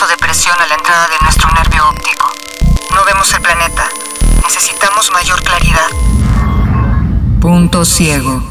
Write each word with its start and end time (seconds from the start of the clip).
paso 0.00 0.06
de 0.12 0.16
presión 0.16 0.58
a 0.58 0.66
la 0.66 0.74
entrada 0.76 1.08
de 1.08 1.18
nuestro 1.20 1.50
nervio 1.50 1.88
óptico. 1.88 2.32
No 2.94 3.04
vemos 3.04 3.34
el 3.34 3.42
planeta. 3.42 3.86
Necesitamos 4.42 5.10
mayor 5.10 5.42
claridad. 5.42 5.88
Punto 7.40 7.84
ciego. 7.84 8.42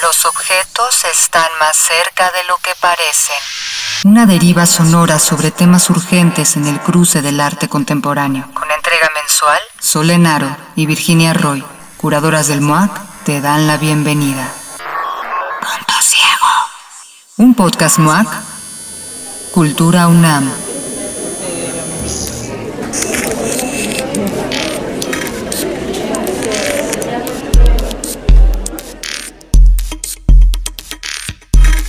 Los 0.00 0.24
objetos 0.24 1.04
están 1.04 1.48
más 1.60 1.76
cerca 1.76 2.30
de 2.30 2.44
lo 2.44 2.56
que 2.58 2.70
parecen. 2.80 3.36
Una 4.04 4.24
deriva 4.24 4.64
sonora 4.64 5.18
sobre 5.18 5.50
temas 5.50 5.90
urgentes 5.90 6.56
en 6.56 6.66
el 6.66 6.80
cruce 6.80 7.20
del 7.20 7.40
arte 7.40 7.68
contemporáneo. 7.68 8.48
Con 8.54 8.70
entrega 8.70 9.10
mensual, 9.20 9.60
Solenaro 9.78 10.56
y 10.76 10.86
Virginia 10.86 11.34
Roy, 11.34 11.62
curadoras 11.98 12.48
del 12.48 12.62
MOAC, 12.62 12.90
te 13.24 13.42
dan 13.42 13.66
la 13.66 13.76
bienvenida. 13.76 14.50
Punto 15.60 16.00
Ciego. 16.00 16.48
Un 17.36 17.54
podcast 17.54 17.98
MOAC. 17.98 18.53
Cultura 19.54 20.08
UNAM. 20.08 20.50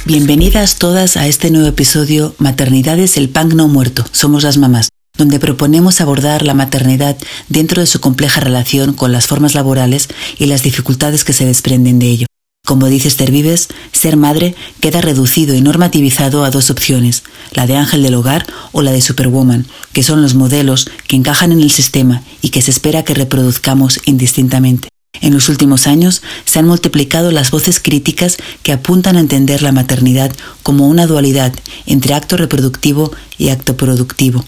Bienvenidas 0.06 0.76
todas 0.76 1.18
a 1.18 1.26
este 1.26 1.50
nuevo 1.50 1.68
episodio 1.68 2.36
Maternidades 2.38 3.18
el 3.18 3.30
pan 3.30 3.50
no 3.56 3.68
muerto, 3.68 4.06
somos 4.12 4.44
las 4.44 4.60
mamás, 4.60 4.90
donde 5.18 5.40
proponemos 5.40 6.02
abordar 6.02 6.44
la 6.46 6.54
maternidad 6.54 7.18
dentro 7.50 7.82
de 7.82 7.88
su 7.88 8.00
compleja 8.00 8.42
relación 8.42 8.94
con 8.94 9.12
las 9.12 9.26
formas 9.26 9.56
laborales 9.56 10.08
y 10.38 10.46
las 10.46 10.62
dificultades 10.62 11.24
que 11.24 11.34
se 11.34 11.48
desprenden 11.48 11.98
de 11.98 12.10
ello. 12.10 12.28
Como 12.66 12.88
dice 12.88 13.10
Esther 13.10 13.30
Vives, 13.30 13.68
ser 13.92 14.18
madre 14.18 14.56
queda 14.82 15.00
reducido 15.00 15.54
y 15.54 15.62
normativizado 15.62 16.44
a 16.44 16.50
dos 16.50 16.72
opciones, 16.72 17.24
la 17.52 17.68
de 17.68 17.76
ángel 17.76 18.02
del 18.02 18.16
hogar 18.16 18.48
o 18.72 18.82
la 18.82 18.92
de 18.92 19.02
superwoman, 19.02 19.68
que 19.94 20.02
son 20.02 20.24
los 20.24 20.34
modelos 20.34 20.90
que 21.08 21.16
encajan 21.16 21.52
en 21.52 21.62
el 21.62 21.70
sistema 21.70 22.24
y 22.42 22.50
que 22.50 22.64
se 22.64 22.72
espera 22.72 23.04
que 23.04 23.14
reproduzcamos 23.14 24.00
indistintamente. 24.06 24.90
En 25.22 25.36
los 25.36 25.48
últimos 25.48 25.86
años 25.86 26.24
se 26.46 26.58
han 26.58 26.66
multiplicado 26.66 27.32
las 27.32 27.52
voces 27.52 27.80
críticas 27.80 28.38
que 28.64 28.72
apuntan 28.72 29.16
a 29.16 29.20
entender 29.20 29.62
la 29.62 29.72
maternidad 29.72 30.36
como 30.64 30.88
una 30.88 31.06
dualidad 31.06 31.54
entre 31.86 32.16
acto 32.16 32.36
reproductivo 32.36 33.12
y 33.38 33.50
acto 33.50 33.78
productivo, 33.78 34.44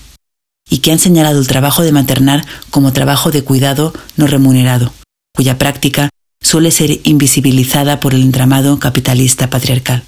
y 0.68 0.80
que 0.80 0.92
han 0.92 1.00
señalado 1.00 1.40
el 1.40 1.48
trabajo 1.48 1.84
de 1.84 1.92
maternar 1.92 2.45
como 2.72 2.94
trabajo 2.94 3.30
de 3.30 3.44
cuidado 3.44 3.94
no 4.18 4.26
remunerado, 4.26 4.92
cuya 5.36 5.60
práctica 5.60 6.10
suele 6.48 6.72
ser 6.72 7.02
invisibilizada 7.03 8.00
por 8.00 8.14
el 8.14 8.22
entramado 8.22 8.80
capitalista 8.80 9.50
patriarcal. 9.50 10.03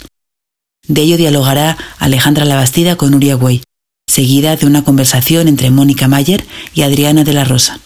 De 0.88 1.02
ello 1.02 1.18
dialogará 1.18 1.78
Alejandra 2.00 2.46
Labastida 2.46 2.96
con 2.96 3.12
Nuria 3.12 3.36
Güey, 3.36 3.62
seguida 4.08 4.56
de 4.56 4.66
una 4.66 4.84
conversación 4.84 5.50
entre 5.50 5.70
Mónica 5.70 6.08
Mayer 6.08 6.46
y 6.74 6.84
Adriana 6.84 7.26
de 7.26 7.34
la 7.34 7.44
Rosa. 7.44 7.80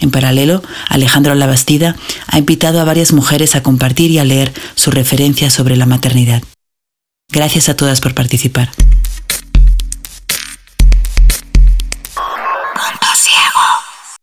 En 0.00 0.10
paralelo, 0.10 0.60
Alejandro 0.88 1.34
Labastida 1.36 1.94
ha 2.26 2.38
invitado 2.38 2.80
a 2.80 2.84
varias 2.84 3.12
mujeres 3.12 3.54
a 3.54 3.62
compartir 3.62 4.10
y 4.10 4.18
a 4.18 4.24
leer 4.24 4.52
sus 4.74 4.92
referencias 4.92 5.52
sobre 5.52 5.76
la 5.76 5.86
maternidad. 5.86 6.42
Gracias 7.30 7.68
a 7.68 7.76
todas 7.76 8.00
por 8.00 8.14
participar. 8.14 8.70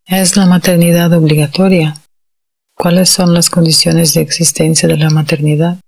¿Es 0.05 0.37
la 0.37 0.45
maternidad 0.45 1.11
obligatoria? 1.13 1.95
¿Cuáles 2.79 3.09
son 3.09 3.33
las 3.33 3.49
condiciones 3.49 4.13
de 4.13 4.21
existencia 4.21 4.87
de 4.87 4.97
la 4.97 5.09
maternidad? 5.09 5.79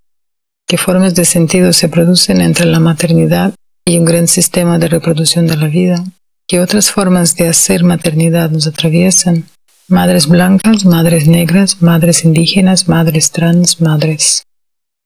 ¿Qué 0.68 0.76
formas 0.76 1.14
de 1.14 1.24
sentido 1.24 1.72
se 1.72 1.88
producen 1.88 2.42
entre 2.42 2.66
la 2.66 2.80
maternidad 2.80 3.54
y 3.86 4.00
un 4.00 4.06
gran 4.06 4.28
sistema 4.28 4.80
de 4.80 4.88
reproducción 4.88 5.46
de 5.46 5.56
la 5.56 5.68
vida? 5.68 6.04
¿Qué 6.48 6.60
otras 6.60 6.90
formas 6.90 7.36
de 7.36 7.48
hacer 7.48 7.84
maternidad 7.84 8.50
nos 8.50 8.66
atraviesan? 8.66 9.46
Madres 9.88 10.26
blancas, 10.28 10.84
madres 10.84 11.28
negras, 11.28 11.80
madres 11.80 12.26
indígenas, 12.26 12.88
madres 12.88 13.30
trans, 13.30 13.80
madres. 13.82 14.42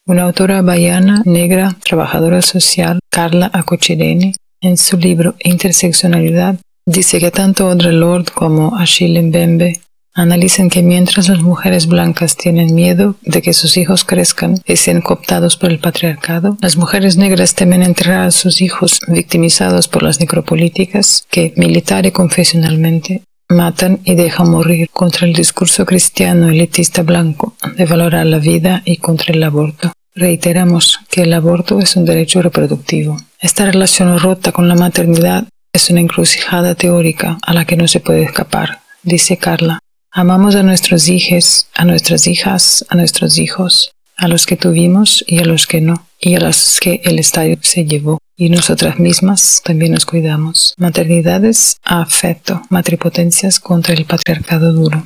Una 0.05 0.23
autora 0.23 0.61
baiana, 0.61 1.21
negra, 1.25 1.75
trabajadora 1.83 2.41
social, 2.41 2.99
Carla 3.11 3.51
Acochirene, 3.53 4.35
en 4.61 4.77
su 4.77 4.97
libro 4.97 5.35
Interseccionalidad, 5.43 6.55
dice 6.85 7.19
que 7.19 7.31
tanto 7.31 7.69
Audre 7.69 7.91
Lorde 7.91 8.31
como 8.33 8.77
Achille 8.77 9.21
Mbembe 9.21 9.81
analizan 10.13 10.69
que 10.69 10.83
mientras 10.83 11.29
las 11.29 11.41
mujeres 11.41 11.87
blancas 11.87 12.37
tienen 12.37 12.75
miedo 12.75 13.15
de 13.21 13.41
que 13.41 13.53
sus 13.53 13.77
hijos 13.77 14.05
crezcan 14.05 14.61
y 14.65 14.75
sean 14.75 15.01
cooptados 15.01 15.57
por 15.57 15.71
el 15.71 15.79
patriarcado, 15.79 16.57
las 16.61 16.77
mujeres 16.77 17.17
negras 17.17 17.55
temen 17.55 17.83
enterrar 17.83 18.27
a 18.27 18.31
sus 18.31 18.61
hijos 18.61 18.99
victimizados 19.07 19.87
por 19.87 20.03
las 20.03 20.19
necropolíticas 20.19 21.25
que, 21.29 21.53
militar 21.57 22.05
y 22.05 22.11
confesionalmente, 22.11 23.23
matan 23.49 23.99
y 24.03 24.15
dejan 24.15 24.49
morir 24.49 24.89
contra 24.91 25.27
el 25.27 25.33
discurso 25.33 25.85
cristiano 25.85 26.49
elitista 26.49 27.03
blanco 27.03 27.55
de 27.75 27.85
valorar 27.85 28.25
la 28.25 28.39
vida 28.39 28.81
y 28.85 28.97
contra 28.97 29.33
el 29.33 29.43
aborto. 29.43 29.91
Reiteramos 30.15 30.99
que 31.09 31.23
el 31.23 31.33
aborto 31.33 31.79
es 31.79 31.95
un 31.95 32.05
derecho 32.05 32.41
reproductivo. 32.41 33.17
Esta 33.39 33.65
relación 33.65 34.19
rota 34.19 34.51
con 34.51 34.67
la 34.67 34.75
maternidad 34.75 35.47
es 35.73 35.89
una 35.89 36.01
encrucijada 36.01 36.75
teórica 36.75 37.37
a 37.41 37.53
la 37.53 37.65
que 37.65 37.75
no 37.75 37.87
se 37.87 37.99
puede 37.99 38.23
escapar, 38.23 38.81
dice 39.01 39.37
Carla. 39.37 39.79
Amamos 40.15 40.53
a 40.53 40.61
nuestros 40.61 41.09
hijos, 41.09 41.65
a 41.73 41.85
nuestras 41.85 42.27
hijas, 42.27 42.85
a 42.87 42.95
nuestros 42.95 43.39
hijos, 43.39 43.93
a 44.15 44.27
los 44.27 44.45
que 44.45 44.55
tuvimos 44.55 45.25
y 45.25 45.39
a 45.39 45.43
los 45.43 45.65
que 45.65 45.81
no, 45.81 46.05
y 46.19 46.35
a 46.35 46.39
los 46.39 46.79
que 46.79 47.01
el 47.03 47.17
estadio 47.17 47.57
se 47.61 47.85
llevó 47.85 48.19
y 48.37 48.49
nosotras 48.49 48.99
mismas 48.99 49.63
también 49.65 49.91
nos 49.91 50.05
cuidamos. 50.05 50.75
Maternidades 50.77 51.77
a 51.83 52.03
afecto, 52.03 52.61
matripotencias 52.69 53.59
contra 53.59 53.95
el 53.95 54.05
patriarcado 54.05 54.71
duro. 54.71 55.03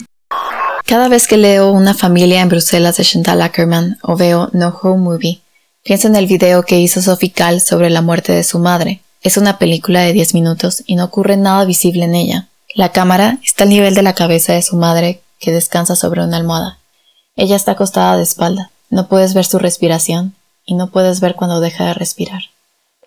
Cada 0.85 1.07
vez 1.07 1.25
que 1.29 1.37
leo 1.37 1.71
Una 1.71 1.93
familia 1.93 2.41
en 2.41 2.49
Bruselas 2.49 2.97
de 2.97 3.05
Chantal 3.05 3.41
Ackerman 3.41 3.99
o 4.01 4.17
veo 4.17 4.49
No 4.51 4.77
Home 4.81 5.03
Movie, 5.03 5.39
pienso 5.83 6.09
en 6.09 6.17
el 6.17 6.27
video 6.27 6.63
que 6.63 6.81
hizo 6.81 7.01
Sophie 7.01 7.31
Kahl 7.31 7.61
sobre 7.61 7.89
la 7.89 8.01
muerte 8.01 8.33
de 8.33 8.43
su 8.43 8.59
madre. 8.59 8.99
Es 9.21 9.37
una 9.37 9.57
película 9.57 10.01
de 10.01 10.11
10 10.11 10.33
minutos 10.33 10.83
y 10.85 10.97
no 10.97 11.05
ocurre 11.05 11.37
nada 11.37 11.63
visible 11.63 12.03
en 12.03 12.13
ella. 12.15 12.49
La 12.77 12.91
cámara 12.91 13.39
está 13.43 13.63
al 13.63 13.71
nivel 13.71 13.95
de 13.95 14.03
la 14.03 14.13
cabeza 14.13 14.53
de 14.53 14.61
su 14.61 14.75
madre 14.75 15.23
que 15.39 15.51
descansa 15.51 15.95
sobre 15.95 16.23
una 16.23 16.37
almohada. 16.37 16.77
Ella 17.35 17.55
está 17.55 17.71
acostada 17.71 18.17
de 18.17 18.21
espalda. 18.21 18.69
No 18.91 19.07
puedes 19.07 19.33
ver 19.33 19.45
su 19.45 19.57
respiración 19.57 20.35
y 20.63 20.75
no 20.75 20.91
puedes 20.91 21.19
ver 21.19 21.33
cuando 21.33 21.59
deja 21.59 21.85
de 21.85 21.95
respirar. 21.95 22.43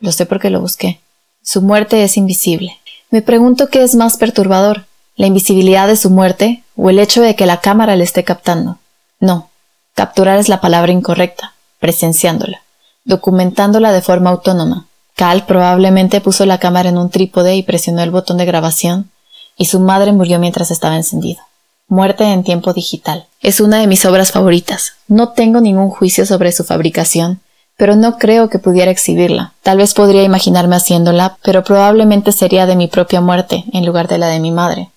Lo 0.01 0.11
sé 0.11 0.27
porque 0.27 0.51
lo 0.51 0.61
busqué. 0.61 0.99
Su 1.45 1.63
muerte 1.63 2.03
es 2.03 2.17
invisible. 2.17 2.81
Me 3.11 3.23
pregunto 3.23 3.69
qué 3.69 3.85
es 3.85 3.95
más 3.95 4.17
perturbador, 4.17 4.87
la 5.15 5.29
invisibilidad 5.29 5.87
de 5.87 5.95
su 5.95 6.11
muerte 6.11 6.65
o 6.75 6.91
el 6.91 6.99
hecho 6.99 7.23
de 7.23 7.37
que 7.37 7.47
la 7.47 7.61
cámara 7.61 7.95
le 7.95 8.03
esté 8.03 8.25
captando. 8.25 8.79
No, 9.21 9.51
capturar 9.95 10.41
es 10.41 10.49
la 10.49 10.61
palabra 10.61 10.91
incorrecta, 10.91 11.55
presenciándola, 11.79 12.61
documentándola 13.05 13.93
de 13.93 14.03
forma 14.03 14.31
autónoma. 14.31 14.89
Cal 15.15 15.47
probablemente 15.47 16.21
puso 16.21 16.45
la 16.45 16.59
cámara 16.59 16.89
en 16.89 16.99
un 16.99 17.09
trípode 17.09 17.55
y 17.55 17.63
presionó 17.63 18.03
el 18.03 18.11
botón 18.11 18.37
de 18.37 18.47
grabación, 18.47 19.13
y 19.61 19.67
su 19.67 19.79
madre 19.79 20.13
murió 20.13 20.39
mientras 20.39 20.71
estaba 20.71 20.97
encendido. 20.97 21.43
Muerte 21.87 22.25
en 22.25 22.45
tiempo 22.45 22.73
digital. 22.73 23.27
Es 23.43 23.61
una 23.61 23.77
de 23.77 23.87
mis 23.87 24.07
obras 24.07 24.33
favoritas. 24.33 24.95
No 25.07 25.33
tengo 25.35 25.61
ningún 25.61 25.91
juicio 25.91 26.25
sobre 26.25 26.51
su 26.51 26.65
fabricación, 26.65 27.43
pero 27.77 27.95
no 27.95 28.17
creo 28.17 28.49
que 28.49 28.59
pudiera 28.59 28.91
exhibirla. 28.91 29.53
Tal 29.63 29.77
vez 29.77 29.93
podría 29.93 30.23
imaginarme 30.23 30.77
haciéndola, 30.77 31.37
pero 31.43 31.63
probablemente 31.63 32.33
sería 32.33 32.65
de 32.65 32.75
mi 32.75 32.89
propia 32.89 33.21
muerte 33.21 33.67
en 33.75 33.85
lugar 33.85 34.09
de 34.09 34.17
la 34.17 34.29
de 34.29 34.41
mi 34.41 34.51
madre. 34.51 34.89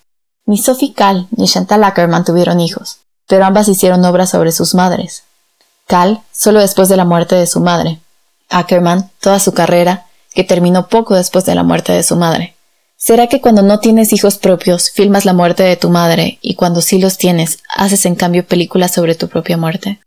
Ni 0.46 0.56
Sophie 0.56 0.94
Kahl 0.94 1.26
ni 1.36 1.46
Chantal 1.46 1.84
Ackerman 1.84 2.24
tuvieron 2.24 2.58
hijos, 2.58 3.00
pero 3.28 3.44
ambas 3.44 3.68
hicieron 3.68 4.02
obras 4.06 4.30
sobre 4.30 4.50
sus 4.50 4.74
madres. 4.74 5.24
Kahl 5.86 6.22
solo 6.32 6.60
después 6.60 6.88
de 6.88 6.96
la 6.96 7.04
muerte 7.04 7.34
de 7.34 7.46
su 7.46 7.60
madre. 7.60 8.00
Ackerman 8.48 9.10
toda 9.20 9.40
su 9.40 9.52
carrera, 9.52 10.06
que 10.32 10.42
terminó 10.42 10.88
poco 10.88 11.14
después 11.14 11.44
de 11.44 11.54
la 11.54 11.64
muerte 11.64 11.92
de 11.92 12.02
su 12.02 12.16
madre. 12.16 12.53
¿Será 13.06 13.26
que 13.26 13.42
cuando 13.42 13.60
no 13.60 13.80
tienes 13.80 14.14
hijos 14.14 14.38
propios 14.38 14.90
filmas 14.90 15.26
la 15.26 15.34
muerte 15.34 15.62
de 15.62 15.76
tu 15.76 15.90
madre 15.90 16.38
y 16.40 16.54
cuando 16.54 16.80
sí 16.80 16.98
los 16.98 17.18
tienes 17.18 17.58
haces 17.76 18.06
en 18.06 18.14
cambio 18.14 18.46
películas 18.46 18.92
sobre 18.92 19.14
tu 19.14 19.28
propia 19.28 19.58
muerte? 19.58 19.98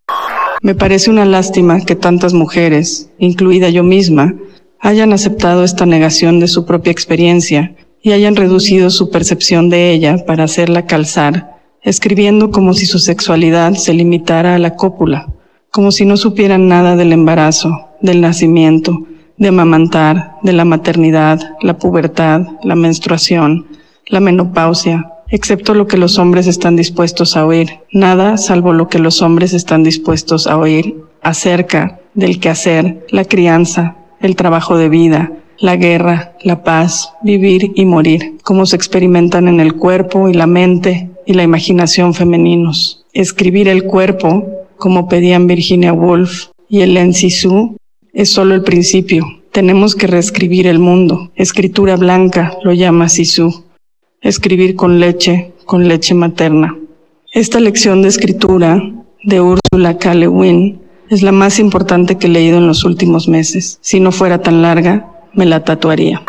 Me 0.63 0.73
parece 0.73 1.11
una 1.11 1.23
lástima 1.23 1.79
que 1.81 1.95
tantas 1.95 2.33
mujeres, 2.33 3.11
incluida 3.19 3.69
yo 3.69 3.83
misma, 3.83 4.33
hayan 4.79 5.13
aceptado 5.13 5.63
esta 5.63 5.85
negación 5.85 6.39
de 6.39 6.47
su 6.47 6.65
propia 6.65 6.89
experiencia 6.89 7.75
y 8.01 8.13
hayan 8.13 8.35
reducido 8.35 8.89
su 8.89 9.11
percepción 9.11 9.69
de 9.69 9.91
ella 9.91 10.25
para 10.25 10.45
hacerla 10.45 10.87
calzar, 10.87 11.55
escribiendo 11.83 12.49
como 12.49 12.73
si 12.73 12.87
su 12.87 12.97
sexualidad 12.97 13.75
se 13.75 13.93
limitara 13.93 14.55
a 14.55 14.59
la 14.59 14.73
cópula, 14.73 15.31
como 15.69 15.91
si 15.91 16.03
no 16.03 16.17
supieran 16.17 16.67
nada 16.67 16.95
del 16.95 17.13
embarazo, 17.13 17.89
del 18.01 18.21
nacimiento, 18.21 19.05
de 19.37 19.47
amamantar, 19.49 20.35
de 20.43 20.53
la 20.53 20.65
maternidad, 20.65 21.39
la 21.61 21.77
pubertad, 21.77 22.41
la 22.63 22.75
menstruación, 22.75 23.67
la 24.07 24.19
menopausia, 24.19 25.13
excepto 25.29 25.73
lo 25.73 25.87
que 25.87 25.97
los 25.97 26.17
hombres 26.17 26.47
están 26.47 26.75
dispuestos 26.75 27.37
a 27.37 27.45
oír, 27.45 27.79
nada 27.91 28.37
salvo 28.37 28.73
lo 28.73 28.87
que 28.87 28.99
los 28.99 29.21
hombres 29.21 29.53
están 29.53 29.83
dispuestos 29.83 30.47
a 30.47 30.57
oír 30.57 31.03
acerca 31.21 31.99
del 32.13 32.39
quehacer, 32.39 33.05
la 33.09 33.25
crianza, 33.25 33.95
el 34.21 34.35
trabajo 34.35 34.77
de 34.77 34.89
vida, 34.89 35.31
la 35.59 35.75
guerra, 35.75 36.33
la 36.41 36.63
paz, 36.63 37.13
vivir 37.21 37.71
y 37.75 37.85
morir, 37.85 38.37
cómo 38.43 38.65
se 38.65 38.75
experimentan 38.75 39.47
en 39.47 39.59
el 39.59 39.75
cuerpo 39.75 40.29
y 40.29 40.33
la 40.33 40.47
mente 40.47 41.09
y 41.25 41.33
la 41.33 41.43
imaginación 41.43 42.13
femeninos. 42.13 43.05
Escribir 43.13 43.67
el 43.67 43.83
cuerpo, 43.83 44.45
como 44.77 45.07
pedían 45.07 45.47
Virginia 45.47 45.93
Woolf 45.93 46.47
y 46.69 46.81
Hélène 46.81 47.13
Cixous, 47.13 47.71
es 48.17 48.31
solo 48.31 48.55
el 48.55 48.63
principio. 48.63 49.27
Tenemos 49.51 49.95
que 49.95 50.07
reescribir 50.07 50.65
el 50.65 50.79
mundo. 50.79 51.29
Escritura 51.35 51.95
blanca, 51.97 52.57
lo 52.63 52.73
llama 52.73 53.09
Cixous. 53.09 53.61
Escribir 54.21 54.75
con 54.75 54.99
leche, 54.99 55.53
con 55.65 55.87
leche 55.87 56.15
materna. 56.15 56.75
Esta 57.31 57.59
lección 57.59 58.01
de 58.01 58.07
escritura 58.07 58.81
de 59.23 59.39
Ursula 59.39 59.99
K. 59.99 60.15
Le 60.15 60.79
es 61.11 61.21
la 61.21 61.31
más 61.31 61.59
importante 61.59 62.17
que 62.17 62.25
he 62.25 62.31
leído 62.31 62.57
en 62.57 62.65
los 62.65 62.83
últimos 62.85 63.27
meses. 63.27 63.77
Si 63.81 63.99
no 63.99 64.11
fuera 64.11 64.41
tan 64.41 64.63
larga, 64.63 65.11
me 65.33 65.45
la 65.45 65.63
tatuaría. 65.63 66.23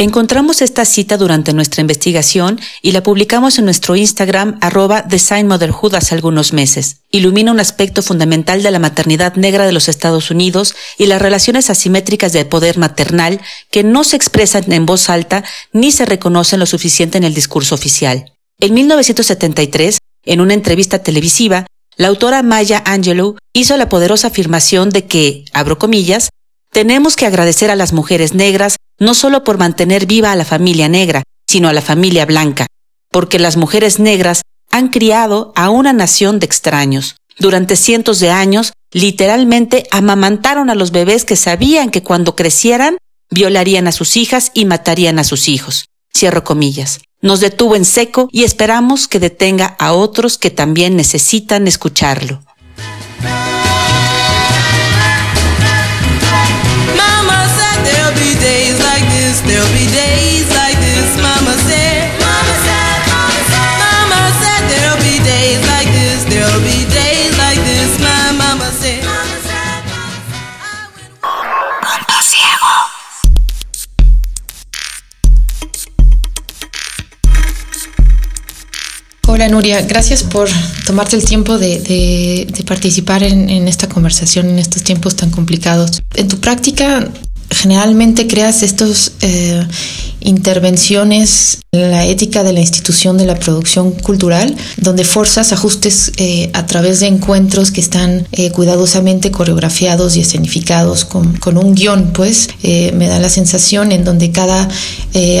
Encontramos 0.00 0.62
esta 0.62 0.84
cita 0.84 1.16
durante 1.16 1.52
nuestra 1.52 1.80
investigación 1.80 2.60
y 2.82 2.92
la 2.92 3.02
publicamos 3.02 3.58
en 3.58 3.64
nuestro 3.64 3.96
Instagram 3.96 4.56
arroba 4.60 5.02
designmotherhood 5.02 5.96
hace 5.96 6.14
algunos 6.14 6.52
meses. 6.52 7.00
Ilumina 7.10 7.50
un 7.50 7.58
aspecto 7.58 8.00
fundamental 8.00 8.62
de 8.62 8.70
la 8.70 8.78
maternidad 8.78 9.34
negra 9.34 9.66
de 9.66 9.72
los 9.72 9.88
Estados 9.88 10.30
Unidos 10.30 10.76
y 10.98 11.06
las 11.06 11.20
relaciones 11.20 11.68
asimétricas 11.68 12.32
de 12.32 12.44
poder 12.44 12.78
maternal 12.78 13.40
que 13.72 13.82
no 13.82 14.04
se 14.04 14.14
expresan 14.14 14.70
en 14.70 14.86
voz 14.86 15.10
alta 15.10 15.42
ni 15.72 15.90
se 15.90 16.06
reconocen 16.06 16.60
lo 16.60 16.66
suficiente 16.66 17.18
en 17.18 17.24
el 17.24 17.34
discurso 17.34 17.74
oficial. 17.74 18.32
En 18.60 18.74
1973, 18.74 19.98
en 20.26 20.40
una 20.40 20.54
entrevista 20.54 21.00
televisiva, 21.00 21.66
la 21.96 22.06
autora 22.06 22.44
Maya 22.44 22.84
Angelou 22.86 23.36
hizo 23.52 23.76
la 23.76 23.88
poderosa 23.88 24.28
afirmación 24.28 24.90
de 24.90 25.06
que, 25.06 25.44
abro 25.52 25.76
comillas, 25.76 26.28
tenemos 26.70 27.16
que 27.16 27.26
agradecer 27.26 27.72
a 27.72 27.76
las 27.76 27.92
mujeres 27.92 28.32
negras 28.34 28.76
no 28.98 29.14
solo 29.14 29.44
por 29.44 29.58
mantener 29.58 30.06
viva 30.06 30.32
a 30.32 30.36
la 30.36 30.44
familia 30.44 30.88
negra, 30.88 31.22
sino 31.46 31.68
a 31.68 31.72
la 31.72 31.82
familia 31.82 32.26
blanca, 32.26 32.66
porque 33.10 33.38
las 33.38 33.56
mujeres 33.56 33.98
negras 33.98 34.42
han 34.70 34.88
criado 34.88 35.52
a 35.56 35.70
una 35.70 35.92
nación 35.92 36.38
de 36.38 36.46
extraños. 36.46 37.16
Durante 37.38 37.76
cientos 37.76 38.20
de 38.20 38.30
años, 38.30 38.72
literalmente 38.92 39.86
amamantaron 39.90 40.70
a 40.70 40.74
los 40.74 40.90
bebés 40.90 41.24
que 41.24 41.36
sabían 41.36 41.90
que 41.90 42.02
cuando 42.02 42.34
crecieran, 42.34 42.98
violarían 43.30 43.86
a 43.86 43.92
sus 43.92 44.16
hijas 44.16 44.50
y 44.54 44.64
matarían 44.64 45.18
a 45.18 45.24
sus 45.24 45.48
hijos. 45.48 45.86
Cierro 46.14 46.44
comillas. 46.44 47.00
Nos 47.20 47.40
detuvo 47.40 47.76
en 47.76 47.84
seco 47.84 48.28
y 48.32 48.44
esperamos 48.44 49.08
que 49.08 49.20
detenga 49.20 49.76
a 49.78 49.92
otros 49.92 50.38
que 50.38 50.50
también 50.50 50.96
necesitan 50.96 51.66
escucharlo. 51.66 52.42
Hola 79.30 79.48
Nuria, 79.48 79.82
gracias 79.82 80.24
por 80.24 80.48
tomarte 80.84 81.14
el 81.14 81.24
tiempo 81.24 81.58
de, 81.58 82.46
participar 82.66 83.22
en, 83.22 83.48
en, 83.50 83.68
esta 83.68 83.88
conversación 83.88 84.48
en 84.50 84.58
estos 84.58 84.82
tiempos 84.82 85.16
tan 85.16 85.30
complicados. 85.30 86.02
En 86.14 86.28
tu 86.28 86.38
práctica, 86.38 87.08
generalmente 87.50 88.26
creas 88.26 88.62
estos 88.62 89.12
eh, 89.20 89.66
intervenciones 90.28 91.60
en 91.72 91.90
la 91.90 92.06
ética 92.06 92.42
de 92.42 92.52
la 92.52 92.60
institución 92.60 93.18
de 93.18 93.26
la 93.26 93.38
producción 93.38 93.92
cultural, 93.92 94.54
donde 94.76 95.04
forzas 95.04 95.52
ajustes 95.52 96.12
eh, 96.16 96.50
a 96.52 96.66
través 96.66 97.00
de 97.00 97.06
encuentros 97.06 97.70
que 97.70 97.80
están 97.80 98.26
eh, 98.32 98.50
cuidadosamente 98.50 99.30
coreografiados 99.30 100.16
y 100.16 100.20
escenificados 100.20 101.04
con, 101.04 101.32
con 101.38 101.56
un 101.58 101.74
guion, 101.74 102.12
pues 102.12 102.48
me 102.62 103.08
da 103.08 103.18
la 103.18 103.28
sensación 103.30 103.92
en 103.92 104.04
donde 104.04 104.30
cada 104.30 104.68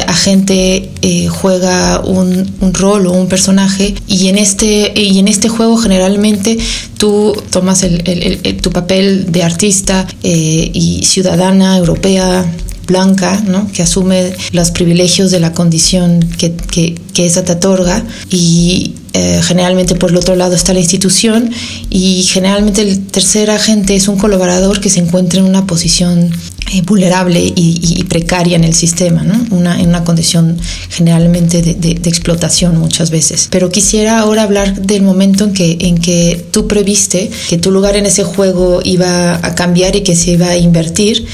agente 0.06 0.90
juega 1.28 2.00
un, 2.00 2.50
un, 2.60 2.74
rol 2.74 3.06
o 3.06 3.12
un 3.12 3.28
personaje 3.28 3.94
y 4.06 4.28
en 4.28 4.38
este, 4.38 4.92
y 4.96 5.18
en 5.18 5.28
este 5.28 5.48
juego 5.48 5.76
generalmente 5.76 6.58
tú 6.96 7.34
tomas 7.50 7.82
el, 7.82 8.02
el, 8.06 8.56
tu 8.60 8.70
papel 8.70 9.30
de 9.30 9.42
artista 9.42 10.06
y 10.22 11.02
ciudadana 11.04 11.76
europea 11.76 12.46
blanca, 12.88 13.40
¿no? 13.46 13.70
que 13.70 13.82
asume 13.82 14.32
los 14.52 14.72
privilegios 14.72 15.30
de 15.30 15.38
la 15.38 15.52
condición 15.52 16.20
que, 16.38 16.52
que, 16.52 16.96
que 17.14 17.26
esa 17.26 17.44
te 17.44 17.52
otorga 17.52 18.02
y 18.30 18.94
eh, 19.14 19.40
generalmente 19.42 19.94
por 19.94 20.10
el 20.10 20.16
otro 20.16 20.36
lado 20.36 20.54
está 20.54 20.72
la 20.72 20.80
institución 20.80 21.50
y 21.88 22.22
generalmente 22.24 22.82
el 22.82 23.06
tercer 23.06 23.50
agente 23.50 23.94
es 23.94 24.06
un 24.06 24.18
colaborador 24.18 24.80
que 24.80 24.90
se 24.90 25.00
encuentra 25.00 25.40
en 25.40 25.46
una 25.46 25.66
posición 25.66 26.30
eh, 26.72 26.82
vulnerable 26.82 27.40
y, 27.56 28.04
precaria 28.08 28.56
en 28.56 28.64
el 28.64 28.74
sistema, 28.74 29.22
¿no? 29.22 29.34
en 29.74 29.88
una 29.88 30.04
condición 30.04 30.58
generalmente 30.90 31.62
de, 31.62 31.74
de, 31.74 31.94
de, 31.94 32.08
explotación 32.08 32.78
muchas 32.78 33.10
veces. 33.10 33.48
Pero 33.50 33.70
quisiera 33.70 34.18
ahora 34.18 34.42
hablar 34.42 34.80
del 34.80 35.02
momento 35.02 35.44
en 35.44 35.52
que, 35.52 35.78
en 35.80 35.98
que 35.98 36.46
tú 36.50 36.66
previste 36.66 37.30
que 37.48 37.58
tu 37.58 37.70
lugar 37.70 37.96
en 37.96 38.06
ese 38.06 38.24
juego 38.24 38.80
iba 38.84 39.34
a 39.36 39.54
cambiar 39.54 39.96
y 39.96 40.02
que 40.02 40.16
se 40.16 40.32
iba 40.32 40.48
a 40.48 40.56
invertir 40.56 41.26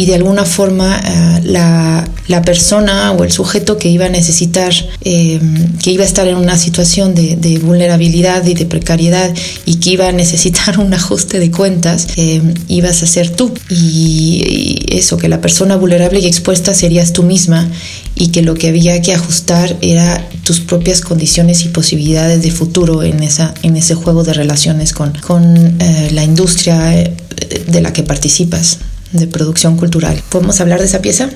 y 0.00 0.06
de 0.06 0.14
alguna 0.14 0.46
forma 0.46 0.98
uh, 0.98 1.44
la, 1.44 2.08
la, 2.26 2.40
persona 2.40 3.12
o 3.12 3.22
el 3.22 3.30
sujeto 3.30 3.76
que 3.76 3.90
iba 3.90 4.06
a 4.06 4.08
necesitar, 4.08 4.72
eh, 5.02 5.38
que 5.82 5.90
iba 5.90 6.04
a 6.04 6.06
estar 6.06 6.26
en 6.26 6.38
una 6.38 6.56
situación 6.56 7.14
de, 7.14 7.36
de, 7.36 7.58
vulnerabilidad 7.58 8.46
y 8.46 8.54
de 8.54 8.64
precariedad 8.64 9.30
y 9.66 9.74
que 9.74 9.90
iba 9.90 10.08
a 10.08 10.12
necesitar 10.12 10.78
un 10.80 10.94
ajuste 10.94 11.38
de 11.38 11.50
cuentas, 11.50 12.06
eh, 12.16 12.40
ibas 12.68 13.02
a 13.02 13.06
ser 13.06 13.28
tú. 13.28 13.52
Y, 13.68 14.86
y, 14.88 14.96
eso, 14.96 15.18
que 15.18 15.28
la 15.28 15.42
persona 15.42 15.76
vulnerable 15.76 16.20
y 16.20 16.26
expuesta 16.26 16.72
serías 16.72 17.12
tú 17.12 17.22
misma 17.22 17.68
y 18.14 18.28
que 18.28 18.40
lo 18.40 18.54
que 18.54 18.68
había 18.68 19.02
que 19.02 19.12
ajustar 19.12 19.76
era 19.82 20.26
tus 20.44 20.60
propias 20.60 21.02
condiciones 21.02 21.62
y 21.66 21.68
posibilidades 21.68 22.42
de 22.42 22.50
futuro 22.50 23.02
en, 23.02 23.22
esa, 23.22 23.52
en 23.62 23.76
ese 23.76 23.94
juego 23.94 24.24
de 24.24 24.32
relaciones 24.32 24.94
con, 24.94 25.12
con 25.18 25.76
eh, 25.78 26.08
la 26.12 26.24
industria 26.24 27.12
de 27.66 27.80
la 27.82 27.92
que 27.92 28.02
participas 28.02 28.78
de 29.12 29.26
producción 29.26 29.76
cultural. 29.76 30.22
¿Podemos 30.28 30.60
hablar 30.60 30.80
de 30.80 30.86
esa 30.86 31.02
pieza? 31.02 31.30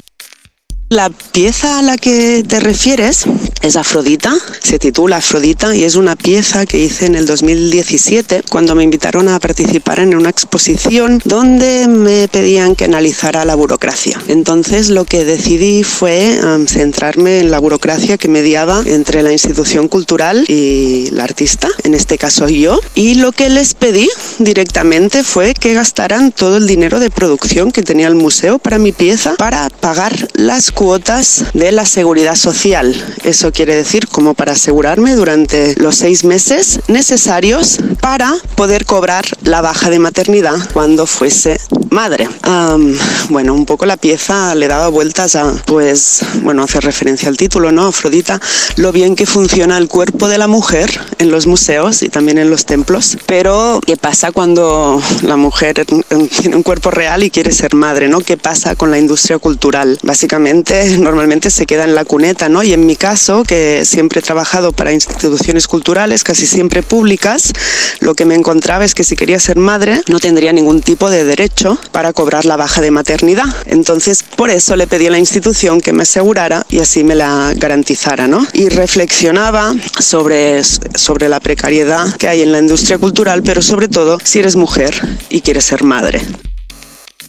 La 0.89 1.11
pieza 1.11 1.79
a 1.79 1.83
la 1.83 1.97
que 1.97 2.45
te 2.47 2.61
refieres 2.61 3.25
es 3.65 3.77
Afrodita, 3.77 4.37
se 4.63 4.79
titula 4.79 5.17
Afrodita 5.17 5.75
y 5.75 5.85
es 5.85 5.95
una 5.95 6.17
pieza 6.17 6.67
que 6.67 6.79
hice 6.79 7.07
en 7.07 7.15
el 7.15 7.25
2017 7.25 8.43
cuando 8.51 8.75
me 8.75 8.85
invitaron 8.85 9.27
a 9.29 9.41
participar 9.41 10.01
en 10.01 10.15
una 10.15 10.29
exposición 10.29 11.23
donde 11.25 11.89
me 11.89 12.29
pedían 12.29 12.77
que 12.77 12.85
analizara 12.85 13.47
la 13.47 13.55
burocracia. 13.55 14.21
Entonces 14.29 14.91
lo 14.91 15.07
que 15.07 15.25
decidí 15.25 15.83
fue 15.83 16.39
centrarme 16.67 17.39
en 17.39 17.51
la 17.51 17.59
burocracia 17.59 18.19
que 18.19 18.29
mediaba 18.29 18.83
entre 18.85 19.23
la 19.23 19.33
institución 19.33 19.89
cultural 19.89 20.45
y 20.47 21.09
la 21.13 21.25
artista, 21.25 21.69
en 21.85 21.95
este 21.95 22.19
caso 22.19 22.49
yo, 22.49 22.79
y 22.95 23.15
lo 23.15 23.33
que 23.33 23.49
les 23.49 23.73
pedí 23.73 24.11
directamente 24.39 25.25
fue 25.25 25.55
que 25.55 25.73
gastaran 25.73 26.33
todo 26.33 26.59
el 26.59 26.67
dinero 26.67 27.01
de 27.01 27.09
producción 27.09 27.73
que 27.73 27.83
tenía 27.83 28.09
el 28.09 28.15
museo 28.15 28.59
para 28.59 28.79
mi 28.79 28.93
pieza 28.93 29.37
para 29.37 29.71
pagar 29.71 30.29
las 30.35 30.71
cuotas 30.71 31.45
de 31.55 31.73
la 31.73 31.87
seguridad 31.87 32.35
social. 32.35 32.95
Eso 33.25 33.54
quiere 33.55 33.77
decir 33.77 34.09
como 34.09 34.35
para 34.35 34.53
asegurarme 34.53 35.15
durante 35.15 35.75
los 35.77 35.95
seis 35.97 36.25
meses 36.25 36.81
necesarios 36.89 37.79
para 38.01 38.35
poder 38.57 38.85
cobrar 38.85 39.25
la 39.43 39.61
baja 39.63 39.91
de 39.91 40.01
maternidad 40.01 40.57
cuando 40.73 41.07
fuese 41.07 41.61
madre. 41.95 42.29
Bueno, 43.31 43.55
un 43.55 43.65
poco 43.65 43.87
la 43.87 43.97
pieza 43.97 44.55
le 44.55 44.69
daba 44.69 44.89
vueltas 44.89 45.37
a, 45.37 45.55
pues, 45.65 46.21
bueno, 46.43 46.65
hace 46.65 46.81
referencia 46.81 47.29
al 47.29 47.37
título, 47.37 47.73
¿no? 47.73 47.87
Afrodita, 47.87 48.41
lo 48.77 48.93
bien 48.93 49.17
que 49.17 49.25
funciona 49.25 49.79
el 49.79 49.89
cuerpo 49.89 50.29
de 50.29 50.37
la 50.37 50.47
mujer 50.47 51.01
en 51.19 51.31
los 51.31 51.47
museos 51.47 52.03
y 52.03 52.09
también 52.09 52.39
en 52.39 52.51
los 52.51 52.67
templos, 52.67 53.17
pero 53.27 53.81
¿qué 53.87 53.97
pasa 53.97 54.33
cuando 54.33 55.01
la 55.23 55.37
mujer 55.37 55.87
tiene 55.87 56.57
un 56.57 56.63
cuerpo 56.63 56.91
real 56.91 57.23
y 57.23 57.31
quiere 57.31 57.53
ser 57.53 57.75
madre, 57.75 58.09
¿no? 58.09 58.21
¿Qué 58.21 58.37
pasa 58.37 58.75
con 58.75 58.91
la 58.91 58.99
industria 58.99 59.39
cultural? 59.39 59.99
Básicamente, 60.03 60.99
normalmente 60.99 61.51
se 61.51 61.65
queda 61.65 61.85
en 61.85 61.95
la 61.95 62.05
cuneta, 62.05 62.49
¿no? 62.49 62.63
Y 62.63 62.73
en 62.73 62.85
mi 62.85 62.97
caso, 62.97 63.45
que 63.45 63.85
siempre 63.85 64.21
he 64.21 64.23
trabajado 64.23 64.73
para 64.73 64.93
instituciones 64.93 65.69
culturales, 65.69 66.25
casi 66.25 66.47
siempre 66.47 66.83
públicas, 66.83 67.53
lo 68.01 68.15
que 68.15 68.25
me 68.25 68.35
encontraba 68.35 68.85
es 68.85 68.95
que 68.95 69.05
si 69.05 69.17
quería 69.17 69.39
ser 69.39 69.57
madre 69.57 70.03
no 70.09 70.19
tendría 70.19 70.53
ningún 70.53 70.83
tipo 70.83 71.09
de 71.09 71.25
derecho 71.25 71.79
para 71.93 72.13
cobrar 72.13 72.45
la 72.45 72.57
baja 72.57 72.81
de 72.81 72.91
maternidad. 72.91 73.45
Entonces, 73.67 74.23
por 74.37 74.51
eso 74.51 74.77
le 74.77 74.87
pedí 74.87 75.07
a 75.07 75.11
la 75.11 75.19
institución 75.19 75.81
que 75.81 75.93
me 75.93 76.03
asegurara 76.03 76.67
y 76.69 76.79
así 76.79 77.05
me 77.05 77.15
la 77.15 77.53
garantizara, 77.57 78.27
¿no? 78.27 78.47
Y 78.53 78.69
reflexionaba 78.69 79.75
sobre, 79.99 80.63
sobre 80.63 81.29
la 81.29 81.41
precariedad 81.41 82.15
que 82.17 82.29
hay 82.29 82.43
en 82.43 82.53
la 82.53 82.59
industria 82.59 82.99
cultural, 82.99 83.43
pero 83.43 83.63
sobre 83.63 83.89
todo 83.89 84.19
si 84.23 84.39
eres 84.39 84.57
mujer 84.57 84.95
y 85.29 85.41
quieres 85.41 85.65
ser 85.65 85.85
madre. 85.85 86.21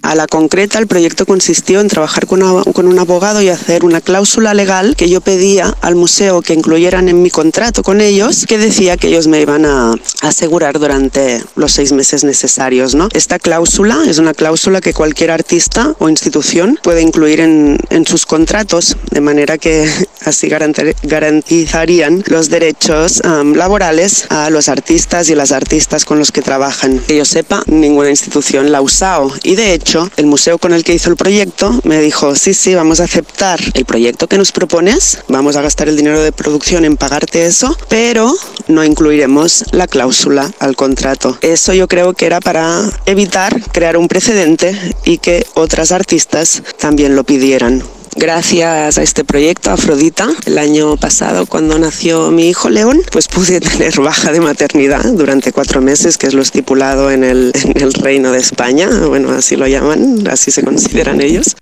A 0.06 0.14
la 0.14 0.28
concreta, 0.28 0.78
el 0.78 0.86
proyecto 0.86 1.26
consistió 1.26 1.82
en 1.82 1.88
trabajar 1.88 2.28
con, 2.28 2.44
un 2.44 3.00
abogado 3.00 3.42
y 3.42 3.50
hacer 3.50 3.84
una 3.84 4.02
cláusula 4.02 4.54
legal 4.54 4.96
que 4.96 5.10
yo 5.10 5.20
pedía 5.20 5.76
al 5.82 5.96
museo 5.96 6.44
que 6.44 6.54
incluyeran 6.54 7.10
en 7.10 7.24
mi 7.24 7.32
contrato 7.32 7.82
con 7.82 8.02
ellos, 8.02 8.46
que 8.46 8.60
decía 8.60 8.98
que 8.98 9.08
ellos 9.08 9.26
me 9.26 9.42
iban 9.42 9.66
a 9.66 9.96
asegurar 10.22 10.78
durante 10.78 11.44
los 11.56 11.72
seis 11.72 11.92
meses 11.92 12.24
necesarios. 12.24 12.94
¿no? 12.94 13.10
Esta 13.14 13.40
cláusula 13.40 14.04
es 14.08 14.20
una 14.20 14.36
cláusula 14.36 14.80
que 14.80 14.94
cualquier 14.94 15.32
artista 15.32 15.96
o 15.98 16.08
institución 16.08 16.78
puede 16.84 17.02
incluir 17.02 17.40
en, 17.40 17.80
en 17.90 18.06
sus 18.06 18.28
contratos, 18.28 18.98
de 19.10 19.22
manera 19.22 19.58
que 19.58 19.90
así 20.24 20.50
garantizarían 20.50 22.24
los 22.28 22.50
derechos 22.50 23.24
laborales 23.56 24.28
a 24.30 24.52
los 24.52 24.70
artistas 24.70 25.30
y 25.30 25.36
las 25.36 25.52
artistas 25.52 26.06
con 26.06 26.20
los 26.20 26.32
que 26.32 26.44
trabajan. 26.44 27.00
Que 27.00 27.18
yo 27.18 27.26
sepa, 27.26 27.64
ninguna 27.66 28.12
institución 28.12 28.72
la 28.72 28.78
ha 28.78 28.82
usado 28.82 29.32
y 29.42 29.56
de 29.56 29.74
hecho 29.74 29.95
el 30.18 30.26
museo 30.26 30.58
con 30.58 30.74
el 30.74 30.84
que 30.84 30.94
hizo 30.94 31.10
el 31.10 31.16
proyecto 31.16 31.80
me 31.84 32.02
dijo, 32.02 32.36
sí, 32.36 32.54
sí, 32.54 32.76
vamos 32.76 33.00
a 33.00 33.06
aceptar 33.06 33.60
el 33.74 33.86
proyecto 33.86 34.28
que 34.28 34.38
nos 34.38 34.52
propones, 34.52 35.20
vamos 35.28 35.56
a 35.56 35.62
gastar 35.62 35.88
el 35.88 35.98
dinero 35.98 36.22
de 36.22 36.32
producción 36.32 36.86
en 36.86 36.98
pagarte 36.98 37.46
eso, 37.46 37.78
pero 37.88 38.36
no 38.68 38.84
incluiremos 38.84 39.66
la 39.72 39.88
cláusula 39.88 40.52
al 40.60 40.76
contrato. 40.76 41.38
Eso 41.42 41.74
yo 41.74 41.88
creo 41.88 42.14
que 42.14 42.26
era 42.26 42.40
para 42.40 42.90
evitar 43.06 43.62
crear 43.72 43.98
un 43.98 44.08
precedente 44.08 44.78
y 45.04 45.20
que 45.20 45.46
otras 45.54 45.92
artistas 45.92 46.64
también 46.78 47.16
lo 47.16 47.24
pidieran. 47.24 47.84
Gracias 48.16 48.98
a 48.98 49.04
este 49.04 49.24
proyecto, 49.24 49.72
Afrodita, 49.72 50.30
el 50.46 50.58
año 50.58 50.96
pasado 50.98 51.46
cuando 51.46 51.78
nació 51.78 52.32
mi 52.32 52.48
hijo 52.50 52.70
León, 52.70 53.02
pues 53.12 53.28
pude 53.28 53.60
tener 53.62 54.00
baja 54.00 54.32
de 54.32 54.40
maternidad 54.40 55.04
durante 55.14 55.52
cuatro 55.52 55.82
meses, 55.82 56.18
que 56.18 56.28
es 56.28 56.34
lo 56.34 56.42
estipulado 56.42 57.12
en 57.12 57.24
el, 57.24 57.52
en 57.54 57.82
el 57.82 57.94
Reino 57.94 58.32
de 58.32 58.40
España, 58.40 58.90
bueno, 59.08 59.32
así 59.32 59.56
lo 59.56 59.68
llaman, 59.68 60.28
así 60.28 60.52
se 60.52 60.64
consideran 60.64 61.22
ellos 61.22 61.56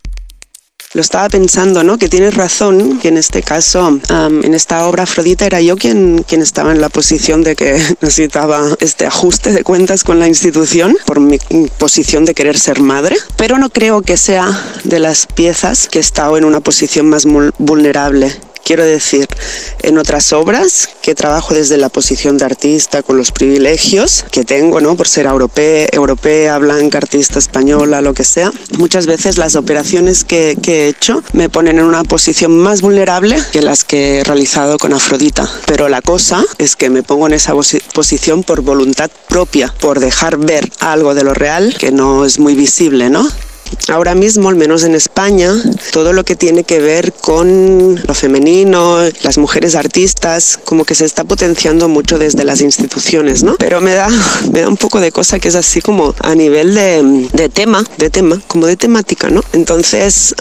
lo 0.93 1.01
estaba 1.01 1.29
pensando, 1.29 1.83
¿no? 1.83 1.97
Que 1.97 2.09
tienes 2.09 2.35
razón, 2.35 2.99
que 2.99 3.07
en 3.07 3.17
este 3.17 3.41
caso, 3.41 3.99
en 4.09 4.53
esta 4.53 4.85
obra 4.87 5.03
Afrodita 5.03 5.45
era 5.45 5.61
yo 5.61 5.75
quien, 5.75 6.23
quien 6.27 6.41
estaba 6.41 6.71
en 6.71 6.81
la 6.81 6.89
posición 6.89 7.43
de 7.43 7.55
que 7.55 7.73
necesitaba 8.01 8.75
este 8.79 9.05
ajuste 9.05 9.51
de 9.51 9.63
cuentas 9.63 10.03
con 10.03 10.19
la 10.19 10.27
institución 10.27 10.95
por 11.05 11.19
mi 11.19 11.39
posición 11.77 12.25
de 12.25 12.33
querer 12.33 12.57
ser 12.57 12.79
madre, 12.79 13.17
pero 13.37 13.57
no 13.57 13.69
creo 13.69 14.01
que 14.01 14.17
sea 14.17 14.47
de 14.83 14.99
las 14.99 15.25
piezas 15.25 15.87
que 15.87 15.99
he 15.99 16.01
estado 16.01 16.37
en 16.37 16.45
una 16.45 16.59
posición 16.59 17.09
más 17.09 17.25
vulnerable 17.57 18.31
Quiero 18.63 18.85
decir, 18.85 19.27
en 19.81 19.97
otras 19.97 20.31
obras 20.31 20.89
que 21.01 21.15
trabajo 21.15 21.53
desde 21.53 21.77
la 21.77 21.89
posición 21.89 22.37
de 22.37 22.45
artista 22.45 23.03
con 23.03 23.17
los 23.17 23.31
privilegios 23.31 24.23
que 24.31 24.45
tengo, 24.45 24.79
¿no? 24.79 24.95
Por 24.95 25.07
ser 25.07 25.25
europea, 25.25 25.87
europea 25.91 26.57
blanca, 26.59 26.99
artista 26.99 27.39
española, 27.39 28.01
lo 28.01 28.13
que 28.13 28.23
sea, 28.23 28.53
muchas 28.77 29.05
veces 29.05 29.37
las 29.37 29.55
operaciones 29.55 30.23
que, 30.23 30.57
que 30.61 30.85
he 30.85 30.87
hecho 30.87 31.23
me 31.33 31.49
ponen 31.49 31.79
en 31.79 31.85
una 31.85 32.03
posición 32.03 32.57
más 32.57 32.81
vulnerable 32.81 33.37
que 33.51 33.61
las 33.61 33.83
que 33.83 34.19
he 34.19 34.23
realizado 34.23 34.77
con 34.77 34.93
Afrodita. 34.93 35.49
Pero 35.65 35.89
la 35.89 36.01
cosa 36.01 36.45
es 36.57 36.77
que 36.77 36.89
me 36.89 37.03
pongo 37.03 37.27
en 37.27 37.33
esa 37.33 37.53
posición 37.93 38.43
por 38.43 38.61
voluntad 38.61 39.11
propia, 39.27 39.73
por 39.81 39.99
dejar 39.99 40.37
ver 40.37 40.71
algo 40.79 41.13
de 41.15 41.23
lo 41.23 41.33
real 41.33 41.75
que 41.77 41.91
no 41.91 42.23
es 42.23 42.39
muy 42.39 42.55
visible, 42.55 43.09
¿no? 43.09 43.27
Ahora 43.89 44.15
mismo, 44.15 44.49
al 44.49 44.55
menos 44.55 44.83
en 44.83 44.95
España, 44.95 45.53
todo 45.91 46.13
lo 46.13 46.23
que 46.23 46.35
tiene 46.35 46.63
que 46.63 46.79
ver 46.79 47.13
con 47.13 48.01
lo 48.05 48.13
femenino, 48.13 48.99
las 49.21 49.37
mujeres 49.37 49.75
artistas, 49.75 50.59
como 50.63 50.85
que 50.85 50.95
se 50.95 51.05
está 51.05 51.23
potenciando 51.23 51.89
mucho 51.89 52.17
desde 52.17 52.43
las 52.45 52.61
instituciones, 52.61 53.43
¿no? 53.43 53.55
Pero 53.55 53.81
me 53.81 53.93
da, 53.93 54.07
me 54.51 54.61
da 54.61 54.69
un 54.69 54.77
poco 54.77 54.99
de 54.99 55.11
cosa 55.11 55.39
que 55.39 55.49
es 55.49 55.55
así 55.55 55.81
como 55.81 56.15
a 56.19 56.35
nivel 56.35 56.75
de, 56.75 57.27
de 57.33 57.49
tema, 57.49 57.83
de 57.97 58.09
tema, 58.09 58.41
como 58.47 58.67
de 58.67 58.77
temática, 58.77 59.29
¿no? 59.29 59.43
Entonces, 59.53 60.33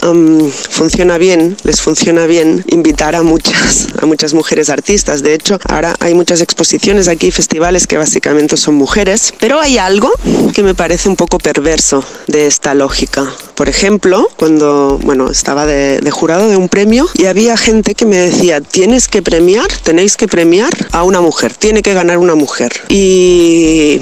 funciona 0.69 1.17
bien, 1.17 1.57
les 1.63 1.81
funciona 1.81 2.25
bien 2.25 2.63
invitar 2.67 3.15
a 3.15 3.23
muchas, 3.23 3.87
a 4.01 4.05
muchas 4.05 4.33
mujeres 4.33 4.69
artistas. 4.69 5.21
De 5.21 5.33
hecho, 5.33 5.59
ahora 5.67 5.95
hay 5.99 6.13
muchas 6.13 6.41
exposiciones 6.41 7.07
aquí, 7.07 7.31
festivales 7.31 7.87
que 7.87 7.97
básicamente 7.97 8.57
son 8.57 8.75
mujeres, 8.75 9.33
pero 9.39 9.59
hay 9.59 9.77
algo 9.77 10.11
que 10.53 10.63
me 10.63 10.75
parece 10.75 11.09
un 11.09 11.15
poco 11.15 11.37
perverso 11.39 12.03
de 12.27 12.47
esta 12.47 12.73
lógica. 12.73 13.12
Por 13.55 13.69
ejemplo, 13.69 14.27
cuando 14.37 14.99
bueno, 15.03 15.29
estaba 15.29 15.65
de, 15.65 15.99
jurado 16.11 16.49
de 16.49 16.57
un 16.57 16.69
premio 16.69 17.07
y 17.13 17.25
había 17.25 17.57
gente 17.57 17.95
que 17.95 18.05
me 18.05 18.17
decía, 18.17 18.61
tienes 18.61 19.07
que 19.07 19.21
premiar, 19.21 19.67
tenéis 19.83 20.17
que 20.17 20.27
premiar 20.27 20.71
a 20.91 21.03
una 21.03 21.21
mujer, 21.21 21.53
tiene 21.53 21.81
que 21.81 21.93
ganar 21.93 22.17
una 22.17 22.35
mujer. 22.35 22.73
Y 22.89 23.99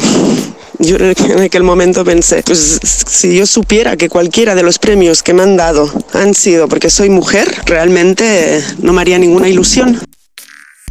yo 0.79 0.97
en 0.97 1.41
aquel 1.41 1.63
momento 1.63 2.03
pensé, 2.03 2.43
pues 2.43 2.79
si 2.83 3.35
yo 3.35 3.45
supiera 3.45 3.97
que 3.97 4.09
cualquiera 4.09 4.55
de 4.55 4.63
los 4.63 4.79
premios 4.79 5.21
que 5.21 5.33
me 5.33 5.43
han 5.43 5.57
dado 5.57 5.91
han 6.13 6.33
sido 6.33 6.67
porque 6.67 6.89
soy 6.89 7.09
mujer, 7.09 7.53
realmente 7.65 8.63
no 8.79 8.93
me 8.93 9.01
haría 9.01 9.19
ninguna 9.19 9.49
ilusión. 9.49 9.99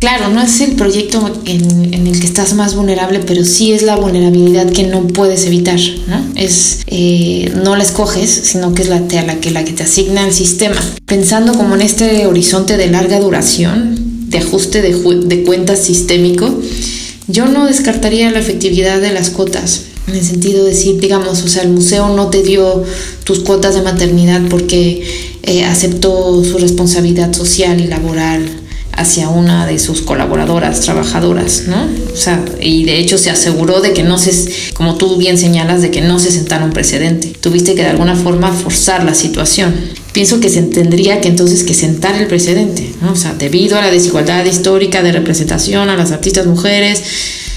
Claro, 0.01 0.31
no 0.31 0.41
es 0.41 0.63
el 0.63 0.77
proyecto 0.77 1.43
en, 1.45 2.07
el 2.07 2.19
que 2.19 2.27
estás 2.27 2.55
más 2.55 2.75
vulnerable, 2.75 3.21
pero 3.21 3.45
sí 3.45 3.73
es 3.73 3.83
la 3.83 3.97
vulnerabilidad 3.97 4.73
que 4.73 4.85
no 4.85 5.07
puedes 5.07 5.45
evitar, 5.45 5.79
¿no? 6.07 6.25
Es, 6.37 6.79
eh, 6.87 7.53
no 7.63 7.77
la 7.77 7.83
escoges, 7.83 8.31
sino 8.31 8.75
que 8.75 8.81
es 8.81 8.89
la, 8.89 9.07
que, 9.07 9.51
la 9.51 9.65
que 9.65 9.73
te 9.75 9.83
asigna 9.83 10.27
el 10.27 10.33
sistema. 10.33 10.81
Pensando 11.05 11.53
como 11.53 11.75
en 11.75 11.83
este 11.83 12.27
horizonte 12.27 12.79
de 12.79 12.87
larga 12.87 13.21
duración, 13.21 13.95
de 14.31 14.39
ajuste 14.39 14.81
de, 14.81 14.95
de 15.27 15.43
cuentas 15.43 15.81
sistémico, 15.81 16.63
yo 17.29 17.45
no 17.45 17.67
descartaría 17.67 18.31
la 18.31 18.39
efectividad 18.39 19.03
de 19.03 19.13
las 19.13 19.29
cuotas. 19.29 19.83
En 20.09 20.15
el 20.15 20.25
sentido 20.25 20.65
de 20.65 20.71
decir, 20.71 20.99
digamos, 20.99 21.43
o 21.43 21.49
sea, 21.49 21.63
el 21.63 21.69
museo 21.69 22.09
no 22.17 22.29
te 22.29 22.43
dio 22.43 22.85
tus 23.25 23.41
cuotas 23.41 23.75
de 23.75 23.83
maternidad 23.83 24.41
porque 24.49 25.03
eh, 25.43 25.65
aceptó 25.65 26.43
su 26.43 26.57
responsabilidad 26.57 27.35
social 27.35 27.83
y 27.83 27.87
laboral 27.87 28.60
hacia 29.01 29.31
una 29.31 29.67
de 29.67 29.79
sus 29.79 30.03
colaboradoras, 30.03 30.83
trabajadoras, 30.83 31.65
¿no? 31.67 31.89
O 32.13 32.17
sea, 32.17 32.45
y 32.61 32.85
de 32.85 32.99
hecho 32.99 33.17
se 33.17 33.31
aseguró 33.31 33.81
de 33.81 33.95
que 33.95 34.03
no 34.03 34.19
se, 34.19 34.31
como 34.75 34.97
tú 34.97 35.17
bien 35.17 35.39
señalas, 35.39 35.81
de 35.81 35.91
que 35.91 36.03
no 36.03 36.19
se 36.19 36.31
sentara 36.31 36.67
un 36.67 36.73
precedente. 36.73 37.29
Tuviste 37.41 37.75
que 37.75 37.83
de 37.83 37.89
alguna 37.89 38.15
forma 38.15 38.53
forzar 38.53 39.05
la 39.05 39.15
situación. 39.15 39.75
Pienso 40.13 40.41
que 40.41 40.51
se 40.51 40.63
tendría 40.63 41.23
que 41.23 41.29
entonces 41.29 41.63
que 41.63 41.73
sentar 41.73 42.15
el 42.21 42.27
precedente, 42.27 42.93
¿no? 43.01 43.13
O 43.13 43.17
sea, 43.17 43.33
debido 43.33 43.79
a 43.79 43.81
la 43.81 43.91
desigualdad 43.91 44.45
histórica 44.45 45.03
de 45.03 45.13
representación 45.13 45.89
a 45.89 45.97
las 45.97 46.13
artistas 46.13 46.47
mujeres, 46.47 47.03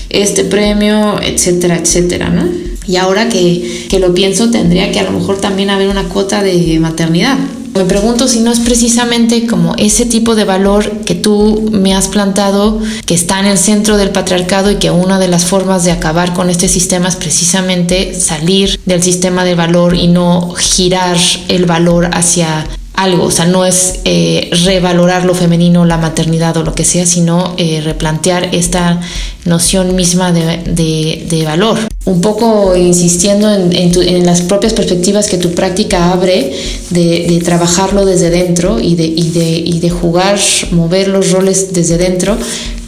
este 0.09 0.45
premio, 0.45 1.21
etcétera, 1.21 1.77
etcétera, 1.77 2.29
¿no? 2.29 2.47
Y 2.87 2.95
ahora 2.95 3.27
que, 3.27 3.87
que 3.89 3.99
lo 3.99 4.13
pienso, 4.13 4.49
tendría 4.49 4.91
que 4.91 4.99
a 4.99 5.03
lo 5.03 5.11
mejor 5.11 5.41
también 5.41 5.69
haber 5.69 5.89
una 5.89 6.03
cuota 6.03 6.41
de 6.41 6.79
maternidad, 6.79 7.37
me 7.75 7.85
pregunto 7.85 8.27
si 8.27 8.41
no 8.41 8.51
es 8.51 8.59
precisamente 8.59 9.47
como 9.47 9.75
ese 9.77 10.05
tipo 10.05 10.35
de 10.35 10.43
valor 10.43 10.99
que 11.05 11.15
tú 11.15 11.69
me 11.71 11.95
has 11.95 12.07
plantado, 12.07 12.79
que 13.05 13.15
está 13.15 13.39
en 13.39 13.47
el 13.47 13.57
centro 13.57 13.97
del 13.97 14.11
patriarcado 14.11 14.69
y 14.71 14.75
que 14.75 14.91
una 14.91 15.17
de 15.19 15.27
las 15.27 15.45
formas 15.45 15.83
de 15.83 15.91
acabar 15.91 16.33
con 16.33 16.49
este 16.49 16.67
sistema 16.67 17.09
es 17.09 17.15
precisamente 17.15 18.13
salir 18.13 18.79
del 18.85 19.01
sistema 19.01 19.43
de 19.43 19.55
valor 19.55 19.95
y 19.95 20.07
no 20.07 20.53
girar 20.53 21.17
el 21.47 21.65
valor 21.65 22.09
hacia 22.13 22.67
algo, 22.93 23.25
o 23.25 23.31
sea, 23.31 23.45
no 23.45 23.65
es 23.65 24.01
eh, 24.05 24.49
revalorar 24.65 25.25
lo 25.25 25.33
femenino, 25.33 25.83
la 25.85 25.97
maternidad 25.97 26.55
o 26.57 26.63
lo 26.63 26.75
que 26.75 26.85
sea, 26.85 27.05
sino 27.05 27.55
eh, 27.57 27.81
replantear 27.83 28.53
esta 28.53 29.01
noción 29.45 29.95
misma 29.95 30.31
de, 30.31 31.43
valor. 31.45 31.77
Un 32.05 32.21
poco 32.21 32.75
insistiendo 32.75 33.51
en, 33.53 34.25
las 34.25 34.41
propias 34.41 34.73
perspectivas 34.73 35.27
que 35.27 35.37
tu 35.37 35.53
práctica 35.53 36.11
abre 36.11 36.53
de, 36.91 37.41
trabajarlo 37.43 38.05
desde 38.05 38.29
dentro 38.29 38.79
y 38.79 38.95
de, 38.95 39.05
y 39.05 39.79
de, 39.79 39.89
jugar, 39.89 40.39
mover 40.71 41.07
los 41.07 41.31
roles 41.31 41.73
desde 41.73 41.97
dentro 41.97 42.37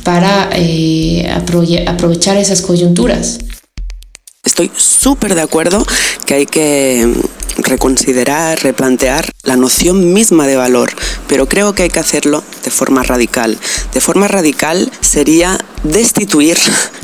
para 0.03 0.49
eh, 0.53 1.27
aprovechar 1.87 2.37
esas 2.37 2.61
coyunturas. 2.61 3.39
Estoy 4.43 4.71
súper 4.77 5.33
de 5.33 5.41
acuerdo 5.41 5.83
que 6.25 6.35
hay 6.35 6.45
que 6.45 7.11
reconsiderar, 7.57 8.61
replantear 8.61 9.31
la 9.43 9.55
noción 9.55 10.13
misma 10.13 10.47
de 10.47 10.55
valor, 10.55 10.91
pero 11.27 11.47
creo 11.47 11.73
que 11.73 11.83
hay 11.83 11.89
que 11.89 11.99
hacerlo 11.99 12.43
de 12.63 12.71
forma 12.71 13.03
radical. 13.03 13.57
De 13.93 14.01
forma 14.01 14.27
radical 14.27 14.91
sería 15.01 15.57
destituir 15.83 16.57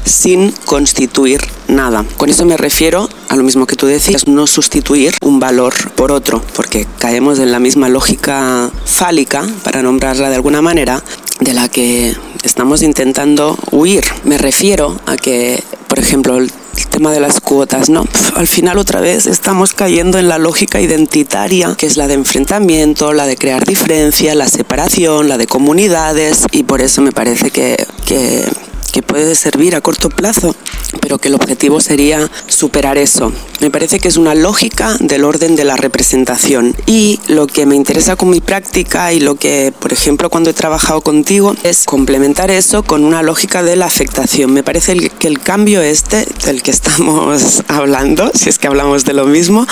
sin 0.03 0.51
constituir 0.65 1.41
nada. 1.67 2.05
Con 2.17 2.29
eso 2.29 2.45
me 2.45 2.57
refiero 2.57 3.09
a 3.29 3.35
lo 3.35 3.43
mismo 3.43 3.67
que 3.67 3.75
tú 3.75 3.85
decías, 3.87 4.27
no 4.27 4.47
sustituir 4.47 5.15
un 5.21 5.39
valor 5.39 5.73
por 5.95 6.11
otro, 6.11 6.41
porque 6.55 6.87
caemos 6.99 7.39
en 7.39 7.51
la 7.51 7.59
misma 7.59 7.89
lógica 7.89 8.69
fálica, 8.85 9.47
para 9.63 9.81
nombrarla 9.81 10.29
de 10.29 10.35
alguna 10.35 10.61
manera, 10.61 11.03
de 11.39 11.53
la 11.53 11.69
que 11.69 12.15
estamos 12.43 12.81
intentando 12.81 13.57
huir. 13.71 14.03
Me 14.25 14.37
refiero 14.37 14.99
a 15.05 15.15
que, 15.15 15.63
por 15.87 15.99
ejemplo, 15.99 16.39
el 16.81 16.87
tema 16.87 17.11
de 17.11 17.19
las 17.19 17.41
cuotas, 17.41 17.89
¿no? 17.89 18.05
Al 18.35 18.47
final 18.47 18.77
otra 18.77 19.01
vez 19.01 19.25
estamos 19.25 19.73
cayendo 19.73 20.17
en 20.17 20.27
la 20.27 20.37
lógica 20.37 20.81
identitaria, 20.81 21.75
que 21.77 21.85
es 21.85 21.97
la 21.97 22.07
de 22.07 22.15
enfrentamiento, 22.15 23.13
la 23.13 23.25
de 23.25 23.37
crear 23.37 23.63
diferencia, 23.65 24.35
la 24.35 24.47
separación, 24.47 25.29
la 25.29 25.37
de 25.37 25.47
comunidades, 25.47 26.45
y 26.51 26.63
por 26.63 26.81
eso 26.81 27.01
me 27.01 27.11
parece 27.11 27.51
que, 27.51 27.85
que 28.05 28.45
que 28.91 29.01
puede 29.01 29.35
servir 29.35 29.75
a 29.75 29.81
corto 29.81 30.09
plazo, 30.09 30.55
pero 31.01 31.17
que 31.17 31.29
el 31.29 31.35
objetivo 31.35 31.81
sería 31.81 32.29
superar 32.47 32.97
eso. 32.97 33.31
Me 33.59 33.71
parece 33.71 33.99
que 33.99 34.07
es 34.07 34.17
una 34.17 34.35
lógica 34.35 34.95
del 34.99 35.23
orden 35.23 35.55
de 35.55 35.63
la 35.63 35.77
representación. 35.77 36.75
Y 36.85 37.19
lo 37.27 37.47
que 37.47 37.65
me 37.65 37.75
interesa 37.75 38.15
con 38.15 38.29
mi 38.29 38.41
práctica 38.41 39.13
y 39.13 39.19
lo 39.19 39.35
que, 39.35 39.73
por 39.79 39.93
ejemplo, 39.93 40.29
cuando 40.29 40.49
he 40.49 40.53
trabajado 40.53 41.01
contigo, 41.01 41.55
es 41.63 41.85
complementar 41.85 42.51
eso 42.51 42.83
con 42.83 43.03
una 43.03 43.23
lógica 43.23 43.63
de 43.63 43.75
la 43.75 43.85
afectación. 43.85 44.53
Me 44.53 44.63
parece 44.63 45.09
que 45.09 45.27
el 45.27 45.39
cambio 45.39 45.81
este 45.81 46.27
del 46.45 46.61
que 46.61 46.71
estamos 46.71 47.63
hablando, 47.67 48.31
si 48.33 48.49
es 48.49 48.57
que 48.57 48.67
hablamos 48.67 49.05
de 49.05 49.13
lo 49.13 49.25
mismo, 49.25 49.65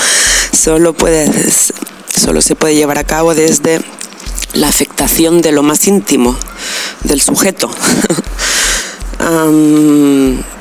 solo, 0.51 0.93
puede, 0.93 1.29
solo 2.15 2.41
se 2.41 2.55
puede 2.55 2.75
llevar 2.75 2.97
a 2.97 3.03
cabo 3.03 3.35
desde 3.35 3.81
la 4.53 4.67
afectación 4.67 5.41
de 5.41 5.51
lo 5.51 5.63
más 5.63 5.87
íntimo 5.87 6.35
del 7.03 7.21
sujeto. 7.21 7.69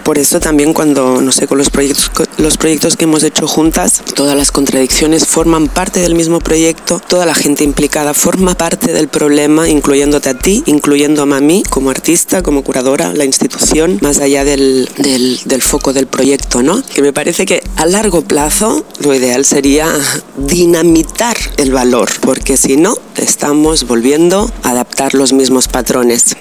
por 0.05 0.19
eso 0.19 0.41
también 0.41 0.73
cuando, 0.73 1.21
no 1.21 1.33
sé, 1.33 1.47
con 1.47 1.59
los 1.59 1.71
proyectos, 1.71 2.11
los 2.39 2.57
proyectos 2.57 2.97
que 2.97 3.05
hemos 3.05 3.23
hecho 3.23 3.47
juntas, 3.47 4.03
todas 4.15 4.37
las 4.37 4.51
contradicciones 4.51 5.27
forman 5.27 5.69
parte 5.69 6.01
del 6.01 6.15
mismo 6.15 6.41
proyecto, 6.41 7.01
toda 7.07 7.27
la 7.27 7.35
gente 7.35 7.63
implicada 7.63 8.15
forma 8.15 8.57
parte 8.57 8.93
del 8.93 9.09
problema, 9.09 9.69
incluyéndote 9.69 10.31
a 10.31 10.39
ti, 10.39 10.63
incluyendo 10.67 11.23
a 11.23 11.41
mí 11.41 11.63
como 11.69 11.91
artista, 11.91 12.43
como 12.43 12.65
curadora, 12.65 13.13
la 13.13 13.25
institución, 13.25 13.99
más 14.01 14.19
allá 14.19 14.45
del, 14.45 14.89
del, 14.97 15.41
del 15.45 15.63
foco 15.63 15.93
del 15.93 16.07
proyecto, 16.07 16.63
¿no? 16.63 16.83
Que 16.83 17.03
me 17.03 17.13
parece 17.13 17.45
que 17.47 17.63
a 17.77 17.87
largo 17.87 18.23
plazo 18.23 18.85
lo 19.01 19.15
ideal 19.15 19.45
sería 19.45 19.93
dinamitar 20.37 21.37
el 21.59 21.73
valor, 21.73 22.09
porque 22.23 22.57
si 22.57 22.77
no, 22.77 22.97
estamos 23.17 23.87
volviendo 23.87 24.51
a 24.63 24.71
adaptar 24.71 25.15
los 25.15 25.33
mismos 25.33 25.69
patrones. 25.69 26.35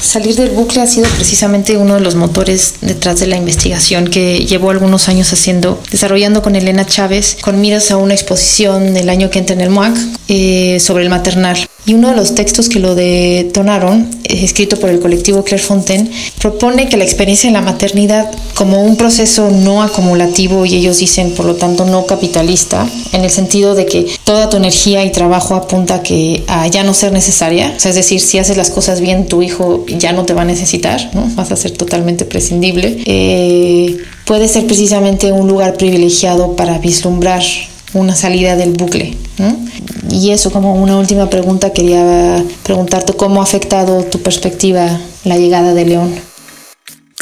Salir 0.00 0.34
del 0.34 0.50
bucle 0.50 0.80
ha 0.80 0.86
sido 0.86 1.08
precisamente 1.10 1.76
uno 1.76 1.94
de 1.94 2.00
los 2.00 2.14
motores 2.14 2.74
detrás 2.80 3.20
de 3.20 3.26
la 3.26 3.36
investigación 3.36 4.08
que 4.08 4.46
llevo 4.46 4.70
algunos 4.70 5.08
años 5.08 5.32
haciendo, 5.32 5.80
desarrollando 5.90 6.42
con 6.42 6.56
Elena 6.56 6.86
Chávez, 6.86 7.36
con 7.40 7.60
miras 7.60 7.90
a 7.90 7.98
una 7.98 8.14
exposición 8.14 8.94
del 8.94 9.10
año 9.10 9.30
que 9.30 9.38
entra 9.38 9.54
en 9.54 9.60
el 9.60 9.70
MUAC 9.70 9.96
eh, 10.28 10.78
sobre 10.80 11.04
el 11.04 11.10
maternal. 11.10 11.69
Y 11.90 11.94
uno 11.94 12.10
de 12.10 12.14
los 12.14 12.36
textos 12.36 12.68
que 12.68 12.78
lo 12.78 12.94
detonaron, 12.94 14.08
escrito 14.22 14.76
por 14.76 14.90
el 14.90 15.00
colectivo 15.00 15.42
Claire 15.42 15.64
Fontaine, 15.64 16.08
propone 16.40 16.88
que 16.88 16.96
la 16.96 17.02
experiencia 17.02 17.48
en 17.48 17.54
la 17.54 17.62
maternidad 17.62 18.30
como 18.54 18.84
un 18.84 18.94
proceso 18.94 19.50
no 19.50 19.82
acumulativo 19.82 20.64
y 20.64 20.76
ellos 20.76 20.98
dicen 20.98 21.32
por 21.32 21.46
lo 21.46 21.56
tanto 21.56 21.84
no 21.86 22.06
capitalista, 22.06 22.88
en 23.12 23.24
el 23.24 23.30
sentido 23.30 23.74
de 23.74 23.86
que 23.86 24.06
toda 24.22 24.48
tu 24.48 24.56
energía 24.56 25.04
y 25.04 25.10
trabajo 25.10 25.56
apunta 25.56 25.96
a 25.96 26.02
que 26.04 26.44
a 26.46 26.68
ya 26.68 26.84
no 26.84 26.94
ser 26.94 27.10
necesaria, 27.10 27.74
o 27.84 27.88
es 27.88 27.94
decir, 27.96 28.20
si 28.20 28.38
haces 28.38 28.56
las 28.56 28.70
cosas 28.70 29.00
bien, 29.00 29.26
tu 29.26 29.42
hijo 29.42 29.84
ya 29.88 30.12
no 30.12 30.24
te 30.24 30.32
va 30.32 30.42
a 30.42 30.44
necesitar, 30.44 31.10
¿no? 31.12 31.28
vas 31.34 31.50
a 31.50 31.56
ser 31.56 31.72
totalmente 31.72 32.24
prescindible, 32.24 33.02
eh, 33.04 33.96
puede 34.26 34.46
ser 34.46 34.64
precisamente 34.68 35.32
un 35.32 35.48
lugar 35.48 35.74
privilegiado 35.74 36.54
para 36.54 36.78
vislumbrar 36.78 37.42
una 37.94 38.14
salida 38.14 38.56
del 38.56 38.72
bucle. 38.72 39.16
Y 40.10 40.30
eso 40.30 40.50
como 40.50 40.74
una 40.74 40.98
última 40.98 41.30
pregunta, 41.30 41.72
quería 41.72 42.44
preguntarte 42.62 43.12
cómo 43.14 43.40
ha 43.40 43.44
afectado 43.44 44.04
tu 44.04 44.20
perspectiva 44.20 45.00
la 45.24 45.36
llegada 45.36 45.74
de 45.74 45.84
León. 45.84 46.29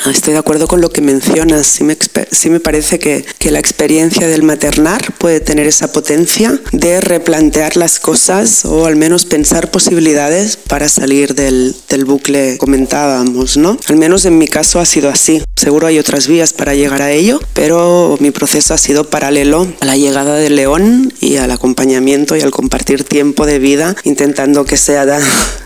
Estoy 0.07 0.33
de 0.35 0.38
acuerdo 0.38 0.69
con 0.69 0.81
lo 0.81 0.90
que 0.90 1.00
mencionas. 1.00 1.67
Sí 1.67 1.85
me, 1.85 1.97
sí 2.31 2.50
me 2.50 2.61
parece 2.61 2.99
que, 2.99 3.25
que, 3.38 3.50
la 3.50 3.59
experiencia 3.59 4.26
del 4.26 4.43
maternar 4.43 5.12
puede 5.19 5.40
tener 5.40 5.67
esa 5.67 5.93
potencia 5.93 6.61
de 6.73 7.00
replantear 7.00 7.76
las 7.76 7.99
cosas 7.99 8.64
o 8.64 8.87
al 8.87 8.97
menos 8.97 9.25
pensar 9.25 9.71
posibilidades 9.71 10.57
para 10.57 10.88
salir 10.88 11.35
del, 11.35 11.75
del 11.88 12.05
bucle 12.05 12.59
comentábamos, 12.59 13.57
¿no? 13.57 13.76
Al 13.87 13.97
menos 13.97 14.25
en 14.25 14.38
mi 14.38 14.47
caso 14.47 14.81
ha 14.81 14.87
sido 14.87 15.09
así. 15.11 15.43
Seguro 15.57 15.88
hay 15.88 15.99
otras 15.99 16.28
vías 16.28 16.52
para 16.52 16.75
llegar 16.75 17.02
a 17.02 17.11
ello, 17.11 17.40
pero 17.52 18.17
mi 18.21 18.31
proceso 18.31 18.75
ha 18.75 18.78
sido 18.78 19.05
paralelo 19.11 19.66
a 19.81 19.85
la 19.85 19.96
llegada 19.96 20.37
de 20.37 20.51
León 20.51 21.12
y 21.20 21.37
al 21.37 21.51
acompañamiento 21.51 22.37
y 22.37 22.42
al 22.42 22.53
compartir 22.53 23.03
tiempo 23.05 23.46
de 23.46 23.59
vida, 23.59 23.96
intentando 24.05 24.64
que 24.64 24.77
sea 24.77 25.07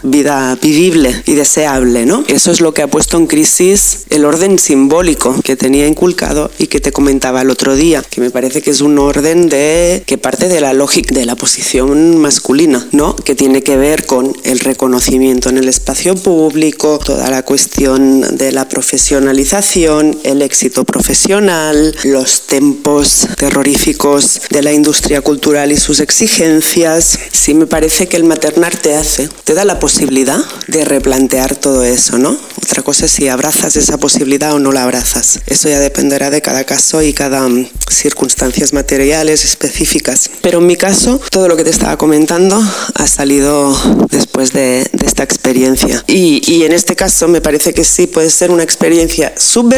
vida 0.02 0.56
vivible 0.60 1.22
y 1.26 1.34
deseable, 1.34 2.06
¿no? 2.06 2.24
Eso 2.28 2.50
es 2.50 2.60
lo 2.60 2.72
que 2.72 2.82
ha 2.82 2.88
puesto 2.88 3.16
en 3.18 3.26
crisis 3.26 4.04
el 4.10 4.21
orden 4.24 4.58
simbólico 4.58 5.40
que 5.42 5.56
tenía 5.56 5.86
inculcado 5.86 6.50
y 6.58 6.66
que 6.66 6.80
te 6.80 6.92
comentaba 6.92 7.42
el 7.42 7.50
otro 7.50 7.76
día, 7.76 8.02
que 8.08 8.20
me 8.20 8.30
parece 8.30 8.62
que 8.62 8.70
es 8.70 8.80
un 8.80 8.98
orden 8.98 9.48
de 9.48 10.02
que 10.06 10.18
parte 10.18 10.48
de 10.48 10.60
la 10.60 10.72
lógica 10.72 11.14
de 11.14 11.26
la 11.26 11.36
posición 11.36 12.18
masculina, 12.18 12.86
¿no? 12.92 13.16
Que 13.16 13.34
tiene 13.34 13.62
que 13.62 13.76
ver 13.76 14.06
con 14.06 14.36
el 14.44 14.60
reconocimiento 14.60 15.48
en 15.48 15.58
el 15.58 15.68
espacio 15.68 16.14
público, 16.14 16.98
toda 16.98 17.30
la 17.30 17.42
cuestión 17.42 18.36
de 18.36 18.52
la 18.52 18.68
profesionalización 18.68 20.18
el 20.24 20.42
éxito 20.42 20.84
profesional, 20.84 21.94
los 22.04 22.42
tempos 22.42 23.26
terroríficos 23.36 24.40
de 24.50 24.62
la 24.62 24.72
industria 24.72 25.20
cultural 25.20 25.72
y 25.72 25.76
sus 25.76 26.00
exigencias. 26.00 27.18
Sí 27.32 27.54
me 27.54 27.66
parece 27.66 28.06
que 28.06 28.16
el 28.16 28.24
maternar 28.24 28.76
te 28.76 28.94
hace, 28.94 29.28
te 29.44 29.54
da 29.54 29.64
la 29.64 29.80
posibilidad 29.80 30.38
de 30.68 30.84
replantear 30.84 31.56
todo 31.56 31.84
eso, 31.84 32.18
¿no? 32.18 32.36
Otra 32.62 32.82
cosa 32.82 33.06
es 33.06 33.12
si 33.12 33.28
abrazas 33.28 33.76
esa 33.76 33.98
posibilidad 33.98 34.11
o 34.16 34.58
no 34.58 34.72
la 34.72 34.84
abrazas. 34.84 35.40
Eso 35.46 35.68
ya 35.68 35.80
dependerá 35.80 36.30
de 36.30 36.42
cada 36.42 36.64
caso 36.64 37.02
y 37.02 37.12
cada 37.12 37.48
mm, 37.48 37.68
circunstancias 37.90 38.72
materiales 38.72 39.44
específicas. 39.44 40.30
Pero 40.42 40.58
en 40.58 40.66
mi 40.66 40.76
caso, 40.76 41.20
todo 41.30 41.48
lo 41.48 41.56
que 41.56 41.64
te 41.64 41.70
estaba 41.70 41.96
comentando 41.96 42.62
ha 42.94 43.06
salido 43.06 43.76
después 44.10 44.52
de, 44.52 44.88
esta 45.04 45.22
experiencia. 45.22 46.04
Y, 46.06 46.42
y 46.46 46.64
en 46.64 46.72
este 46.72 46.94
caso 46.96 47.28
me 47.28 47.40
parece 47.40 47.72
que 47.72 47.84
sí 47.84 48.06
puede 48.06 48.30
ser 48.30 48.50
una 48.50 48.62
experiencia 48.62 49.32
sub 49.36 49.72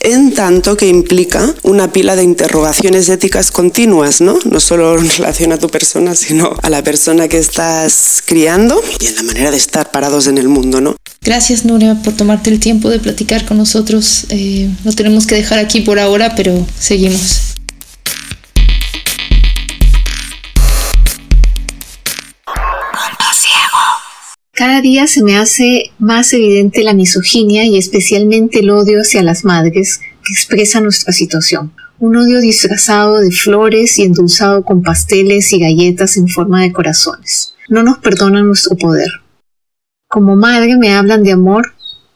en 0.00 0.34
tanto 0.34 0.76
que 0.76 0.88
implica 0.88 1.54
una 1.62 1.92
pila 1.92 2.16
de 2.16 2.22
interrogaciones 2.22 3.08
éticas 3.08 3.50
continuas, 3.50 4.20
¿no? 4.20 4.38
No 4.44 4.60
solo 4.60 4.98
en 4.98 5.08
relación 5.08 5.52
a 5.52 5.58
tu 5.58 5.68
persona, 5.68 6.14
sino 6.14 6.54
a 6.62 6.70
la 6.70 6.82
persona 6.82 7.28
que 7.28 7.38
estás 7.38 8.22
criando 8.24 8.80
y 9.00 9.06
en 9.06 9.16
la 9.16 9.22
manera 9.22 9.50
de 9.50 9.56
estar 9.56 9.90
parados 9.90 10.26
en 10.26 10.38
el 10.38 10.48
mundo, 10.48 10.80
¿no? 10.80 10.96
Gracias, 11.28 11.66
Nuria, 11.66 11.94
por 12.02 12.16
tomarte 12.16 12.48
el 12.48 12.58
tiempo 12.58 12.88
de 12.88 13.00
platicar 13.00 13.44
con 13.44 13.58
nosotros. 13.58 14.24
Eh, 14.30 14.70
lo 14.82 14.92
tenemos 14.92 15.26
que 15.26 15.34
dejar 15.34 15.58
aquí 15.58 15.82
por 15.82 15.98
ahora, 15.98 16.34
pero 16.34 16.66
seguimos. 16.78 17.52
Cada 24.52 24.80
día 24.80 25.06
se 25.06 25.22
me 25.22 25.36
hace 25.36 25.92
más 25.98 26.32
evidente 26.32 26.82
la 26.82 26.94
misoginia 26.94 27.62
y 27.66 27.76
especialmente 27.76 28.60
el 28.60 28.70
odio 28.70 29.02
hacia 29.02 29.22
las 29.22 29.44
madres 29.44 29.98
que 29.98 30.32
expresa 30.32 30.80
nuestra 30.80 31.12
situación. 31.12 31.74
Un 31.98 32.16
odio 32.16 32.40
disfrazado 32.40 33.18
de 33.18 33.32
flores 33.32 33.98
y 33.98 34.04
endulzado 34.04 34.64
con 34.64 34.82
pasteles 34.82 35.52
y 35.52 35.58
galletas 35.58 36.16
en 36.16 36.26
forma 36.28 36.62
de 36.62 36.72
corazones. 36.72 37.52
No 37.68 37.82
nos 37.82 37.98
perdonan 37.98 38.46
nuestro 38.46 38.78
poder. 38.78 39.10
Como 40.18 40.34
madre 40.34 40.76
me 40.76 40.94
hablan 40.94 41.22
de 41.22 41.30
amor 41.30 41.74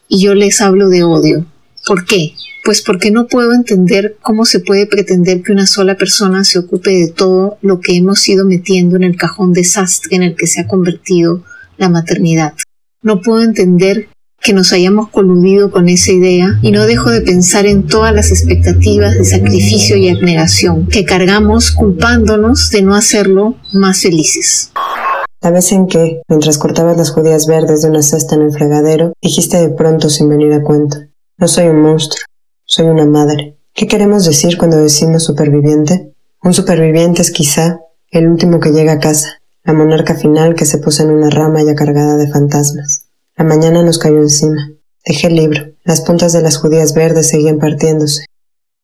y 0.09 0.21
yo 0.21 0.35
les 0.35 0.59
hablo 0.59 0.89
de 0.89 1.03
odio. 1.03 1.45
¿Por 1.87 2.03
qué? 2.03 2.33
Pues 2.65 2.81
porque 2.81 3.11
no 3.11 3.27
puedo 3.27 3.53
entender 3.53 4.17
cómo 4.21 4.43
se 4.43 4.59
puede 4.59 4.87
pretender 4.87 5.41
que 5.41 5.53
una 5.53 5.65
sola 5.65 5.95
persona 5.95 6.43
se 6.43 6.59
ocupe 6.59 6.89
de 6.89 7.07
todo 7.07 7.57
lo 7.61 7.79
que 7.79 7.95
hemos 7.95 8.27
ido 8.27 8.45
metiendo 8.45 8.97
en 8.97 9.03
el 9.03 9.15
cajón 9.15 9.53
desastre 9.53 10.17
en 10.17 10.23
el 10.23 10.35
que 10.35 10.47
se 10.47 10.59
ha 10.59 10.67
convertido 10.67 11.45
la 11.77 11.87
maternidad. 11.87 12.55
No 13.01 13.21
puedo 13.21 13.41
entender 13.41 14.09
que 14.41 14.51
nos 14.51 14.73
hayamos 14.73 15.07
coludido 15.07 15.71
con 15.71 15.87
esa 15.87 16.11
idea 16.11 16.59
y 16.61 16.71
no 16.71 16.85
dejo 16.85 17.09
de 17.09 17.21
pensar 17.21 17.65
en 17.65 17.87
todas 17.87 18.13
las 18.13 18.31
expectativas 18.31 19.17
de 19.17 19.23
sacrificio 19.23 19.95
y 19.95 20.09
abnegación 20.09 20.87
que 20.87 21.05
cargamos 21.05 21.71
culpándonos 21.71 22.69
de 22.69 22.81
no 22.81 22.95
hacerlo 22.95 23.55
más 23.71 24.01
felices. 24.01 24.71
La 25.43 25.51
vez 25.51 25.73
en 25.73 25.87
que, 25.87 26.21
mientras 26.29 26.57
cortabas 26.57 26.95
las 26.95 27.11
judías 27.11 27.47
verdes 27.47 27.81
de 27.81 27.89
una 27.89 28.01
cesta 28.01 28.35
en 28.35 28.43
el 28.43 28.53
fregadero, 28.53 29.11
dijiste 29.21 29.57
de 29.57 29.75
pronto 29.75 30.09
sin 30.09 30.29
venir 30.29 30.53
a 30.53 30.63
cuento, 30.63 30.99
no 31.37 31.49
soy 31.49 31.67
un 31.67 31.81
monstruo, 31.81 32.23
soy 32.63 32.85
una 32.85 33.05
madre. 33.05 33.57
¿Qué 33.73 33.85
queremos 33.85 34.23
decir 34.23 34.57
cuando 34.57 34.77
decimos 34.77 35.25
superviviente? 35.25 36.13
Un 36.41 36.53
superviviente 36.53 37.21
es 37.21 37.31
quizá 37.31 37.81
el 38.09 38.29
último 38.29 38.61
que 38.61 38.71
llega 38.71 38.93
a 38.93 38.99
casa, 38.99 39.41
la 39.65 39.73
monarca 39.73 40.15
final 40.15 40.55
que 40.55 40.65
se 40.65 40.77
puso 40.77 41.03
en 41.03 41.09
una 41.09 41.29
rama 41.29 41.61
ya 41.61 41.75
cargada 41.75 42.15
de 42.15 42.29
fantasmas. 42.29 43.07
La 43.35 43.43
mañana 43.43 43.83
nos 43.83 43.99
cayó 43.99 44.19
encima. 44.19 44.69
Dejé 45.05 45.27
el 45.27 45.35
libro. 45.35 45.73
Las 45.83 45.99
puntas 45.99 46.31
de 46.31 46.41
las 46.41 46.55
judías 46.55 46.93
verdes 46.93 47.27
seguían 47.27 47.59
partiéndose. 47.59 48.27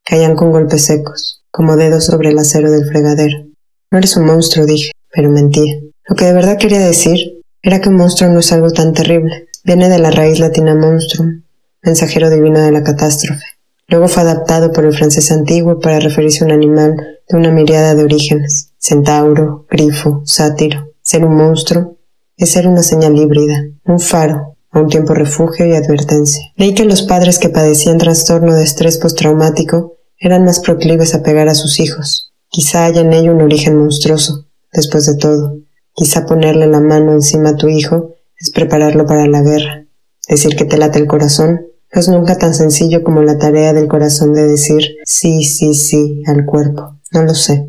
Caían 0.03 0.35
con 0.35 0.51
golpes 0.51 0.83
secos, 0.83 1.41
como 1.51 1.77
dedos 1.77 2.03
sobre 2.03 2.31
el 2.31 2.39
acero 2.39 2.69
del 2.69 2.83
fregadero. 2.83 3.45
No 3.91 3.97
eres 3.97 4.17
un 4.17 4.25
monstruo, 4.25 4.65
dije, 4.65 4.91
pero 5.09 5.29
mentía. 5.29 5.79
Lo 6.09 6.15
que 6.15 6.25
de 6.25 6.33
verdad 6.33 6.57
quería 6.57 6.79
decir 6.79 7.43
era 7.61 7.79
que 7.79 7.89
monstruo 7.89 8.31
no 8.31 8.39
es 8.39 8.51
algo 8.51 8.71
tan 8.71 8.93
terrible. 8.93 9.47
Viene 9.63 9.89
de 9.89 9.99
la 9.99 10.09
raíz 10.09 10.39
latina 10.39 10.73
monstrum, 10.73 11.43
mensajero 11.83 12.29
divino 12.29 12.59
de 12.59 12.71
la 12.71 12.83
catástrofe. 12.83 13.43
Luego 13.87 14.07
fue 14.07 14.23
adaptado 14.23 14.71
por 14.71 14.85
el 14.85 14.93
francés 14.93 15.31
antiguo 15.31 15.79
para 15.79 15.99
referirse 15.99 16.43
a 16.43 16.47
un 16.47 16.51
animal 16.51 16.95
de 17.27 17.37
una 17.37 17.51
miriada 17.51 17.95
de 17.95 18.03
orígenes 18.03 18.69
centauro, 18.79 19.67
grifo, 19.69 20.23
sátiro. 20.25 20.93
Ser 21.01 21.25
un 21.25 21.35
monstruo 21.35 21.97
es 22.37 22.49
ser 22.49 22.67
una 22.67 22.81
señal 22.81 23.15
híbrida, 23.17 23.65
un 23.85 23.99
faro 23.99 24.57
a 24.71 24.79
un 24.79 24.87
tiempo 24.87 25.13
refugio 25.13 25.65
y 25.65 25.73
advertencia. 25.73 26.41
Leí 26.55 26.73
que 26.73 26.85
los 26.85 27.03
padres 27.03 27.37
que 27.39 27.49
padecían 27.49 27.97
trastorno 27.97 28.55
de 28.55 28.63
estrés 28.63 28.97
postraumático 28.97 29.97
eran 30.17 30.45
más 30.45 30.59
proclives 30.59 31.13
a 31.13 31.23
pegar 31.23 31.49
a 31.49 31.55
sus 31.55 31.79
hijos. 31.79 32.31
Quizá 32.49 32.85
haya 32.85 33.01
en 33.01 33.13
ello 33.13 33.31
un 33.31 33.41
origen 33.41 33.77
monstruoso, 33.77 34.47
después 34.71 35.05
de 35.05 35.17
todo. 35.17 35.57
Quizá 35.99 36.25
ponerle 36.25 36.65
la 36.65 36.79
mano 36.79 37.11
encima 37.11 37.49
a 37.49 37.55
tu 37.57 37.67
hijo 37.67 38.15
es 38.37 38.51
prepararlo 38.51 39.05
para 39.05 39.27
la 39.27 39.41
guerra. 39.41 39.83
Decir 40.29 40.55
que 40.55 40.63
te 40.63 40.77
late 40.77 40.97
el 40.97 41.07
corazón 41.07 41.67
no 41.93 41.99
es 41.99 42.07
nunca 42.07 42.37
tan 42.37 42.53
sencillo 42.53 43.03
como 43.03 43.21
la 43.21 43.37
tarea 43.37 43.73
del 43.73 43.89
corazón 43.89 44.33
de 44.33 44.47
decir 44.47 44.81
sí, 45.03 45.43
sí, 45.43 45.73
sí 45.73 46.23
al 46.25 46.45
cuerpo. 46.45 46.95
No 47.11 47.23
lo 47.23 47.33
sé. 47.33 47.67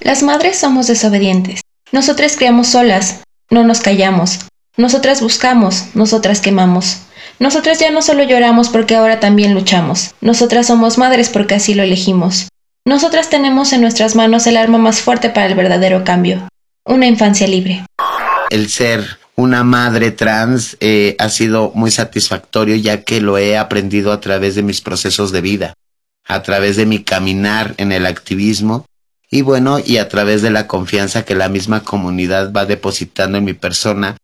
Las 0.00 0.22
madres 0.22 0.58
somos 0.58 0.86
desobedientes. 0.86 1.62
Nosotras 1.92 2.36
criamos 2.36 2.66
solas, 2.66 3.22
no 3.48 3.64
nos 3.64 3.80
callamos. 3.80 4.40
Nosotras 4.76 5.22
buscamos, 5.22 5.86
nosotras 5.94 6.42
quemamos. 6.42 6.98
Nosotras 7.38 7.80
ya 7.80 7.90
no 7.90 8.02
solo 8.02 8.22
lloramos 8.24 8.68
porque 8.68 8.96
ahora 8.96 9.18
también 9.18 9.54
luchamos. 9.54 10.14
Nosotras 10.20 10.66
somos 10.66 10.98
madres 10.98 11.30
porque 11.30 11.54
así 11.54 11.72
lo 11.72 11.84
elegimos. 11.84 12.48
Nosotras 12.84 13.30
tenemos 13.30 13.72
en 13.72 13.80
nuestras 13.80 14.14
manos 14.14 14.46
el 14.46 14.58
arma 14.58 14.76
más 14.76 15.00
fuerte 15.00 15.30
para 15.30 15.46
el 15.46 15.54
verdadero 15.54 16.04
cambio. 16.04 16.46
Una 16.86 17.06
infancia 17.06 17.48
libre. 17.48 17.84
El 18.48 18.68
ser 18.70 19.18
una 19.34 19.64
madre 19.64 20.12
trans 20.12 20.76
eh, 20.78 21.16
ha 21.18 21.28
sido 21.28 21.72
muy 21.74 21.90
satisfactorio 21.90 22.76
ya 22.76 23.02
que 23.02 23.20
lo 23.20 23.38
he 23.38 23.58
aprendido 23.58 24.12
a 24.12 24.20
través 24.20 24.54
de 24.54 24.62
mis 24.62 24.80
procesos 24.80 25.32
de 25.32 25.40
vida, 25.40 25.74
a 26.24 26.42
través 26.42 26.76
de 26.76 26.86
mi 26.86 27.02
caminar 27.02 27.74
en 27.76 27.90
el 27.90 28.06
activismo 28.06 28.86
y 29.28 29.42
bueno, 29.42 29.80
y 29.84 29.96
a 29.96 30.08
través 30.08 30.42
de 30.42 30.50
la 30.50 30.68
confianza 30.68 31.24
que 31.24 31.34
la 31.34 31.48
misma 31.48 31.82
comunidad 31.82 32.52
va 32.52 32.66
depositando 32.66 33.36
en 33.38 33.44
mi 33.44 33.54
persona, 33.54 34.16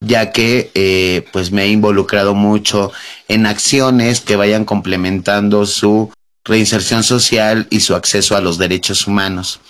ya 0.00 0.30
que 0.30 0.70
eh, 0.74 1.24
pues 1.32 1.50
me 1.50 1.64
he 1.64 1.68
involucrado 1.68 2.34
mucho 2.34 2.92
en 3.28 3.46
acciones 3.46 4.20
que 4.20 4.36
vayan 4.36 4.66
complementando 4.66 5.64
su 5.64 6.12
reinserción 6.44 7.02
social 7.02 7.66
y 7.70 7.80
su 7.80 7.94
acceso 7.94 8.36
a 8.36 8.42
los 8.42 8.58
derechos 8.58 9.06
humanos. 9.06 9.60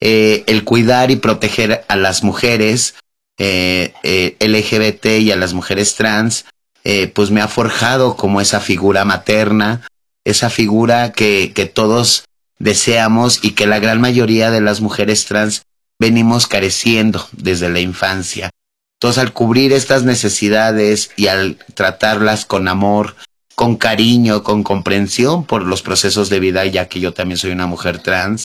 Eh, 0.00 0.44
el 0.46 0.64
cuidar 0.64 1.10
y 1.10 1.16
proteger 1.16 1.84
a 1.88 1.96
las 1.96 2.22
mujeres 2.22 2.94
eh, 3.38 3.92
eh 4.02 4.36
LGBT 4.40 5.20
y 5.20 5.30
a 5.30 5.36
las 5.36 5.52
mujeres 5.52 5.94
trans, 5.94 6.46
eh, 6.84 7.08
pues 7.08 7.30
me 7.30 7.40
ha 7.40 7.48
forjado 7.48 8.16
como 8.16 8.40
esa 8.40 8.60
figura 8.60 9.04
materna, 9.04 9.86
esa 10.24 10.48
figura 10.48 11.12
que, 11.12 11.52
que 11.54 11.66
todos 11.66 12.24
deseamos 12.58 13.40
y 13.42 13.52
que 13.52 13.66
la 13.66 13.78
gran 13.78 14.00
mayoría 14.00 14.50
de 14.50 14.60
las 14.60 14.80
mujeres 14.80 15.26
trans 15.26 15.62
venimos 15.98 16.46
careciendo 16.46 17.26
desde 17.32 17.68
la 17.68 17.80
infancia. 17.80 18.50
Entonces, 18.98 19.22
al 19.22 19.32
cubrir 19.32 19.72
estas 19.72 20.04
necesidades 20.04 21.10
y 21.16 21.28
al 21.28 21.56
tratarlas 21.74 22.44
con 22.44 22.68
amor, 22.68 23.16
con 23.54 23.76
cariño, 23.76 24.42
con 24.42 24.62
comprensión 24.62 25.44
por 25.44 25.62
los 25.62 25.82
procesos 25.82 26.28
de 26.30 26.40
vida, 26.40 26.64
ya 26.66 26.88
que 26.88 27.00
yo 27.00 27.12
también 27.12 27.38
soy 27.38 27.50
una 27.50 27.66
mujer 27.66 27.98
trans, 27.98 28.44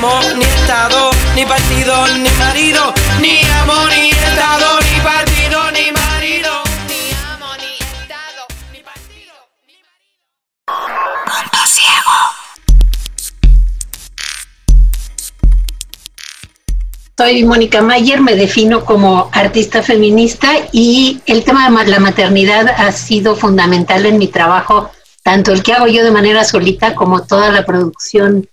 ni 0.00 0.06
amo, 0.06 0.20
ni 0.34 0.44
estado, 0.44 1.10
ni 1.34 1.44
partido, 1.44 2.06
ni 2.16 2.30
marido, 2.38 2.94
ni 3.20 3.40
amo, 3.60 3.86
ni 3.88 4.08
estado, 4.08 4.80
ni 4.80 5.00
partido, 5.02 5.70
ni 5.72 5.92
marido. 5.92 6.50
Ni 6.88 7.12
amo, 7.30 7.46
ni 7.58 7.76
estado, 7.76 8.46
ni 8.72 8.80
partido, 8.80 9.34
ni 9.66 9.74
marido. 9.84 10.88
Punto 11.26 11.66
ciego. 11.66 12.14
Soy 17.18 17.44
Mónica 17.44 17.82
Mayer, 17.82 18.22
me 18.22 18.36
defino 18.36 18.86
como 18.86 19.28
artista 19.34 19.82
feminista 19.82 20.48
y 20.72 21.20
el 21.26 21.44
tema 21.44 21.68
de 21.84 21.90
la 21.90 22.00
maternidad 22.00 22.68
ha 22.68 22.90
sido 22.92 23.36
fundamental 23.36 24.06
en 24.06 24.16
mi 24.16 24.28
trabajo, 24.28 24.90
tanto 25.22 25.52
el 25.52 25.62
que 25.62 25.74
hago 25.74 25.88
yo 25.88 26.02
de 26.04 26.10
manera 26.10 26.44
solita 26.44 26.94
como 26.94 27.26
toda 27.26 27.52
la 27.52 27.66
producción 27.66 28.48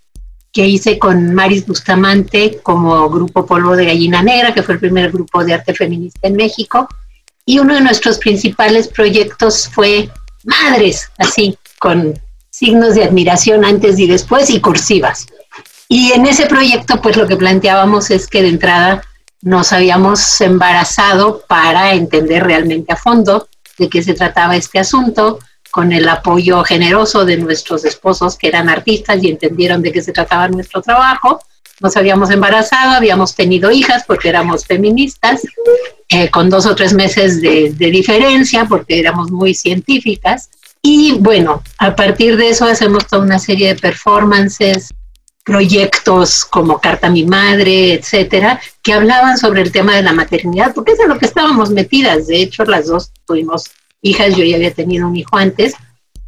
que 0.52 0.66
hice 0.66 0.98
con 0.98 1.34
Maris 1.34 1.66
Bustamante 1.66 2.60
como 2.64 3.10
grupo 3.10 3.46
Polvo 3.46 3.76
de 3.76 3.86
Gallina 3.86 4.24
Negra, 4.24 4.54
que 4.54 4.64
fue 4.64 4.76
el 4.76 4.80
primer 4.80 5.12
grupo 5.12 5.44
de 5.44 5.54
arte 5.54 5.74
feminista 5.74 6.28
en 6.28 6.36
México. 6.36 6.88
Y 7.46 7.60
uno 7.60 7.76
de 7.76 7.82
nuestros 7.82 8.18
principales 8.18 8.88
proyectos 8.88 9.70
fue 9.72 10.10
Madres, 10.44 11.12
así, 11.18 11.58
con 11.80 12.20
signos 12.50 12.96
de 12.96 13.04
admiración 13.04 13.64
antes 13.66 14.00
y 14.00 14.08
después 14.08 14.50
y 14.50 14.60
cursivas. 14.60 15.28
Y 15.90 16.12
en 16.12 16.26
ese 16.26 16.48
proyecto, 16.48 17.02
pues 17.02 17.16
lo 17.18 17.28
que 17.28 17.38
planteábamos 17.38 18.12
es 18.12 18.28
que 18.28 18.42
de 18.42 18.50
entrada 18.50 19.02
nos 19.42 19.72
habíamos 19.72 20.42
embarazado 20.42 21.44
para 21.48 21.94
entender 21.94 22.44
realmente 22.44 22.94
a 22.94 22.98
fondo 22.98 23.48
de 23.78 23.90
qué 23.90 24.02
se 24.02 24.14
trataba 24.14 24.56
este 24.56 24.80
asunto, 24.80 25.40
con 25.78 25.94
el 25.94 26.10
apoyo 26.10 26.64
generoso 26.64 27.24
de 27.24 27.38
nuestros 27.38 27.86
esposos 27.86 28.36
que 28.36 28.48
eran 28.48 28.68
artistas 28.68 29.22
y 29.22 29.30
entendieron 29.30 29.84
de 29.84 29.92
qué 29.92 30.02
se 30.02 30.12
trataba 30.12 30.48
nuestro 30.48 30.82
trabajo. 30.82 31.40
Nos 31.82 31.96
habíamos 31.96 32.32
embarazado, 32.32 32.94
habíamos 32.94 33.36
tenido 33.36 33.70
hijas 33.70 34.04
porque 34.08 34.30
éramos 34.30 34.66
feministas, 34.66 35.44
eh, 36.10 36.32
con 36.32 36.50
dos 36.50 36.66
o 36.66 36.74
tres 36.74 36.94
meses 36.94 37.44
de, 37.44 37.72
de 37.78 37.92
diferencia 37.92 38.66
porque 38.66 39.00
éramos 39.00 39.30
muy 39.30 39.54
científicas. 39.54 40.50
Y 40.82 41.20
bueno, 41.20 41.62
a 41.78 41.96
partir 41.96 42.38
de 42.38 42.50
eso 42.50 42.66
hacemos 42.66 43.06
toda 43.06 43.22
una 43.22 43.38
serie 43.38 43.76
de 43.76 43.80
performances, 43.80 44.92
proyectos 45.44 46.44
como 46.44 46.82
Carta 46.82 47.06
a 47.06 47.12
mi 47.12 47.24
Madre, 47.24 47.94
etcétera, 47.94 48.60
que 48.82 48.94
hablaban 48.94 49.38
sobre 49.38 49.62
el 49.62 49.72
tema 49.72 49.96
de 49.96 50.02
la 50.02 50.14
maternidad, 50.14 50.74
porque 50.74 50.94
es 50.94 51.00
en 51.00 51.10
lo 51.10 51.20
que 51.20 51.28
estábamos 51.28 51.70
metidas. 51.70 52.26
De 52.26 52.42
hecho, 52.42 52.66
las 52.66 52.88
dos 52.88 53.12
tuvimos 53.28 53.66
hijas, 54.02 54.36
yo 54.36 54.44
ya 54.44 54.56
había 54.56 54.74
tenido 54.74 55.08
un 55.08 55.16
hijo 55.16 55.38
antes, 55.38 55.76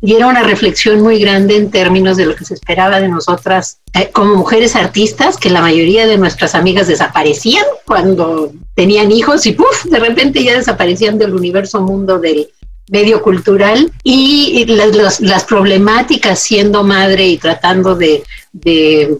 y 0.01 0.15
era 0.15 0.27
una 0.27 0.43
reflexión 0.43 1.01
muy 1.01 1.19
grande 1.19 1.57
en 1.57 1.71
términos 1.71 2.15
de 2.15 2.25
lo 2.25 2.35
que 2.35 2.45
se 2.45 2.53
esperaba 2.53 3.01
de 3.01 3.09
nosotras 3.09 3.79
eh, 3.93 4.09
como 4.13 4.35
mujeres 4.35 4.75
artistas, 4.75 5.37
que 5.37 5.49
la 5.49 5.61
mayoría 5.61 6.07
de 6.07 6.17
nuestras 6.17 6.55
amigas 6.55 6.87
desaparecían 6.87 7.65
cuando 7.85 8.51
tenían 8.75 9.11
hijos 9.11 9.45
y 9.45 9.51
¡puf! 9.51 9.85
de 9.85 9.99
repente 9.99 10.43
ya 10.43 10.55
desaparecían 10.55 11.17
del 11.17 11.35
universo 11.35 11.81
mundo 11.81 12.17
del 12.17 12.49
medio 12.89 13.21
cultural 13.21 13.91
y 14.03 14.65
las, 14.67 14.95
las, 14.95 15.19
las 15.19 15.43
problemáticas 15.43 16.39
siendo 16.39 16.83
madre 16.83 17.27
y 17.27 17.37
tratando 17.37 17.95
de, 17.95 18.23
de 18.53 19.17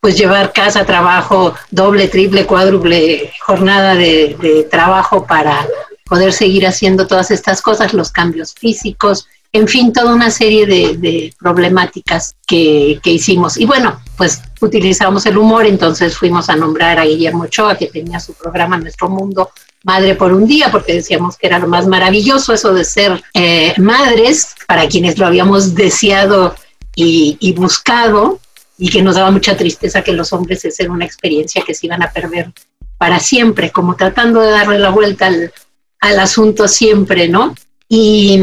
pues 0.00 0.18
llevar 0.18 0.52
casa, 0.52 0.84
trabajo, 0.84 1.54
doble, 1.70 2.08
triple, 2.08 2.44
cuádruple 2.44 3.32
jornada 3.46 3.94
de, 3.94 4.36
de 4.40 4.64
trabajo 4.64 5.26
para 5.26 5.66
poder 6.08 6.32
seguir 6.32 6.66
haciendo 6.66 7.06
todas 7.06 7.30
estas 7.30 7.62
cosas, 7.62 7.92
los 7.94 8.10
cambios 8.10 8.54
físicos, 8.54 9.26
en 9.52 9.66
fin, 9.66 9.92
toda 9.92 10.14
una 10.14 10.30
serie 10.30 10.66
de, 10.66 10.96
de 10.98 11.32
problemáticas 11.38 12.36
que, 12.46 13.00
que, 13.02 13.12
hicimos. 13.12 13.56
Y 13.56 13.64
bueno, 13.64 14.00
pues 14.16 14.42
utilizamos 14.60 15.24
el 15.26 15.38
humor, 15.38 15.66
entonces 15.66 16.16
fuimos 16.16 16.50
a 16.50 16.56
nombrar 16.56 16.98
a 16.98 17.06
Guillermo 17.06 17.44
Ochoa, 17.44 17.76
que 17.76 17.86
tenía 17.86 18.20
su 18.20 18.34
programa 18.34 18.78
Nuestro 18.78 19.08
Mundo 19.08 19.50
Madre 19.84 20.16
por 20.16 20.34
un 20.34 20.46
Día, 20.46 20.70
porque 20.70 20.94
decíamos 20.94 21.38
que 21.38 21.46
era 21.46 21.58
lo 21.58 21.66
más 21.66 21.86
maravilloso 21.86 22.52
eso 22.52 22.74
de 22.74 22.84
ser 22.84 23.22
eh, 23.32 23.72
madres, 23.78 24.54
para 24.66 24.86
quienes 24.86 25.16
lo 25.16 25.26
habíamos 25.26 25.74
deseado 25.74 26.54
y, 26.94 27.38
y 27.40 27.52
buscado, 27.52 28.40
y 28.76 28.90
que 28.90 29.02
nos 29.02 29.16
daba 29.16 29.30
mucha 29.30 29.56
tristeza 29.56 30.02
que 30.02 30.12
los 30.12 30.32
hombres 30.32 30.64
es 30.66 30.78
una 30.80 31.06
experiencia 31.06 31.62
que 31.66 31.74
se 31.74 31.86
iban 31.86 32.02
a 32.02 32.12
perder 32.12 32.52
para 32.98 33.18
siempre, 33.18 33.70
como 33.70 33.96
tratando 33.96 34.40
de 34.40 34.50
darle 34.50 34.78
la 34.78 34.90
vuelta 34.90 35.26
al, 35.26 35.52
al 36.00 36.18
asunto 36.20 36.68
siempre, 36.68 37.28
¿no? 37.28 37.54
Y 37.88 38.40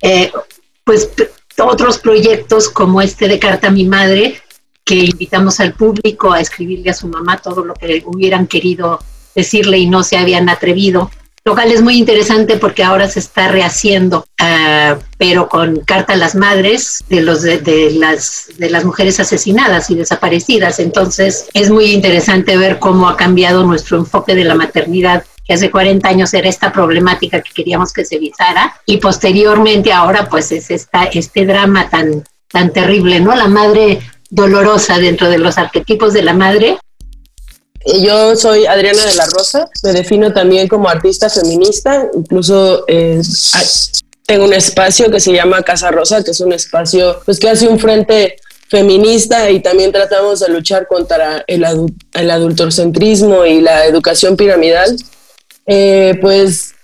eh, 0.00 0.30
pues 0.84 1.10
otros 1.58 1.98
proyectos 1.98 2.68
como 2.68 3.00
este 3.00 3.28
de 3.28 3.38
Carta 3.38 3.68
a 3.68 3.70
mi 3.70 3.84
Madre, 3.84 4.40
que 4.84 4.96
invitamos 4.96 5.60
al 5.60 5.74
público 5.74 6.32
a 6.32 6.40
escribirle 6.40 6.90
a 6.90 6.94
su 6.94 7.06
mamá 7.06 7.36
todo 7.38 7.64
lo 7.64 7.74
que 7.74 8.02
hubieran 8.04 8.46
querido 8.46 8.98
decirle 9.34 9.78
y 9.78 9.88
no 9.88 10.02
se 10.02 10.16
habían 10.16 10.48
atrevido. 10.48 11.10
Lo 11.44 11.54
cual 11.54 11.72
es 11.72 11.82
muy 11.82 11.96
interesante 11.96 12.56
porque 12.56 12.84
ahora 12.84 13.08
se 13.08 13.18
está 13.18 13.48
rehaciendo, 13.48 14.24
uh, 14.40 14.96
pero 15.18 15.48
con 15.48 15.80
Carta 15.80 16.12
a 16.12 16.16
las 16.16 16.36
Madres 16.36 17.02
de, 17.08 17.20
los 17.20 17.42
de, 17.42 17.90
las, 17.96 18.50
de 18.58 18.70
las 18.70 18.84
mujeres 18.84 19.18
asesinadas 19.18 19.90
y 19.90 19.96
desaparecidas. 19.96 20.78
Entonces 20.78 21.48
es 21.52 21.68
muy 21.68 21.86
interesante 21.86 22.56
ver 22.56 22.78
cómo 22.78 23.08
ha 23.08 23.16
cambiado 23.16 23.64
nuestro 23.64 23.98
enfoque 23.98 24.36
de 24.36 24.44
la 24.44 24.54
maternidad 24.54 25.24
que 25.44 25.54
hace 25.54 25.70
40 25.70 26.08
años 26.08 26.32
era 26.34 26.48
esta 26.48 26.72
problemática 26.72 27.40
que 27.40 27.52
queríamos 27.52 27.92
que 27.92 28.04
se 28.04 28.18
visara 28.18 28.80
y 28.86 28.98
posteriormente 28.98 29.92
ahora 29.92 30.28
pues 30.28 30.52
es 30.52 30.70
esta, 30.70 31.04
este 31.04 31.44
drama 31.46 31.90
tan, 31.90 32.24
tan 32.50 32.72
terrible, 32.72 33.20
¿no? 33.20 33.34
La 33.34 33.48
madre 33.48 34.00
dolorosa 34.30 34.98
dentro 34.98 35.28
de 35.28 35.38
los 35.38 35.58
arquetipos 35.58 36.12
de 36.12 36.22
la 36.22 36.32
madre. 36.32 36.78
Yo 38.00 38.36
soy 38.36 38.66
Adriana 38.66 39.04
de 39.04 39.14
la 39.16 39.26
Rosa, 39.26 39.68
me 39.82 39.92
defino 39.92 40.32
también 40.32 40.68
como 40.68 40.88
artista 40.88 41.28
feminista, 41.28 42.06
incluso 42.14 42.84
eh, 42.86 43.20
tengo 44.24 44.44
un 44.44 44.54
espacio 44.54 45.10
que 45.10 45.18
se 45.18 45.32
llama 45.32 45.62
Casa 45.62 45.90
Rosa, 45.90 46.22
que 46.22 46.30
es 46.30 46.40
un 46.40 46.52
espacio 46.52 47.20
pues, 47.24 47.40
que 47.40 47.50
hace 47.50 47.66
un 47.66 47.80
frente 47.80 48.36
feminista 48.68 49.50
y 49.50 49.60
también 49.60 49.92
tratamos 49.92 50.40
de 50.40 50.48
luchar 50.48 50.86
contra 50.86 51.44
el, 51.46 51.64
el 52.14 52.30
adultocentrismo 52.30 53.44
y 53.44 53.60
la 53.60 53.84
educación 53.84 54.36
piramidal. 54.36 54.96
Eh, 55.66 56.18
pues, 56.20 56.74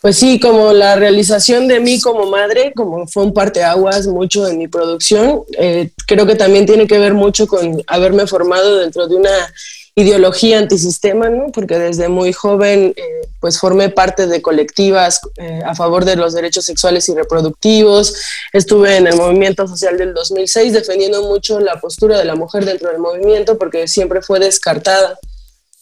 pues 0.00 0.16
sí, 0.16 0.38
como 0.40 0.72
la 0.72 0.96
realización 0.96 1.68
de 1.68 1.80
mí 1.80 2.00
como 2.00 2.26
madre, 2.26 2.72
como 2.74 3.06
fue 3.06 3.24
un 3.24 3.32
parteaguas 3.32 4.06
mucho 4.06 4.46
en 4.46 4.58
mi 4.58 4.68
producción, 4.68 5.42
eh, 5.58 5.90
creo 6.06 6.26
que 6.26 6.34
también 6.34 6.66
tiene 6.66 6.86
que 6.86 6.98
ver 6.98 7.14
mucho 7.14 7.46
con 7.46 7.82
haberme 7.86 8.26
formado 8.26 8.78
dentro 8.78 9.06
de 9.08 9.16
una 9.16 9.52
ideología 9.96 10.58
antisistema, 10.58 11.28
¿no? 11.28 11.52
porque 11.52 11.78
desde 11.78 12.08
muy 12.08 12.32
joven 12.32 12.92
eh, 12.96 13.28
pues 13.38 13.60
formé 13.60 13.90
parte 13.90 14.26
de 14.26 14.42
colectivas 14.42 15.20
eh, 15.36 15.60
a 15.64 15.74
favor 15.74 16.04
de 16.04 16.16
los 16.16 16.34
derechos 16.34 16.64
sexuales 16.64 17.08
y 17.08 17.14
reproductivos, 17.14 18.14
estuve 18.52 18.96
en 18.96 19.06
el 19.06 19.16
movimiento 19.16 19.68
social 19.68 19.96
del 19.96 20.12
2006 20.12 20.72
defendiendo 20.72 21.22
mucho 21.22 21.60
la 21.60 21.80
postura 21.80 22.18
de 22.18 22.24
la 22.24 22.34
mujer 22.34 22.64
dentro 22.64 22.90
del 22.90 22.98
movimiento 22.98 23.56
porque 23.56 23.86
siempre 23.86 24.20
fue 24.20 24.40
descartada. 24.40 25.16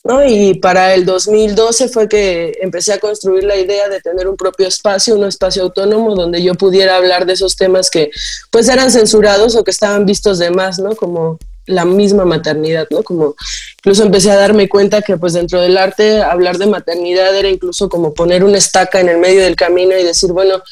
¿No? 0.04 0.24
Y 0.24 0.54
para 0.54 0.94
el 0.94 1.04
2012 1.04 1.88
fue 1.88 2.08
que 2.08 2.58
empecé 2.60 2.92
a 2.92 2.98
construir 2.98 3.44
la 3.44 3.56
idea 3.56 3.88
de 3.88 4.00
tener 4.00 4.26
un 4.26 4.36
propio 4.36 4.66
espacio, 4.66 5.14
un 5.14 5.24
espacio 5.24 5.62
autónomo 5.62 6.14
donde 6.14 6.42
yo 6.42 6.54
pudiera 6.54 6.96
hablar 6.96 7.24
de 7.26 7.34
esos 7.34 7.56
temas 7.56 7.90
que 7.90 8.10
pues 8.50 8.68
eran 8.68 8.90
censurados 8.90 9.54
o 9.54 9.64
que 9.64 9.70
estaban 9.70 10.04
vistos 10.04 10.38
de 10.38 10.50
más, 10.50 10.78
¿no? 10.78 10.96
Como 10.96 11.38
la 11.66 11.84
misma 11.84 12.24
maternidad, 12.24 12.88
¿no? 12.90 13.04
Como 13.04 13.36
incluso 13.78 14.02
empecé 14.02 14.32
a 14.32 14.36
darme 14.36 14.68
cuenta 14.68 15.02
que 15.02 15.16
pues 15.16 15.34
dentro 15.34 15.60
del 15.60 15.78
arte 15.78 16.20
hablar 16.20 16.58
de 16.58 16.66
maternidad 16.66 17.36
era 17.36 17.48
incluso 17.48 17.88
como 17.88 18.12
poner 18.12 18.42
una 18.42 18.58
estaca 18.58 19.00
en 19.00 19.08
el 19.08 19.18
medio 19.18 19.42
del 19.42 19.54
camino 19.54 19.96
y 19.96 20.02
decir, 20.02 20.32
bueno, 20.32 20.62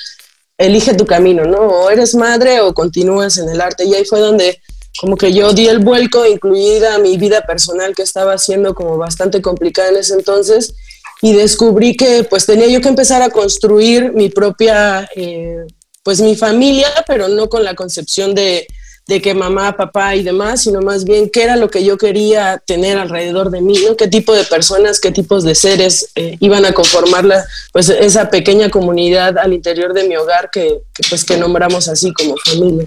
elige 0.58 0.94
tu 0.94 1.06
camino, 1.06 1.44
¿no? 1.44 1.58
O 1.58 1.90
eres 1.90 2.14
madre 2.16 2.60
o 2.60 2.74
continúas 2.74 3.38
en 3.38 3.48
el 3.48 3.60
arte. 3.60 3.84
Y 3.84 3.94
ahí 3.94 4.04
fue 4.04 4.18
donde 4.18 4.60
como 4.98 5.16
que 5.16 5.32
yo 5.32 5.52
di 5.52 5.68
el 5.68 5.78
vuelco, 5.78 6.26
incluida 6.26 6.98
mi 6.98 7.16
vida 7.16 7.42
personal 7.42 7.94
que 7.94 8.02
estaba 8.02 8.36
siendo 8.38 8.74
como 8.74 8.98
bastante 8.98 9.40
complicada 9.40 9.90
en 9.90 9.96
ese 9.96 10.14
entonces 10.14 10.74
y 11.22 11.32
descubrí 11.32 11.96
que 11.96 12.24
pues 12.24 12.46
tenía 12.46 12.66
yo 12.66 12.80
que 12.80 12.88
empezar 12.88 13.22
a 13.22 13.30
construir 13.30 14.12
mi 14.12 14.28
propia, 14.28 15.08
eh, 15.14 15.66
pues 16.02 16.20
mi 16.20 16.34
familia, 16.34 16.88
pero 17.06 17.28
no 17.28 17.48
con 17.48 17.64
la 17.64 17.74
concepción 17.74 18.34
de 18.34 18.66
de 19.10 19.20
que 19.20 19.34
mamá, 19.34 19.76
papá 19.76 20.14
y 20.14 20.22
demás, 20.22 20.62
sino 20.62 20.80
más 20.80 21.04
bien 21.04 21.30
qué 21.30 21.42
era 21.42 21.56
lo 21.56 21.68
que 21.68 21.84
yo 21.84 21.98
quería 21.98 22.62
tener 22.64 22.96
alrededor 22.96 23.50
de 23.50 23.60
mí, 23.60 23.74
¿no? 23.84 23.96
qué 23.96 24.06
tipo 24.06 24.32
de 24.32 24.44
personas, 24.44 25.00
qué 25.00 25.10
tipos 25.10 25.42
de 25.42 25.56
seres 25.56 26.10
eh, 26.14 26.36
iban 26.38 26.64
a 26.64 26.72
conformar 26.72 27.24
la, 27.24 27.44
pues, 27.72 27.88
esa 27.88 28.30
pequeña 28.30 28.70
comunidad 28.70 29.36
al 29.36 29.52
interior 29.52 29.94
de 29.94 30.04
mi 30.04 30.16
hogar 30.16 30.48
que, 30.52 30.82
pues, 31.08 31.24
que 31.24 31.36
nombramos 31.36 31.88
así 31.88 32.12
como 32.12 32.36
familia 32.36 32.86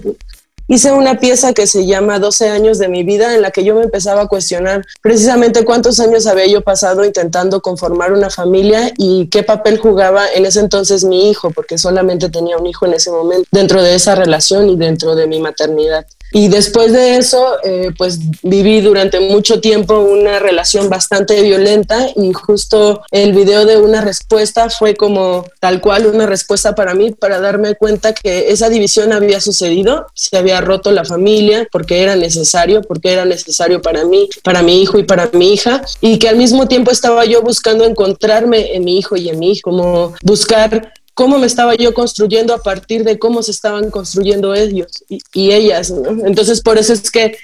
hice 0.68 0.92
una 0.92 1.18
pieza 1.18 1.52
que 1.52 1.66
se 1.66 1.86
llama 1.86 2.18
12 2.18 2.48
años 2.48 2.78
de 2.78 2.88
mi 2.88 3.02
vida 3.02 3.34
en 3.34 3.42
la 3.42 3.50
que 3.50 3.64
yo 3.64 3.74
me 3.74 3.82
empezaba 3.82 4.22
a 4.22 4.26
cuestionar 4.26 4.84
precisamente 5.02 5.64
cuántos 5.64 6.00
años 6.00 6.26
había 6.26 6.46
yo 6.46 6.62
pasado 6.62 7.04
intentando 7.04 7.60
conformar 7.60 8.12
una 8.12 8.30
familia 8.30 8.92
y 8.96 9.26
qué 9.26 9.42
papel 9.42 9.78
jugaba 9.78 10.24
en 10.34 10.46
ese 10.46 10.60
entonces 10.60 11.04
mi 11.04 11.30
hijo, 11.30 11.50
porque 11.50 11.78
solamente 11.78 12.30
tenía 12.30 12.56
un 12.56 12.66
hijo 12.66 12.86
en 12.86 12.94
ese 12.94 13.10
momento 13.10 13.48
dentro 13.50 13.82
de 13.82 13.94
esa 13.94 14.14
relación 14.14 14.68
y 14.68 14.76
dentro 14.76 15.14
de 15.14 15.26
mi 15.26 15.40
maternidad. 15.40 16.06
Y 16.34 16.48
después 16.48 16.92
de 16.92 17.16
eso, 17.16 17.58
eh, 17.62 17.92
pues 17.96 18.18
viví 18.42 18.80
durante 18.80 19.20
mucho 19.20 19.60
tiempo 19.60 20.00
una 20.00 20.40
relación 20.40 20.90
bastante 20.90 21.40
violenta 21.42 22.08
y 22.16 22.32
justo 22.32 23.02
el 23.12 23.32
video 23.32 23.64
de 23.64 23.76
una 23.76 24.00
respuesta 24.00 24.68
fue 24.68 24.96
como 24.96 25.46
tal 25.60 25.80
cual 25.80 26.06
una 26.06 26.26
respuesta 26.26 26.74
para 26.74 26.92
mí, 26.92 27.12
para 27.12 27.40
darme 27.40 27.76
cuenta 27.76 28.14
que 28.14 28.50
esa 28.50 28.68
división 28.68 29.12
había 29.12 29.40
sucedido, 29.40 30.06
se 30.14 30.36
había 30.36 30.60
roto 30.60 30.90
la 30.90 31.04
familia 31.04 31.68
porque 31.70 32.02
era 32.02 32.16
necesario, 32.16 32.82
porque 32.82 33.12
era 33.12 33.24
necesario 33.24 33.80
para 33.80 34.04
mí, 34.04 34.28
para 34.42 34.64
mi 34.64 34.82
hijo 34.82 34.98
y 34.98 35.04
para 35.04 35.30
mi 35.34 35.52
hija, 35.52 35.82
y 36.00 36.18
que 36.18 36.28
al 36.28 36.36
mismo 36.36 36.66
tiempo 36.66 36.90
estaba 36.90 37.24
yo 37.26 37.42
buscando 37.42 37.84
encontrarme 37.84 38.74
en 38.74 38.82
mi 38.82 38.98
hijo 38.98 39.14
y 39.14 39.28
en 39.28 39.40
hijo, 39.40 39.60
como 39.62 40.14
buscar 40.24 40.92
cómo 41.14 41.38
me 41.38 41.46
estaba 41.46 41.74
yo 41.76 41.94
construyendo 41.94 42.54
a 42.54 42.62
partir 42.62 43.04
de 43.04 43.18
cómo 43.18 43.42
se 43.42 43.52
estaban 43.52 43.90
construyendo 43.90 44.54
ellos 44.54 45.04
y, 45.08 45.52
ellas. 45.52 45.92
Entonces, 46.24 46.60
por 46.60 46.76
eso 46.76 46.92
es 46.92 47.10
que 47.10 47.36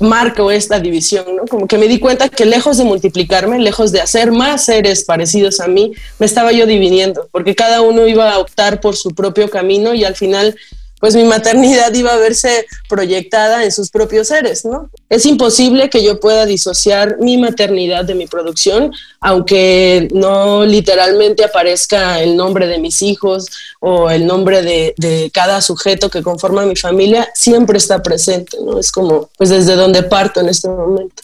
marco 0.00 0.50
esta 0.50 0.80
división, 0.80 1.36
¿no? 1.36 1.44
Como 1.46 1.66
que 1.66 1.76
me 1.76 1.88
di 1.88 1.98
cuenta 1.98 2.28
que 2.28 2.46
lejos 2.46 2.78
de 2.78 2.84
multiplicarme, 2.84 3.58
lejos 3.58 3.92
de 3.92 4.00
hacer 4.00 4.30
más 4.30 4.64
seres 4.64 5.04
parecidos 5.04 5.60
a 5.60 5.68
mí, 5.68 5.92
me 6.18 6.26
estaba 6.26 6.52
yo 6.52 6.66
dividiendo, 6.66 7.28
porque 7.32 7.54
cada 7.54 7.82
uno 7.82 8.06
iba 8.06 8.32
a 8.32 8.38
optar 8.38 8.80
por 8.80 8.96
su 8.96 9.10
propio 9.10 9.50
camino 9.50 9.94
y 9.94 10.04
al 10.04 10.14
final 10.14 10.56
pues 11.00 11.14
mi 11.14 11.24
maternidad 11.24 11.92
iba 11.94 12.12
a 12.12 12.16
verse 12.16 12.66
proyectada 12.88 13.64
en 13.64 13.72
sus 13.72 13.90
propios 13.90 14.28
seres, 14.28 14.64
¿no? 14.64 14.90
Es 15.08 15.26
imposible 15.26 15.90
que 15.90 16.02
yo 16.02 16.18
pueda 16.18 16.44
disociar 16.44 17.18
mi 17.20 17.38
maternidad 17.38 18.04
de 18.04 18.14
mi 18.14 18.26
producción, 18.26 18.92
aunque 19.20 20.08
no 20.12 20.64
literalmente 20.64 21.44
aparezca 21.44 22.20
el 22.20 22.36
nombre 22.36 22.66
de 22.66 22.78
mis 22.78 23.02
hijos 23.02 23.46
o 23.80 24.10
el 24.10 24.26
nombre 24.26 24.62
de, 24.62 25.30
cada 25.32 25.60
sujeto 25.60 26.10
que 26.10 26.22
conforma 26.22 26.66
mi 26.66 26.76
familia, 26.76 27.28
siempre 27.34 27.78
está 27.78 28.02
presente, 28.02 28.56
¿no? 28.64 28.78
Es 28.78 28.90
como, 28.90 29.30
pues 29.36 29.50
desde 29.50 29.76
donde 29.76 30.02
parto 30.02 30.40
en 30.40 30.48
este 30.48 30.68
momento. 30.68 31.22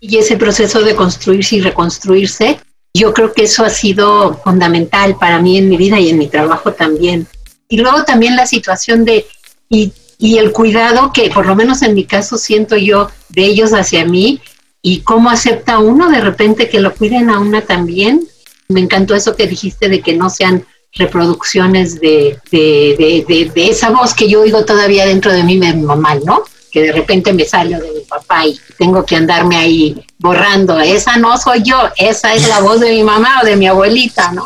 Y 0.00 0.16
ese 0.18 0.36
proceso 0.36 0.80
de 0.80 0.96
construirse 0.96 1.56
y 1.56 1.60
reconstruirse, 1.60 2.58
yo 2.94 3.12
creo 3.14 3.32
que 3.32 3.44
eso 3.44 3.64
ha 3.64 3.70
sido 3.70 4.34
fundamental 4.42 5.16
para 5.18 5.40
mí 5.40 5.58
en 5.58 5.68
mi 5.68 5.76
vida 5.76 6.00
y 6.00 6.10
en 6.10 6.18
mi 6.18 6.28
trabajo 6.28 6.72
también 6.72 7.26
y 7.72 7.78
luego 7.78 8.04
también 8.04 8.36
la 8.36 8.44
situación 8.44 9.06
de, 9.06 9.26
y, 9.70 9.94
y 10.18 10.36
el 10.36 10.52
cuidado 10.52 11.10
que 11.10 11.30
por 11.30 11.46
lo 11.46 11.56
menos 11.56 11.80
en 11.80 11.94
mi 11.94 12.04
caso 12.04 12.36
siento 12.36 12.76
yo 12.76 13.10
de 13.30 13.46
ellos 13.46 13.72
hacia 13.72 14.04
mí 14.04 14.42
y 14.82 15.00
cómo 15.00 15.30
acepta 15.30 15.78
uno 15.78 16.10
de 16.10 16.20
repente 16.20 16.68
que 16.68 16.80
lo 16.80 16.92
cuiden 16.94 17.30
a 17.30 17.40
una 17.40 17.62
también. 17.62 18.28
Me 18.68 18.80
encantó 18.80 19.14
eso 19.14 19.34
que 19.36 19.46
dijiste 19.46 19.88
de 19.88 20.02
que 20.02 20.12
no 20.12 20.28
sean 20.28 20.66
reproducciones 20.92 21.98
de, 21.98 22.38
de, 22.50 23.24
de, 23.26 23.50
de, 23.54 23.70
esa 23.70 23.88
voz 23.88 24.12
que 24.12 24.28
yo 24.28 24.42
oigo 24.42 24.66
todavía 24.66 25.06
dentro 25.06 25.32
de 25.32 25.42
mí, 25.42 25.56
mi 25.56 25.72
mamá, 25.72 26.16
¿no? 26.16 26.44
Que 26.70 26.82
de 26.82 26.92
repente 26.92 27.32
me 27.32 27.46
sale 27.46 27.80
de 27.80 27.90
mi 27.90 28.00
papá 28.00 28.46
y 28.46 28.60
tengo 28.76 29.06
que 29.06 29.16
andarme 29.16 29.56
ahí 29.56 30.04
borrando. 30.18 30.78
Esa 30.78 31.16
no 31.16 31.38
soy 31.38 31.62
yo, 31.62 31.88
esa 31.96 32.34
es 32.34 32.46
la 32.48 32.60
voz 32.60 32.80
de 32.80 32.90
mi 32.90 33.02
mamá 33.02 33.40
o 33.42 33.46
de 33.46 33.56
mi 33.56 33.66
abuelita, 33.66 34.30
¿no? 34.32 34.44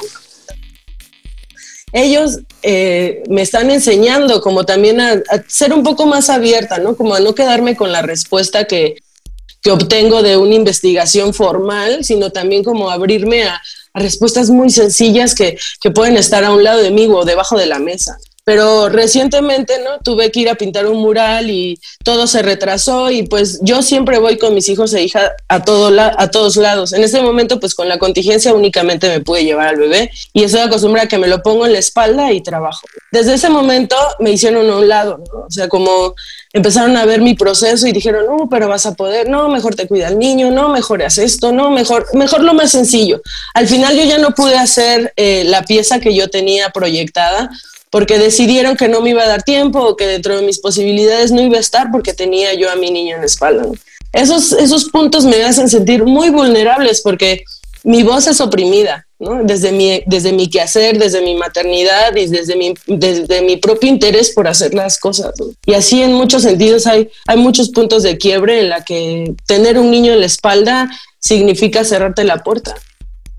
Ellos 1.97 2.41
eh, 2.63 3.23
me 3.29 3.43
están 3.43 3.71
enseñando 3.71 4.41
como 4.41 4.65
también 4.65 5.01
a, 5.01 5.23
ser 5.49 5.73
un 5.73 5.83
poco 5.83 6.07
más 6.07 6.29
abierta, 6.31 6.79
¿no? 6.79 6.97
Como 6.97 7.15
a 7.15 7.21
no 7.21 7.35
quedarme 7.35 7.77
con 7.77 7.93
la 7.93 8.03
respuesta 8.03 8.67
que, 8.67 9.03
que 9.63 9.71
obtengo 9.71 10.23
de 10.23 10.37
una 10.37 10.55
investigación 10.55 11.33
formal, 11.33 12.05
sino 12.05 12.31
también 12.31 12.63
como 12.63 12.91
abrirme 12.91 13.45
a, 13.45 13.61
a 13.95 14.01
respuestas 14.01 14.51
muy 14.51 14.71
sencillas 14.71 15.35
que, 15.35 15.57
que, 15.81 15.91
pueden 15.91 16.17
estar 16.17 16.45
a 16.45 16.53
un 16.53 16.63
lado 16.63 16.83
de 16.83 16.91
mí 16.91 17.07
o 17.11 17.25
debajo 17.25 17.59
de 17.59 17.67
la 17.67 17.79
mesa 17.79 18.19
pero 18.47 18.89
recientemente 18.89 19.81
no 19.83 19.99
tuve 20.05 20.31
que 20.31 20.39
ir 20.39 20.49
a 20.49 20.55
pintar 20.55 20.87
un 20.87 20.99
mural 20.99 21.51
y 21.51 21.81
todo 22.05 22.29
se 22.29 22.43
retrasó 22.43 23.11
y 23.11 23.25
pues 23.25 23.59
yo 23.61 23.83
siempre 23.83 24.21
voy 24.21 24.39
con 24.39 24.55
mis 24.55 24.69
hijos 24.69 24.95
e 24.95 25.03
hija 25.03 25.33
a 25.49 25.65
todo 25.65 25.91
a 26.01 26.31
todos 26.31 26.57
lados. 26.57 26.93
En 26.93 27.03
este 27.03 27.21
momento 27.21 27.59
pues 27.59 27.75
con 27.75 27.89
la 27.89 27.99
contingencia 27.99 28.55
únicamente 28.55 29.09
me 29.09 29.21
pude 29.21 29.43
llevar 29.43 29.67
al 29.67 29.77
bebé 29.77 30.13
y 30.33 30.45
estoy 30.45 30.61
acostumbrada 30.61 31.07
a 31.07 31.09
que 31.09 31.19
me 31.19 31.27
lo 31.27 31.43
pongo 31.43 31.67
en 31.67 31.73
la 31.73 31.81
espalda 31.81 32.33
y 32.33 32.41
trabajo. 32.41 32.87
Desde 33.11 33.35
ese 33.35 33.49
momento 33.49 33.97
me 34.21 34.31
hicieron 34.31 34.71
a 34.71 34.77
un 34.77 34.87
lado, 34.87 35.25
o 35.33 35.51
sea, 35.51 35.69
como 35.69 36.15
empezaron 36.53 36.97
a 36.97 37.05
ver 37.05 37.23
mi 37.23 37.35
proceso 37.35 37.89
y 37.89 37.93
dijeron, 37.93 38.27
"No, 38.27 38.49
pero 38.49 38.69
vas 38.69 38.87
a 38.87 38.95
poder, 38.95 39.29
no, 39.29 39.49
mejor 39.49 39.75
te 39.75 39.89
cuida 39.89 40.07
el 40.07 40.21
niño, 40.21 40.53
no, 40.53 40.69
mejor 40.69 41.03
haz 41.03 41.19
esto, 41.19 41.51
no, 41.51 41.73
mejor 41.73 42.07
mejor 42.15 42.45
lo 42.45 42.55
más 42.55 42.71
sencillo." 42.71 43.21
Al 43.55 43.67
final 43.67 43.97
yo 43.97 44.05
ya 44.05 44.19
no 44.19 44.31
pude 44.37 44.57
hacer 44.57 45.13
eh, 45.17 45.43
la 45.47 45.65
pieza 45.65 45.99
que 45.99 46.15
yo 46.15 46.31
tenía 46.31 46.71
proyectada 46.71 47.51
porque 47.90 48.18
decidieron 48.18 48.77
que 48.77 48.88
no 48.88 49.01
me 49.01 49.11
iba 49.11 49.22
a 49.22 49.29
dar 49.29 49.42
tiempo 49.42 49.81
o 49.81 49.96
que 49.96 50.07
dentro 50.07 50.37
de 50.37 50.42
mis 50.42 50.59
posibilidades 50.59 51.33
no 51.33 51.42
iba 51.42 51.57
a 51.57 51.61
estar 51.61 51.90
porque 51.90 52.14
tenía 52.14 52.55
yo 52.55 52.70
a 52.70 52.77
mi 52.77 52.90
niño 52.90 53.14
en 53.14 53.20
la 53.20 53.27
espalda. 53.27 53.66
Esos, 54.12 54.53
esos 54.53 54.87
puntos 54.87 55.25
me 55.25 55.42
hacen 55.42 55.68
sentir 55.68 56.05
muy 56.05 56.31
vulnerables 56.31 57.01
porque 57.03 57.44
mi 57.85 58.03
voz 58.03 58.27
es 58.27 58.40
oprimida, 58.40 59.07
¿no? 59.18 59.44
desde, 59.44 59.70
mi, 59.70 60.03
desde 60.07 60.33
mi 60.33 60.49
quehacer, 60.49 60.99
desde 60.99 61.20
mi 61.22 61.37
maternidad 61.37 62.16
y 62.16 62.27
desde 62.27 62.57
mi, 62.57 62.75
desde 62.87 63.42
mi 63.42 63.59
propio 63.59 63.88
interés 63.88 64.33
por 64.33 64.49
hacer 64.49 64.75
las 64.75 64.99
cosas. 64.99 65.35
Y 65.64 65.75
así 65.75 66.03
en 66.03 66.12
muchos 66.12 66.42
sentidos 66.42 66.87
hay, 66.87 67.09
hay 67.27 67.37
muchos 67.37 67.70
puntos 67.70 68.03
de 68.03 68.18
quiebre 68.18 68.61
en 68.61 68.70
la 68.70 68.85
que 68.85 69.35
tener 69.46 69.79
un 69.79 69.90
niño 69.90 70.12
en 70.12 70.20
la 70.20 70.27
espalda 70.27 70.90
significa 71.20 71.85
cerrarte 71.85 72.25
la 72.25 72.42
puerta 72.42 72.75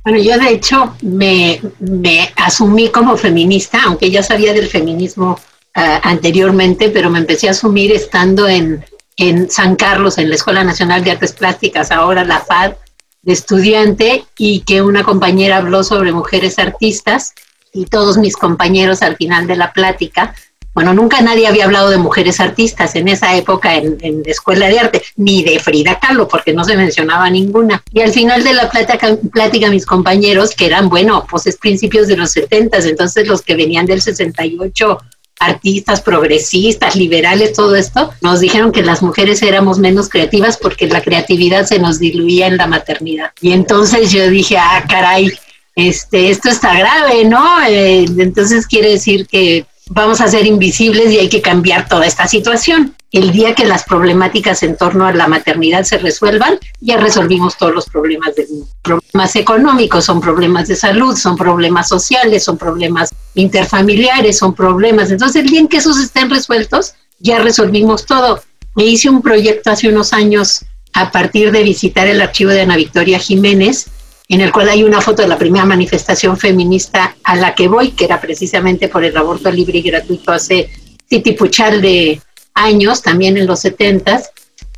Bueno, 0.08 0.24
yo 0.24 0.38
de 0.38 0.52
hecho 0.52 0.96
me, 1.02 1.60
me 1.80 2.32
asumí 2.38 2.88
como 2.88 3.17
feminista, 3.17 3.82
aunque 3.84 4.10
ya 4.10 4.24
sabía 4.24 4.54
del 4.54 4.67
feminismo 4.70 5.38
ah, 5.76 6.00
anteriormente, 6.02 6.89
pero 6.89 7.10
me 7.10 7.20
empecé 7.20 7.50
a 7.50 7.52
asumir 7.52 7.91
estando 7.91 8.48
en, 8.48 8.86
en 9.17 9.50
San 9.50 9.76
Carlos, 9.76 10.17
en 10.17 10.30
la 10.30 10.36
Escuela 10.36 10.63
Nacional 10.63 11.04
de 11.04 11.12
Artes 11.12 11.34
Plásticas, 11.34 11.91
ahora 11.91 12.24
la 12.24 12.39
FAD, 12.39 12.76
de 13.22 13.34
estudiante, 13.34 14.24
y 14.38 14.62
que 14.62 14.82
una 14.82 15.04
compañera 15.04 15.58
habló 15.58 15.84
sobre 15.84 16.13
mujeres 16.13 16.58
artistas, 16.58 17.34
y 17.74 17.84
todos 17.84 18.17
mis 18.17 18.38
compañeros 18.38 19.02
al 19.02 19.17
final 19.17 19.46
de 19.46 19.58
la 19.58 19.74
plática 19.74 20.34
bueno, 20.77 20.93
nunca 20.93 21.21
nadie 21.21 21.47
había 21.47 21.65
hablado 21.65 21.89
de 21.89 21.97
mujeres 21.97 22.39
artistas 22.39 22.93
en 22.93 23.07
esa 23.07 23.35
época 23.35 23.73
en, 23.73 23.97
la 24.23 24.31
escuela 24.31 24.67
de 24.67 24.77
arte, 24.77 25.01
ni 25.15 25.41
de 25.41 25.57
Frida 25.57 25.99
Kahlo, 25.99 26.27
porque 26.27 26.53
no 26.53 26.63
se 26.63 26.77
mencionaba 26.77 27.27
ninguna. 27.31 27.81
Y 27.91 28.01
al 28.01 28.11
final 28.11 28.43
de 28.43 28.53
la 28.53 28.69
plática, 28.69 29.17
plática 29.33 29.71
mis 29.71 29.87
compañeros, 29.87 30.53
que 30.53 30.67
eran, 30.67 30.87
bueno, 30.87 31.25
pues 31.27 31.47
es 31.47 31.57
principios 31.57 32.07
de 32.07 32.15
los 32.15 32.29
70, 32.29 32.77
entonces 32.77 33.27
los 33.27 33.41
que 33.41 33.55
venían 33.55 33.87
del 33.87 34.03
68 34.03 34.99
artistas, 35.39 36.01
progresistas, 36.01 36.95
liberales, 36.95 37.53
todo 37.53 37.75
esto, 37.75 38.13
nos 38.21 38.39
dijeron 38.39 38.71
que 38.71 38.83
las 38.83 39.01
mujeres 39.01 39.41
éramos 39.41 39.79
menos 39.79 40.09
creativas 40.09 40.57
porque 40.57 40.85
la 40.85 41.01
creatividad 41.01 41.65
se 41.65 41.79
nos 41.79 41.97
diluía 41.97 42.45
en 42.45 42.57
la 42.57 42.67
maternidad. 42.67 43.31
Y 43.41 43.53
entonces 43.53 44.11
yo 44.11 44.29
dije, 44.29 44.59
ah, 44.59 44.85
caray, 44.87 45.31
este, 45.73 46.29
esto 46.29 46.49
está 46.49 46.77
grave, 46.77 47.25
¿no? 47.25 47.63
Eh, 47.67 48.05
entonces 48.19 48.67
quiere 48.67 48.91
decir 48.91 49.25
que 49.25 49.65
vamos 49.89 50.21
a 50.21 50.28
ser 50.28 50.45
invisibles 50.45 51.12
y 51.12 51.19
hay 51.19 51.30
que 51.30 51.41
cambiar 51.41 51.88
toda 51.88 52.06
esta 52.06 52.28
situación. 52.28 52.95
El 53.12 53.32
día 53.32 53.56
que 53.56 53.65
las 53.65 53.86
problemáticas 53.86 54.63
en 54.63 54.76
torno 54.76 55.06
a 55.06 55.13
la 55.13 55.28
maternidad 55.28 55.84
se 55.84 55.97
resuelvan, 55.97 56.60
ya 56.82 56.97
resolvimos 56.97 57.58
todos 57.58 57.73
los 57.73 57.86
problemas 57.86 58.36
del. 58.36 58.47
Problemas 58.82 59.36
económicos, 59.36 60.06
son 60.06 60.19
problemas 60.19 60.67
de 60.67 60.76
salud, 60.76 61.15
son 61.15 61.38
problemas 61.38 61.88
sociales, 61.88 62.43
son 62.43 62.58
problemas 62.58 63.10
interfamiliares, 63.36 64.38
son 64.38 64.54
problemas. 64.54 65.10
Entonces, 65.10 65.43
el 65.43 65.50
día 65.50 65.60
en 65.62 65.67
que 65.67 65.78
esos 65.78 66.00
estén 66.00 66.30
resueltos, 66.30 66.95
ya 67.19 67.39
resolvimos 67.39 68.06
todo. 68.06 68.41
Me 68.76 68.86
hice 68.86 69.10
un 69.10 69.21
proyecto 69.21 69.71
hace 69.71 69.89
unos 69.89 70.13
años 70.13 70.65
a 70.93 71.12
partir 71.12 71.52
de 71.52 71.63
visitar 71.63 72.08
el 72.08 72.21
archivo 72.21 72.52
de 72.52 72.62
Ana 72.62 72.76
Victoria 72.76 73.19
Jiménez, 73.19 73.88
en 74.29 74.41
el 74.41 74.51
cual 74.51 74.69
hay 74.69 74.83
una 74.83 75.01
foto 75.01 75.21
de 75.21 75.27
la 75.27 75.37
primera 75.37 75.65
manifestación 75.65 76.37
feminista 76.37 77.15
a 77.23 77.35
la 77.35 77.55
que 77.55 77.67
voy, 77.67 77.91
que 77.91 78.05
era 78.05 78.19
precisamente 78.19 78.89
por 78.89 79.03
el 79.03 79.15
aborto 79.15 79.49
libre 79.49 79.79
y 79.79 79.83
gratuito 79.83 80.31
hace 80.31 80.69
titipuchal 81.07 81.81
de 81.81 82.21
años, 82.53 83.01
también 83.01 83.37
en 83.37 83.47
los 83.47 83.61
setentas, 83.61 84.31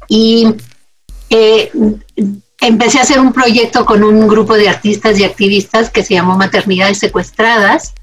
y 0.08 0.48
eh, 1.30 1.72
empecé 2.62 3.00
a 3.00 3.04
hacer 3.04 3.20
un 3.20 3.34
proyecto 3.34 3.86
con 3.86 4.04
un 4.04 4.28
grupo 4.28 4.56
de 4.56 4.70
artistas 4.70 5.20
y 5.20 5.24
activistas 5.24 5.90
que 5.90 6.04
se 6.04 6.14
llamó 6.14 6.38
Maternidades 6.38 7.00
Secuestradas, 7.00 7.94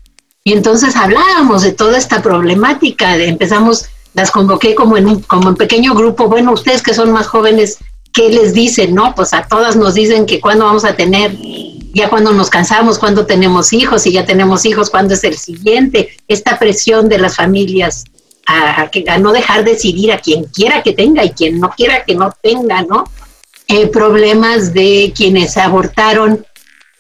y 0.42 0.52
entonces 0.52 0.96
hablábamos 0.96 1.62
de 1.62 1.72
toda 1.72 1.98
esta 1.98 2.22
problemática, 2.22 3.16
de, 3.16 3.28
empezamos, 3.28 3.86
las 4.14 4.30
convoqué 4.30 4.74
como 4.74 4.96
en 4.96 5.06
un 5.06 5.20
como 5.22 5.50
en 5.50 5.56
pequeño 5.56 5.94
grupo, 5.94 6.28
bueno, 6.28 6.52
ustedes 6.52 6.82
que 6.82 6.94
son 6.94 7.12
más 7.12 7.26
jóvenes, 7.26 7.78
¿qué 8.16 8.30
les 8.30 8.54
dicen? 8.54 8.94
No, 8.94 9.14
pues 9.14 9.34
a 9.34 9.46
todas 9.46 9.76
nos 9.76 9.92
dicen 9.92 10.24
que 10.24 10.40
cuando 10.40 10.64
vamos 10.64 10.86
a 10.86 10.96
tener, 10.96 11.36
ya 11.92 12.08
cuando 12.08 12.32
nos 12.32 12.48
cansamos, 12.48 12.98
cuando 12.98 13.26
tenemos 13.26 13.74
hijos, 13.74 14.06
y 14.06 14.12
ya 14.12 14.24
tenemos 14.24 14.64
hijos, 14.64 14.88
cuándo 14.88 15.12
es 15.12 15.22
el 15.22 15.36
siguiente, 15.36 16.16
esta 16.26 16.58
presión 16.58 17.10
de 17.10 17.18
las 17.18 17.36
familias 17.36 18.04
a, 18.46 18.88
a, 19.08 19.18
no 19.18 19.32
dejar 19.32 19.64
decidir 19.64 20.12
a 20.12 20.18
quien 20.18 20.44
quiera 20.44 20.82
que 20.82 20.94
tenga 20.94 21.24
y 21.24 21.30
quien 21.30 21.60
no 21.60 21.68
quiera 21.70 22.04
que 22.04 22.14
no 22.14 22.32
tenga, 22.42 22.82
¿no? 22.82 23.04
Eh, 23.68 23.88
problemas 23.88 24.72
de 24.72 25.12
quienes 25.14 25.58
abortaron 25.58 26.46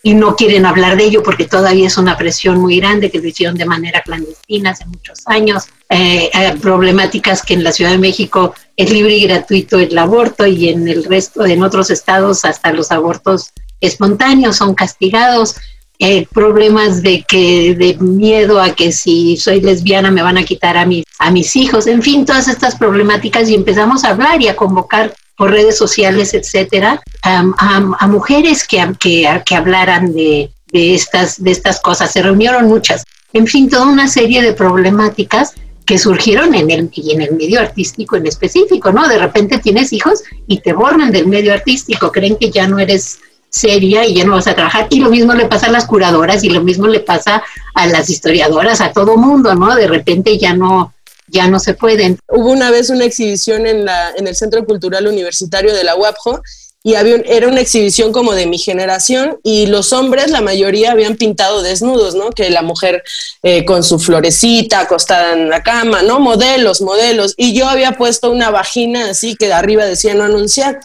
y 0.06 0.14
no 0.14 0.36
quieren 0.36 0.66
hablar 0.66 0.96
de 0.96 1.02
ello 1.02 1.20
porque 1.20 1.46
todavía 1.46 1.88
es 1.88 1.98
una 1.98 2.16
presión 2.16 2.60
muy 2.60 2.76
grande 2.76 3.10
que 3.10 3.18
lo 3.18 3.26
hicieron 3.26 3.56
de 3.56 3.64
manera 3.64 4.02
clandestina 4.02 4.70
hace 4.70 4.84
muchos 4.84 5.26
años. 5.26 5.64
Eh, 5.88 6.30
eh, 6.32 6.54
problemáticas 6.62 7.42
que 7.42 7.54
en 7.54 7.64
la 7.64 7.72
Ciudad 7.72 7.90
de 7.90 7.98
México 7.98 8.54
es 8.76 8.92
libre 8.92 9.16
y 9.16 9.26
gratuito 9.26 9.80
el 9.80 9.98
aborto 9.98 10.46
y 10.46 10.68
en 10.68 10.86
el 10.86 11.02
resto, 11.02 11.44
en 11.44 11.60
otros 11.60 11.90
estados 11.90 12.44
hasta 12.44 12.72
los 12.72 12.92
abortos 12.92 13.50
espontáneos 13.80 14.54
son 14.54 14.76
castigados. 14.76 15.56
Eh, 15.98 16.28
problemas 16.32 17.02
de 17.02 17.24
que 17.26 17.74
de 17.74 17.94
miedo 17.98 18.60
a 18.60 18.76
que 18.76 18.92
si 18.92 19.36
soy 19.36 19.60
lesbiana 19.60 20.12
me 20.12 20.22
van 20.22 20.38
a 20.38 20.44
quitar 20.44 20.76
a 20.76 20.86
mis 20.86 21.04
a 21.18 21.32
mis 21.32 21.56
hijos, 21.56 21.88
en 21.88 22.00
fin, 22.00 22.24
todas 22.24 22.46
estas 22.46 22.76
problemáticas 22.76 23.48
y 23.48 23.54
empezamos 23.56 24.04
a 24.04 24.10
hablar 24.10 24.40
y 24.40 24.46
a 24.46 24.54
convocar 24.54 25.12
por 25.36 25.50
redes 25.50 25.76
sociales, 25.76 26.34
etcétera, 26.34 27.02
a, 27.22 28.06
mujeres 28.06 28.66
que, 28.66 28.92
que, 28.98 29.42
que 29.44 29.54
hablaran 29.54 30.14
de, 30.14 30.50
de, 30.72 30.94
estas, 30.94 31.42
de 31.42 31.50
estas 31.50 31.80
cosas. 31.80 32.12
Se 32.12 32.22
reunieron 32.22 32.66
muchas. 32.66 33.04
En 33.32 33.46
fin, 33.46 33.68
toda 33.68 33.86
una 33.86 34.08
serie 34.08 34.42
de 34.42 34.52
problemáticas 34.52 35.54
que 35.84 35.98
surgieron 35.98 36.54
en 36.54 36.70
el, 36.70 36.90
y 36.92 37.12
en 37.12 37.22
el 37.22 37.36
medio 37.36 37.60
artístico 37.60 38.16
en 38.16 38.26
específico, 38.26 38.90
¿no? 38.92 39.06
De 39.08 39.18
repente 39.18 39.58
tienes 39.58 39.92
hijos 39.92 40.22
y 40.46 40.60
te 40.60 40.72
borran 40.72 41.12
del 41.12 41.28
medio 41.28 41.52
artístico, 41.52 42.10
creen 42.10 42.36
que 42.36 42.50
ya 42.50 42.66
no 42.66 42.78
eres 42.78 43.20
seria 43.48 44.04
y 44.04 44.14
ya 44.14 44.24
no 44.24 44.32
vas 44.32 44.48
a 44.48 44.54
trabajar. 44.54 44.88
Y 44.90 45.00
lo 45.00 45.10
mismo 45.10 45.32
le 45.32 45.46
pasa 45.46 45.66
a 45.66 45.70
las 45.70 45.86
curadoras 45.86 46.42
y 46.42 46.50
lo 46.50 46.62
mismo 46.62 46.88
le 46.88 47.00
pasa 47.00 47.42
a 47.74 47.86
las 47.86 48.10
historiadoras, 48.10 48.80
a 48.80 48.92
todo 48.92 49.16
mundo, 49.16 49.54
¿no? 49.54 49.74
De 49.76 49.86
repente 49.86 50.38
ya 50.38 50.54
no, 50.54 50.92
ya 51.28 51.48
no 51.48 51.58
se 51.58 51.74
pueden. 51.74 52.18
Hubo 52.28 52.50
una 52.50 52.70
vez 52.70 52.90
una 52.90 53.04
exhibición 53.04 53.66
en, 53.66 53.84
la, 53.84 54.12
en 54.16 54.26
el 54.26 54.36
Centro 54.36 54.64
Cultural 54.64 55.06
Universitario 55.06 55.74
de 55.74 55.84
la 55.84 55.96
UAPJO 55.96 56.42
y 56.86 56.94
había 56.94 57.16
era 57.26 57.48
una 57.48 57.60
exhibición 57.60 58.12
como 58.12 58.32
de 58.34 58.46
mi 58.46 58.58
generación 58.58 59.40
y 59.42 59.66
los 59.66 59.92
hombres, 59.92 60.30
la 60.30 60.40
mayoría 60.40 60.92
habían 60.92 61.16
pintado 61.16 61.62
desnudos, 61.62 62.14
¿no? 62.14 62.30
Que 62.30 62.48
la 62.48 62.62
mujer 62.62 63.02
eh, 63.42 63.64
con 63.64 63.82
su 63.82 63.98
florecita 63.98 64.78
acostada 64.78 65.32
en 65.32 65.50
la 65.50 65.64
cama, 65.64 66.02
¿no? 66.02 66.20
Modelos, 66.20 66.82
modelos. 66.82 67.34
Y 67.36 67.54
yo 67.54 67.68
había 67.68 67.96
puesto 67.98 68.30
una 68.30 68.50
vagina 68.50 69.10
así 69.10 69.34
que 69.34 69.52
arriba 69.52 69.84
decía 69.84 70.14
no 70.14 70.22
anunciar. 70.22 70.78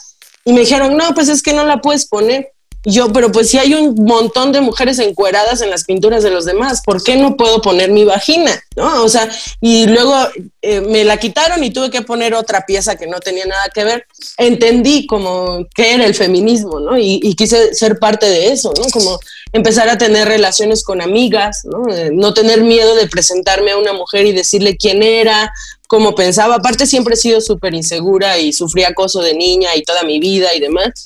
Y 0.44 0.54
me 0.54 0.62
dijeron, 0.62 0.98
no, 0.98 1.14
pues 1.14 1.30
es 1.30 1.44
que 1.44 1.54
no 1.54 1.66
la 1.66 1.82
puedes 1.82 2.08
poner 2.08 2.52
yo, 2.84 3.14
pero 3.14 3.32
pues 3.32 3.50
si 3.50 3.60
hay 3.60 3.76
un 3.76 3.94
montón 4.06 4.52
de 4.52 4.60
mujeres 4.60 4.98
encueradas 4.98 5.62
en 5.62 5.70
las 5.70 5.84
pinturas 5.84 6.24
de 6.24 6.32
los 6.32 6.46
demás, 6.46 6.82
¿por 6.84 7.04
qué 7.04 7.16
no 7.16 7.38
puedo 7.38 7.62
poner 7.62 7.92
mi 7.92 8.06
vagina? 8.06 8.64
¿No? 8.76 9.04
O 9.04 9.10
sea, 9.10 9.30
y 9.60 9.86
luego 9.86 10.16
eh, 10.64 10.82
me 10.82 11.04
la 11.04 11.18
quitaron 11.18 11.64
y 11.64 11.70
tuve 11.70 11.92
que 11.92 12.02
poner 12.02 12.34
otra 12.34 12.66
pieza 12.66 12.96
que 12.96 13.06
no 13.06 13.20
tenía 13.20 13.46
nada 13.46 13.70
que 13.74 13.84
ver. 13.84 14.08
Entendí 14.38 15.06
como 15.06 15.68
qué 15.76 15.94
era 15.94 16.08
el 16.08 16.16
feminismo, 16.16 16.80
¿no? 16.80 16.98
Y, 16.98 17.20
y, 17.22 17.36
quise 17.36 17.76
ser 17.76 18.00
parte 18.00 18.26
de 18.26 18.52
eso, 18.52 18.74
¿no? 18.76 18.86
Como 18.92 19.20
empezar 19.54 19.88
a 19.88 20.00
tener 20.00 20.28
relaciones 20.28 20.84
con 20.84 21.02
amigas, 21.02 21.62
¿no? 21.66 21.94
Eh, 21.94 22.10
no 22.12 22.34
tener 22.34 22.64
miedo 22.64 22.96
de 22.96 23.08
presentarme 23.08 23.72
a 23.72 23.78
una 23.78 23.94
mujer 23.94 24.26
y 24.26 24.32
decirle 24.32 24.76
quién 24.78 25.04
era, 25.04 25.54
cómo 25.88 26.16
pensaba. 26.16 26.56
Aparte 26.56 26.88
siempre 26.88 27.14
he 27.14 27.18
sido 27.18 27.42
súper 27.42 27.76
insegura 27.76 28.40
y 28.40 28.54
sufrí 28.54 28.86
acoso 28.86 29.22
de 29.22 29.36
niña 29.36 29.76
y 29.76 29.84
toda 29.84 30.02
mi 30.02 30.20
vida 30.20 30.56
y 30.56 30.60
demás 30.60 31.06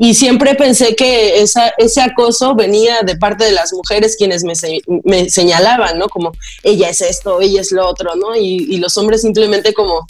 y 0.00 0.14
siempre 0.14 0.54
pensé 0.54 0.94
que 0.94 1.42
ese 1.42 2.00
acoso 2.00 2.54
venía 2.54 3.02
de 3.02 3.16
parte 3.16 3.44
de 3.44 3.50
las 3.50 3.72
mujeres 3.72 4.14
quienes 4.16 4.44
me, 4.44 5.28
señalaban, 5.28 5.98
¿no? 5.98 6.08
Como 6.08 6.30
ella 6.62 6.88
es 6.88 7.00
esto, 7.00 7.40
ella 7.40 7.60
es 7.60 7.72
lo 7.72 7.84
otro, 7.84 8.14
¿no? 8.14 8.36
Y, 8.36 8.76
los 8.78 8.96
hombres 8.96 9.22
simplemente 9.22 9.74
como 9.74 10.06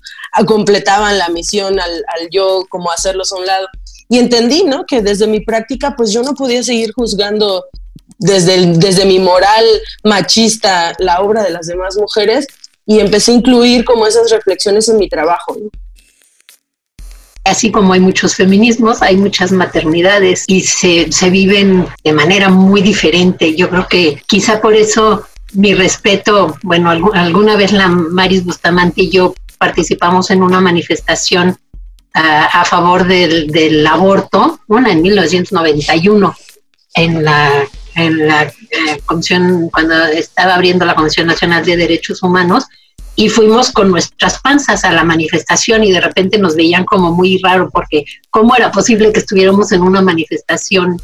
completaban 0.47 1.17
la 1.17 1.31
misión 1.31 1.81
al, 1.81 2.05
yo 2.31 2.67
como 2.69 2.91
hacerlos 2.91 3.33
a 3.33 3.37
un 3.37 3.47
lado. 3.47 3.67
Y 4.11 4.19
entendí, 4.19 4.65
¿no? 4.65 4.85
Que 4.85 5.01
desde 5.01 5.27
mi 5.27 5.41
práctica, 5.41 5.95
pues 5.97 6.13
yo 6.13 6.23
no 6.23 6.35
podía 6.35 6.63
seguir 6.63 6.93
juzgando 6.93 7.65
desde, 8.19 8.67
desde 8.75 9.07
mi 9.07 9.19
moral 9.19 9.65
machista 10.05 10.93
la 10.99 11.23
obra 11.23 11.43
de 11.43 11.51
las 11.51 11.67
demás 11.67 11.97
mujeres 11.97 12.47
y 12.85 13.01
empecé 13.01 13.33
a 13.33 13.37
incluir 13.37 13.87
como 13.87 14.07
esas 14.07 14.31
reflexiones 14.31 14.87
en 14.91 14.99
mi 14.99 15.09
trabajo, 15.09 15.57
¿no? 15.59 15.71
Así 17.49 17.71
como 17.71 17.93
hay 17.93 18.01
muchos 18.01 18.35
feminismos, 18.35 19.03
hay 19.03 19.17
muchas 19.17 19.53
maternidades 19.53 20.45
y 20.47 20.61
se, 20.61 21.11
se 21.11 21.31
viven 21.31 21.87
de 22.05 22.13
manera 22.13 22.49
muy 22.49 22.83
diferente. 22.83 23.55
Yo 23.57 23.69
creo 23.69 23.87
que 23.89 24.23
quizá 24.27 24.61
por 24.61 24.75
eso 24.75 25.27
mi 25.53 25.75
respeto, 25.75 26.57
bueno, 26.63 26.91
alguna 27.15 27.57
vez 27.57 27.73
la 27.73 27.89
Maris 27.89 28.45
Bustamante 28.45 29.03
y 29.03 29.11
yo 29.11 29.35
participamos 29.59 30.31
en 30.31 30.43
una 30.43 30.61
manifestación 30.61 31.57
a, 32.15 32.61
a 32.61 32.65
favor 32.65 33.07
del, 33.07 33.51
del, 33.51 33.87
aborto, 33.87 34.61
una 34.69 34.93
en 34.93 35.03
1991, 35.03 36.37
en 36.95 37.25
la, 37.25 37.67
en 37.95 38.29
la 38.29 38.43
eh, 38.43 38.53
comisión, 39.05 39.69
cuando 39.71 39.95
estaba 40.07 40.55
abriendo 40.55 40.85
la 40.85 40.95
Comisión 40.95 41.27
Nacional 41.27 41.65
de 41.65 41.77
Derechos 41.77 42.23
Humanos, 42.23 42.67
y 43.21 43.29
fuimos 43.31 43.73
con 43.73 43.91
nuestras 43.91 44.39
panzas 44.39 44.85
a 44.85 44.93
la 44.93 45.03
manifestación 45.03 45.83
y 45.83 45.91
de 45.91 46.01
repente 46.01 46.39
nos 46.39 46.55
veían 46.55 46.85
como 46.85 47.11
muy 47.13 47.39
raro 47.39 47.69
porque 47.69 48.05
cómo 48.31 48.55
era 48.55 48.71
posible 48.71 49.13
que 49.13 49.19
estuviéramos 49.19 49.73
en 49.73 49.83
una 49.83 50.01
manifestación 50.01 51.03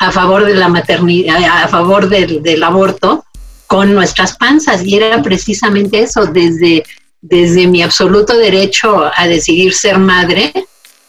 a 0.00 0.10
favor 0.10 0.44
de 0.44 0.54
la 0.56 0.68
maternidad, 0.68 1.44
a 1.44 1.68
favor 1.68 2.08
del, 2.08 2.42
del 2.42 2.60
aborto 2.60 3.24
con 3.68 3.94
nuestras 3.94 4.36
panzas 4.36 4.84
y 4.84 4.96
era 4.96 5.22
precisamente 5.22 6.02
eso, 6.02 6.26
desde, 6.26 6.82
desde 7.20 7.68
mi 7.68 7.84
absoluto 7.84 8.36
derecho 8.36 9.08
a 9.14 9.28
decidir 9.28 9.74
ser 9.74 9.98
madre, 9.98 10.52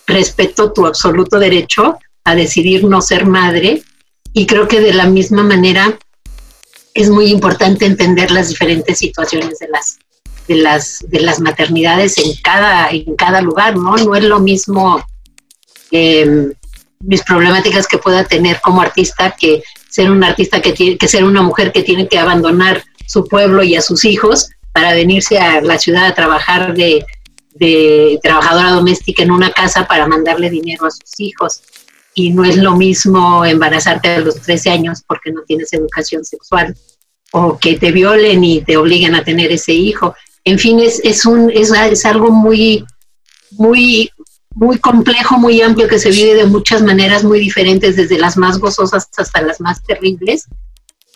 respeto 0.06 0.72
tu 0.72 0.86
absoluto 0.86 1.40
derecho 1.40 1.98
a 2.24 2.36
decidir 2.36 2.84
no 2.84 3.02
ser 3.02 3.26
madre 3.26 3.82
y 4.32 4.46
creo 4.46 4.68
que 4.68 4.80
de 4.80 4.94
la 4.94 5.08
misma 5.08 5.42
manera 5.42 5.98
es 6.94 7.10
muy 7.10 7.32
importante 7.32 7.88
entender 7.88 8.30
las 8.30 8.50
diferentes 8.50 9.00
situaciones 9.00 9.58
de 9.58 9.70
las 9.70 9.98
de 10.48 10.56
las 10.56 11.00
de 11.08 11.22
las 11.22 11.40
maternidades 11.40 12.18
en 12.18 12.36
cada 12.44 12.90
en 12.90 13.16
cada 13.16 13.42
lugar 13.42 13.76
no 13.76 13.96
no 13.98 14.16
es 14.16 14.24
lo 14.24 14.40
mismo 14.40 15.04
em, 15.92 16.54
mis 17.00 17.24
problemáticas 17.24 17.88
que 17.88 17.98
pueda 17.98 18.24
tener 18.24 18.62
como 18.62 18.82
artista 18.82 19.36
que 19.40 19.64
ser 19.90 20.12
un 20.12 20.24
artista 20.24 20.62
que 20.62 20.74
tiene 20.74 20.98
que 20.98 21.08
ser 21.08 21.24
una 21.24 21.42
mujer 21.42 21.72
que 21.72 21.84
tiene 21.84 22.08
que 22.08 22.20
abandonar 22.20 22.84
su 23.08 23.26
pueblo 23.28 23.64
y 23.64 23.76
a 23.76 23.82
sus 23.82 24.06
hijos 24.06 24.50
para 24.72 24.94
venirse 24.94 25.38
a 25.38 25.62
la 25.62 25.80
ciudad 25.80 26.06
a 26.06 26.14
trabajar 26.14 26.74
de, 26.74 27.06
de 27.54 28.20
trabajadora 28.22 28.72
doméstica 28.72 29.24
en 29.24 29.32
una 29.32 29.52
casa 29.52 29.88
para 29.88 30.08
mandarle 30.08 30.50
dinero 30.50 30.86
a 30.86 30.92
sus 30.92 31.20
hijos. 31.20 31.62
Y 32.14 32.32
no 32.32 32.44
es 32.44 32.58
lo 32.58 32.76
mismo 32.76 33.46
embarazarte 33.46 34.10
a 34.10 34.20
los 34.20 34.42
13 34.42 34.70
años 34.72 35.02
porque 35.08 35.32
no 35.32 35.44
tienes 35.44 35.72
educación 35.74 36.26
sexual 36.26 36.76
o 37.32 37.58
que 37.58 37.78
te 37.78 37.92
violen 37.92 38.44
y 38.44 38.62
te 38.62 38.78
obliguen 38.78 39.16
a 39.16 39.24
tener 39.24 39.52
ese 39.52 39.74
hijo. 39.74 40.14
En 40.46 40.60
fin, 40.60 40.80
es, 40.80 41.02
es, 41.04 41.26
un, 41.26 41.52
es, 41.52 41.72
es 41.72 42.06
algo 42.06 42.32
muy, 42.32 42.86
muy, 43.52 44.10
muy 44.52 44.78
complejo, 44.78 45.38
muy 45.38 45.62
amplio, 45.62 45.88
que 45.88 46.00
se 46.00 46.12
vive 46.12 46.36
de 46.36 46.46
muchas 46.46 46.82
maneras 46.82 47.24
muy 47.24 47.40
diferentes, 47.40 47.96
desde 47.96 48.18
las 48.18 48.38
más 48.38 48.60
gozosas 48.60 49.10
hasta 49.18 49.42
las 49.42 49.60
más 49.60 49.84
terribles. 49.84 50.46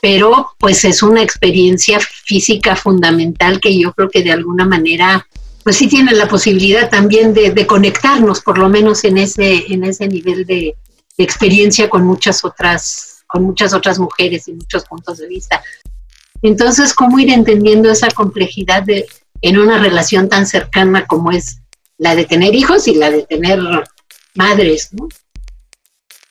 Pero 0.02 0.50
pues 0.58 0.84
es 0.86 1.04
una 1.04 1.22
experiencia 1.22 2.00
física 2.00 2.76
fundamental 2.76 3.60
que 3.60 3.78
yo 3.78 3.94
creo 3.94 4.10
que 4.10 4.24
de 4.24 4.32
alguna 4.32 4.66
manera 4.66 5.28
pues 5.64 5.76
sí 5.76 5.88
tiene 5.88 6.14
la 6.14 6.28
posibilidad 6.28 6.90
también 6.90 7.34
de, 7.34 7.68
conectarnos 7.68 8.42
por 8.42 8.58
lo 8.58 8.70
menos 8.70 9.04
en 9.04 9.18
ese 9.18 9.72
en 9.72 9.84
ese 9.84 10.08
nivel 10.08 10.46
de, 10.46 10.76
experiencia 11.18 11.90
con 11.90 12.06
muchas 12.06 12.46
otras 12.46 13.24
con 13.28 13.44
muchas 13.44 13.74
otras 13.74 14.00
mujeres 14.00 14.48
y 14.48 14.54
muchos 14.54 14.86
puntos 14.86 15.18
de 15.18 15.28
vista. 15.28 15.62
Entonces 16.42 16.94
cómo 16.94 17.20
ir 17.20 17.30
entendiendo 17.30 17.92
esa 17.92 18.10
complejidad 18.10 18.84
de 18.84 19.06
en 19.42 19.58
una 19.58 19.78
relación 19.78 20.30
tan 20.30 20.46
cercana 20.46 21.06
como 21.08 21.32
es 21.32 21.60
la 21.98 22.16
de 22.16 22.26
tener 22.26 22.56
hijos 22.56 22.88
y 22.88 22.96
la 22.96 23.12
de 23.12 23.24
tener 23.24 23.60
madres 24.36 24.90
¿no? 24.94 25.10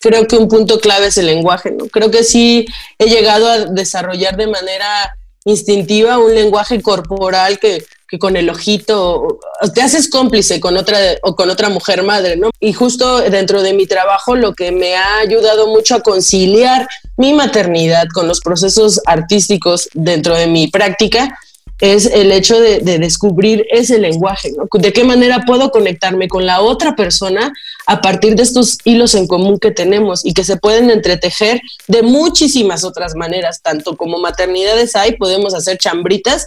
creo 0.00 0.26
que 0.26 0.36
un 0.36 0.48
punto 0.48 0.80
clave 0.80 1.06
es 1.06 1.18
el 1.18 1.26
lenguaje, 1.26 1.70
¿no? 1.70 1.86
Creo 1.86 2.10
que 2.10 2.24
sí 2.24 2.66
he 2.98 3.06
llegado 3.06 3.48
a 3.48 3.58
desarrollar 3.66 4.36
de 4.36 4.46
manera 4.46 5.16
instintiva 5.44 6.18
un 6.18 6.34
lenguaje 6.34 6.82
corporal 6.82 7.58
que, 7.58 7.84
que 8.08 8.18
con 8.18 8.36
el 8.36 8.50
ojito 8.50 9.38
te 9.74 9.80
haces 9.80 10.10
cómplice 10.10 10.60
con 10.60 10.76
otra 10.76 10.98
o 11.22 11.34
con 11.34 11.48
otra 11.50 11.68
mujer 11.68 12.02
madre, 12.02 12.36
¿no? 12.36 12.50
Y 12.60 12.72
justo 12.72 13.20
dentro 13.22 13.62
de 13.62 13.72
mi 13.72 13.86
trabajo 13.86 14.36
lo 14.36 14.54
que 14.54 14.72
me 14.72 14.96
ha 14.96 15.18
ayudado 15.18 15.68
mucho 15.68 15.96
a 15.96 16.02
conciliar 16.02 16.88
mi 17.16 17.32
maternidad 17.32 18.06
con 18.12 18.28
los 18.28 18.40
procesos 18.40 19.00
artísticos 19.06 19.88
dentro 19.94 20.36
de 20.36 20.46
mi 20.46 20.68
práctica 20.68 21.38
es 21.80 22.06
el 22.06 22.32
hecho 22.32 22.58
de, 22.60 22.80
descubrir 22.80 23.66
ese 23.70 23.98
lenguaje, 23.98 24.52
¿no? 24.52 24.66
De 24.72 24.92
qué 24.92 25.04
manera 25.04 25.44
puedo 25.46 25.70
conectarme 25.70 26.28
con 26.28 26.44
la 26.44 26.60
otra 26.60 26.96
persona 26.96 27.52
a 27.86 28.00
partir 28.00 28.34
de 28.34 28.42
estos 28.42 28.78
hilos 28.84 29.14
en 29.14 29.28
común 29.28 29.58
que 29.58 29.70
tenemos 29.70 30.24
y 30.24 30.34
que 30.34 30.44
se 30.44 30.56
pueden 30.56 30.90
entretejer 30.90 31.60
de 31.86 32.02
muchísimas 32.02 32.84
otras 32.84 33.14
maneras, 33.14 33.62
tanto 33.62 33.96
como 33.96 34.18
maternidades 34.18 34.96
hay, 34.96 35.16
podemos 35.16 35.54
hacer 35.54 35.78
chambritas 35.78 36.46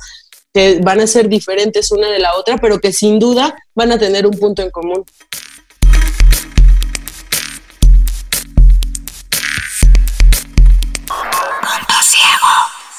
que 0.53 0.79
van 0.81 0.99
a 0.99 1.07
ser 1.07 1.29
diferentes 1.29 1.91
una 1.91 2.09
de 2.09 2.19
la 2.19 2.35
otra, 2.35 2.57
pero 2.57 2.81
que 2.81 2.91
sin 2.91 3.17
duda 3.17 3.55
van 3.73 3.93
a 3.93 3.97
tener 3.97 4.27
un 4.27 4.37
punto 4.37 4.61
en 4.61 4.69
común. 4.69 5.05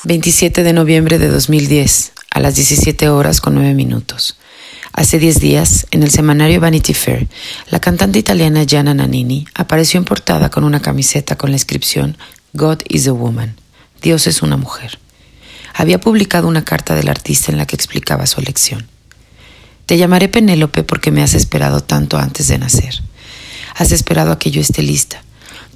27 0.04 0.64
de 0.64 0.72
noviembre 0.72 1.18
de 1.18 1.28
2010 1.28 2.12
a 2.32 2.40
las 2.40 2.54
17 2.54 3.10
horas 3.10 3.40
con 3.42 3.54
9 3.54 3.74
minutos. 3.74 4.36
Hace 4.94 5.18
10 5.18 5.40
días, 5.40 5.86
en 5.90 6.02
el 6.02 6.10
semanario 6.10 6.60
Vanity 6.60 6.94
Fair, 6.94 7.28
la 7.68 7.78
cantante 7.78 8.18
italiana 8.18 8.64
Gianna 8.64 8.94
Nannini 8.94 9.46
apareció 9.54 9.98
en 9.98 10.04
portada 10.04 10.50
con 10.50 10.64
una 10.64 10.80
camiseta 10.80 11.36
con 11.36 11.50
la 11.50 11.56
inscripción 11.56 12.16
God 12.54 12.80
is 12.88 13.06
a 13.06 13.12
Woman, 13.12 13.56
Dios 14.00 14.26
es 14.26 14.42
una 14.42 14.56
mujer. 14.56 14.98
Había 15.74 16.00
publicado 16.00 16.48
una 16.48 16.64
carta 16.64 16.94
del 16.94 17.08
artista 17.08 17.52
en 17.52 17.58
la 17.58 17.66
que 17.66 17.76
explicaba 17.76 18.26
su 18.26 18.40
elección. 18.40 18.86
Te 19.84 19.98
llamaré 19.98 20.28
Penélope 20.28 20.84
porque 20.84 21.10
me 21.10 21.22
has 21.22 21.34
esperado 21.34 21.82
tanto 21.82 22.18
antes 22.18 22.48
de 22.48 22.58
nacer. 22.58 23.02
Has 23.74 23.92
esperado 23.92 24.32
a 24.32 24.38
que 24.38 24.50
yo 24.50 24.60
esté 24.60 24.82
lista. 24.82 25.22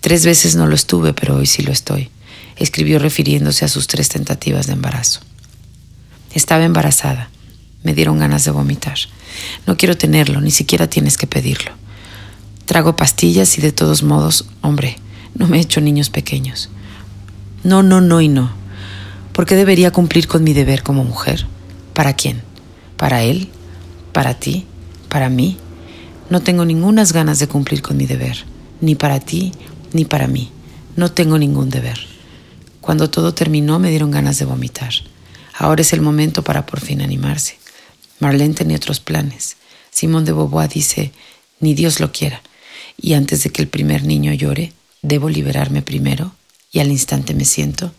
Tres 0.00 0.24
veces 0.24 0.56
no 0.56 0.66
lo 0.66 0.74
estuve, 0.74 1.12
pero 1.12 1.36
hoy 1.36 1.46
sí 1.46 1.62
lo 1.62 1.72
estoy, 1.72 2.10
escribió 2.56 2.98
refiriéndose 2.98 3.64
a 3.64 3.68
sus 3.68 3.86
tres 3.86 4.08
tentativas 4.08 4.66
de 4.66 4.74
embarazo. 4.74 5.20
Estaba 6.36 6.64
embarazada. 6.64 7.30
Me 7.82 7.94
dieron 7.94 8.18
ganas 8.18 8.44
de 8.44 8.50
vomitar. 8.50 8.98
No 9.66 9.78
quiero 9.78 9.96
tenerlo, 9.96 10.42
ni 10.42 10.50
siquiera 10.50 10.86
tienes 10.86 11.16
que 11.16 11.26
pedirlo. 11.26 11.72
Trago 12.66 12.94
pastillas 12.94 13.56
y 13.56 13.62
de 13.62 13.72
todos 13.72 14.02
modos, 14.02 14.46
hombre, 14.60 14.98
no 15.34 15.48
me 15.48 15.56
he 15.56 15.62
hecho 15.62 15.80
niños 15.80 16.10
pequeños. 16.10 16.68
No, 17.64 17.82
no, 17.82 18.02
no 18.02 18.20
y 18.20 18.28
no. 18.28 18.50
¿Por 19.32 19.46
qué 19.46 19.56
debería 19.56 19.92
cumplir 19.92 20.28
con 20.28 20.44
mi 20.44 20.52
deber 20.52 20.82
como 20.82 21.04
mujer? 21.04 21.46
¿Para 21.94 22.12
quién? 22.12 22.42
¿Para 22.98 23.22
él? 23.22 23.48
¿Para 24.12 24.34
ti? 24.34 24.66
¿Para 25.08 25.30
mí? 25.30 25.56
No 26.28 26.42
tengo 26.42 26.66
ningunas 26.66 27.14
ganas 27.14 27.38
de 27.38 27.48
cumplir 27.48 27.80
con 27.80 27.96
mi 27.96 28.04
deber, 28.04 28.44
ni 28.82 28.94
para 28.94 29.20
ti, 29.20 29.52
ni 29.94 30.04
para 30.04 30.26
mí. 30.26 30.50
No 30.96 31.10
tengo 31.10 31.38
ningún 31.38 31.70
deber. 31.70 31.98
Cuando 32.82 33.08
todo 33.08 33.32
terminó 33.32 33.78
me 33.78 33.88
dieron 33.88 34.10
ganas 34.10 34.38
de 34.38 34.44
vomitar. 34.44 34.92
Ahora 35.58 35.82
es 35.82 35.92
el 35.92 36.02
momento 36.02 36.42
para 36.42 36.66
por 36.66 36.80
fin 36.80 37.00
animarse. 37.00 37.58
Marlene 38.20 38.54
tenía 38.54 38.76
otros 38.76 39.00
planes. 39.00 39.56
Simón 39.90 40.24
de 40.24 40.32
Beauvoir 40.32 40.68
dice, 40.68 41.12
ni 41.60 41.74
Dios 41.74 42.00
lo 42.00 42.12
quiera. 42.12 42.42
Y 43.00 43.14
antes 43.14 43.42
de 43.42 43.50
que 43.50 43.62
el 43.62 43.68
primer 43.68 44.04
niño 44.04 44.32
llore, 44.32 44.72
debo 45.02 45.28
liberarme 45.28 45.82
primero 45.82 46.34
y 46.72 46.80
al 46.80 46.90
instante 46.90 47.34
me 47.34 47.44
siento 47.44 47.92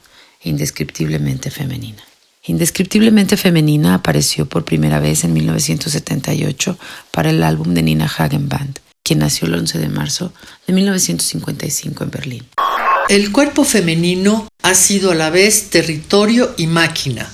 indescriptiblemente 0.44 1.50
femenina. 1.50 2.04
Indescriptiblemente 2.46 3.38
femenina 3.38 3.96
apareció 3.96 4.48
por 4.48 4.64
primera 4.64 5.00
vez 5.00 5.24
en 5.24 5.34
1978 5.34 6.78
para 7.12 7.32
el 7.32 7.44
álbum 7.44 7.74
de 7.74 7.82
Nina 7.82 8.06
Hagen 8.06 8.48
Band, 8.48 8.80
quien 9.04 9.20
nació 9.20 9.48
el 9.48 9.56
11 9.56 9.80
de 9.80 9.90
marzo 9.90 10.32
de 10.66 10.74
1955 10.74 12.04
en 12.04 12.12
Berlín. 12.12 12.48
El 13.10 13.32
cuerpo 13.32 13.64
femenino 13.64 14.48
ha 14.62 14.74
sido 14.76 15.12
a 15.12 15.16
la 15.16 15.30
vez 15.30 15.70
territorio 15.70 16.54
y 16.58 16.68
máquina 16.68 17.30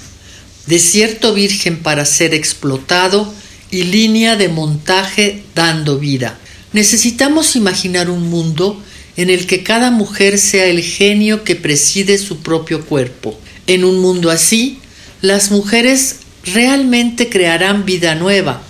desierto 0.67 1.33
virgen 1.33 1.79
para 1.79 2.05
ser 2.05 2.33
explotado 2.33 3.33
y 3.71 3.83
línea 3.83 4.35
de 4.35 4.49
montaje 4.49 5.43
dando 5.55 5.99
vida. 5.99 6.39
Necesitamos 6.73 7.55
imaginar 7.55 8.09
un 8.09 8.29
mundo 8.29 8.81
en 9.17 9.29
el 9.29 9.45
que 9.45 9.63
cada 9.63 9.91
mujer 9.91 10.39
sea 10.39 10.65
el 10.65 10.81
genio 10.81 11.43
que 11.43 11.55
preside 11.55 12.17
su 12.17 12.37
propio 12.39 12.85
cuerpo. 12.85 13.39
En 13.67 13.83
un 13.83 13.99
mundo 13.99 14.29
así, 14.29 14.79
las 15.21 15.51
mujeres 15.51 16.17
realmente 16.45 17.29
crearán 17.29 17.85
vida 17.85 18.15
nueva, 18.15 18.61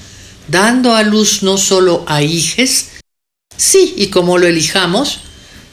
dando 0.48 0.96
a 0.96 1.04
luz 1.04 1.44
no 1.44 1.58
solo 1.58 2.04
a 2.08 2.22
hijes, 2.22 2.90
sí, 3.58 3.94
y 3.98 4.08
como 4.08 4.38
lo 4.38 4.48
elijamos, 4.48 5.22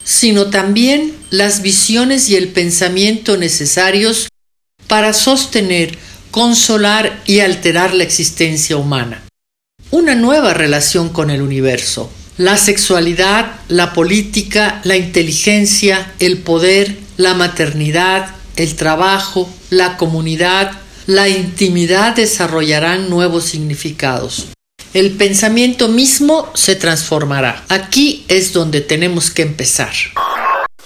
sino 0.03 0.49
también 0.49 1.13
las 1.29 1.61
visiones 1.61 2.29
y 2.29 2.35
el 2.35 2.47
pensamiento 2.49 3.37
necesarios 3.37 4.29
para 4.87 5.13
sostener 5.13 5.97
consolar 6.31 7.21
y 7.25 7.41
alterar 7.41 7.93
la 7.93 8.03
existencia 8.03 8.77
humana. 8.77 9.23
Una 9.91 10.15
nueva 10.15 10.53
relación 10.53 11.09
con 11.09 11.29
el 11.29 11.41
universo. 11.41 12.09
La 12.37 12.57
sexualidad, 12.57 13.59
la 13.67 13.93
política, 13.93 14.81
la 14.83 14.95
inteligencia, 14.95 16.13
el 16.19 16.39
poder, 16.39 16.97
la 17.17 17.33
maternidad, 17.33 18.33
el 18.55 18.75
trabajo, 18.75 19.49
la 19.69 19.97
comunidad, 19.97 20.71
la 21.07 21.27
intimidad 21.27 22.15
desarrollarán 22.15 23.09
nuevos 23.09 23.45
significados. 23.45 24.47
El 24.93 25.11
pensamiento 25.11 25.87
mismo 25.87 26.49
se 26.53 26.75
transformará. 26.75 27.63
Aquí 27.69 28.25
es 28.27 28.53
donde 28.53 28.81
tenemos 28.81 29.29
que 29.29 29.41
empezar. 29.41 29.93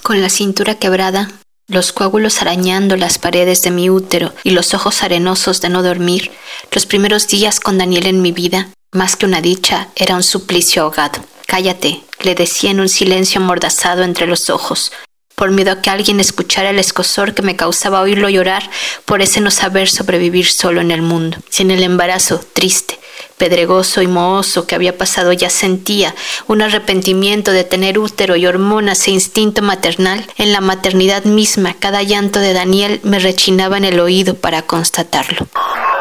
Con 0.01 0.21
la 0.21 0.29
cintura 0.29 0.75
quebrada, 0.75 1.31
los 1.67 1.91
coágulos 1.91 2.41
arañando 2.41 2.95
las 2.95 3.17
paredes 3.17 3.61
de 3.63 3.71
mi 3.71 3.89
útero 3.89 4.33
y 4.43 4.51
los 4.51 4.73
ojos 4.73 5.01
arenosos 5.03 5.61
de 5.61 5.69
no 5.69 5.81
dormir, 5.83 6.31
los 6.71 6.85
primeros 6.85 7.27
días 7.27 7.59
con 7.59 7.77
Daniel 7.77 8.05
en 8.07 8.21
mi 8.21 8.31
vida, 8.31 8.69
más 8.91 9.15
que 9.15 9.25
una 9.25 9.41
dicha, 9.41 9.89
era 9.95 10.15
un 10.15 10.23
suplicio 10.23 10.83
ahogado. 10.83 11.23
Cállate, 11.47 12.03
le 12.21 12.35
decía 12.35 12.71
en 12.71 12.79
un 12.79 12.89
silencio 12.89 13.41
amordazado 13.41 14.03
entre 14.03 14.27
los 14.27 14.49
ojos. 14.49 14.91
Por 15.35 15.51
miedo 15.51 15.71
a 15.71 15.81
que 15.81 15.89
alguien 15.89 16.19
escuchara 16.19 16.69
el 16.69 16.79
escosor 16.79 17.33
que 17.33 17.41
me 17.41 17.55
causaba 17.55 18.01
oírlo 18.01 18.29
llorar 18.29 18.69
por 19.05 19.21
ese 19.21 19.41
no 19.41 19.51
saber 19.51 19.89
sobrevivir 19.89 20.47
solo 20.47 20.81
en 20.81 20.91
el 20.91 21.01
mundo. 21.01 21.37
Si 21.49 21.63
en 21.63 21.71
el 21.71 21.83
embarazo, 21.83 22.41
triste, 22.53 22.99
pedregoso 23.37 24.01
y 24.01 24.07
mohoso 24.07 24.65
que 24.65 24.75
había 24.75 24.97
pasado 24.97 25.33
ya 25.33 25.49
sentía 25.49 26.15
un 26.47 26.61
arrepentimiento 26.61 27.51
de 27.51 27.63
tener 27.63 27.99
útero 27.99 28.35
y 28.35 28.45
hormonas 28.45 29.07
e 29.07 29.11
instinto 29.11 29.61
maternal, 29.61 30.25
en 30.37 30.51
la 30.51 30.61
maternidad 30.61 31.25
misma 31.25 31.75
cada 31.77 32.01
llanto 32.03 32.39
de 32.39 32.53
Daniel 32.53 32.99
me 33.03 33.19
rechinaba 33.19 33.77
en 33.77 33.85
el 33.85 33.99
oído 33.99 34.35
para 34.35 34.61
constatarlo. 34.61 35.47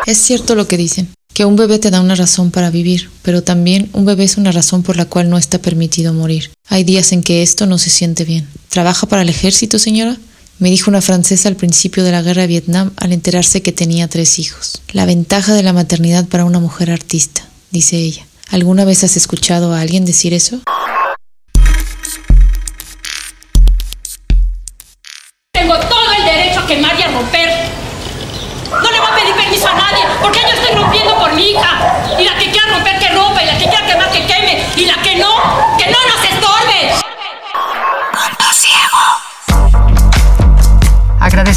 Es 0.06 0.18
cierto 0.18 0.54
lo 0.54 0.68
que 0.68 0.76
dicen 0.76 1.12
que 1.34 1.44
un 1.44 1.56
bebé 1.56 1.80
te 1.80 1.90
da 1.90 2.00
una 2.00 2.14
razón 2.14 2.52
para 2.52 2.70
vivir, 2.70 3.10
pero 3.22 3.42
también 3.42 3.90
un 3.92 4.04
bebé 4.04 4.24
es 4.24 4.36
una 4.36 4.52
razón 4.52 4.84
por 4.84 4.96
la 4.96 5.04
cual 5.04 5.28
no 5.28 5.36
está 5.36 5.58
permitido 5.58 6.14
morir. 6.14 6.50
Hay 6.68 6.84
días 6.84 7.12
en 7.12 7.22
que 7.22 7.42
esto 7.42 7.66
no 7.66 7.76
se 7.76 7.90
siente 7.90 8.24
bien. 8.24 8.48
¿Trabaja 8.68 9.08
para 9.08 9.22
el 9.22 9.28
ejército, 9.28 9.80
señora? 9.80 10.16
Me 10.60 10.70
dijo 10.70 10.90
una 10.90 11.02
francesa 11.02 11.48
al 11.48 11.56
principio 11.56 12.04
de 12.04 12.12
la 12.12 12.22
guerra 12.22 12.42
de 12.42 12.48
Vietnam 12.48 12.92
al 12.96 13.12
enterarse 13.12 13.62
que 13.62 13.72
tenía 13.72 14.06
tres 14.06 14.38
hijos. 14.38 14.80
La 14.92 15.04
ventaja 15.04 15.54
de 15.54 15.64
la 15.64 15.72
maternidad 15.72 16.26
para 16.28 16.44
una 16.44 16.60
mujer 16.60 16.92
artista, 16.92 17.48
dice 17.72 17.96
ella. 17.96 18.24
¿Alguna 18.50 18.84
vez 18.84 19.02
has 19.02 19.16
escuchado 19.16 19.72
a 19.72 19.80
alguien 19.80 20.04
decir 20.04 20.32
eso? 20.32 20.60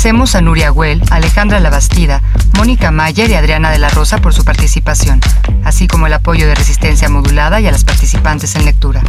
Agradecemos 0.07 0.35
a 0.35 0.41
Nuria 0.41 0.69
Güell, 0.69 1.03
Alejandra 1.11 1.59
Labastida, 1.59 2.21
Mónica 2.55 2.91
Mayer 2.91 3.29
y 3.29 3.33
Adriana 3.33 3.71
de 3.71 3.77
la 3.77 3.89
Rosa 3.89 4.19
por 4.19 4.33
su 4.33 4.45
participación, 4.45 5.19
así 5.65 5.85
como 5.85 6.07
el 6.07 6.13
apoyo 6.13 6.47
de 6.47 6.55
Resistencia 6.55 7.09
Modulada 7.09 7.59
y 7.59 7.67
a 7.67 7.71
las 7.71 7.83
participantes 7.83 8.55
en 8.55 8.63
lectura. 8.63 9.03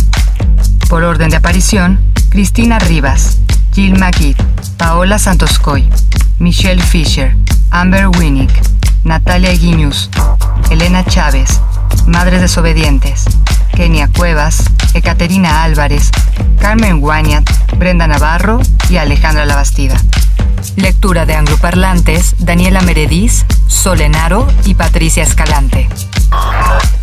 Por 0.88 1.05
orden 1.05 1.30
de 1.30 1.36
aparición, 1.36 2.01
Cristina 2.30 2.80
Rivas, 2.80 3.38
Jill 3.74 3.96
McGee, 3.96 4.34
Paola 4.76 5.20
Santoscoy, 5.20 5.88
Michelle 6.40 6.82
Fisher, 6.82 7.36
Amber 7.70 8.09
Winnick, 8.09 8.51
Natalia 9.05 9.53
Guiñuz, 9.53 10.11
Elena 10.68 11.05
Chávez, 11.05 11.61
Madres 12.09 12.40
Desobedientes, 12.40 13.26
Kenia 13.74 14.08
Cuevas, 14.08 14.64
Ecaterina 14.94 15.62
Álvarez, 15.62 16.10
Carmen 16.60 17.00
Guañat, 17.00 17.48
Brenda 17.76 18.06
Navarro 18.06 18.60
y 18.90 18.96
Alejandra 18.96 19.44
Labastida. 19.44 19.96
Lectura 20.76 21.26
de 21.26 21.34
angloparlantes 21.34 22.34
Daniela 22.38 22.82
Merediz, 22.82 23.44
Solenaro 23.66 24.46
y 24.64 24.74
Patricia 24.74 25.22
Escalante. 25.22 25.88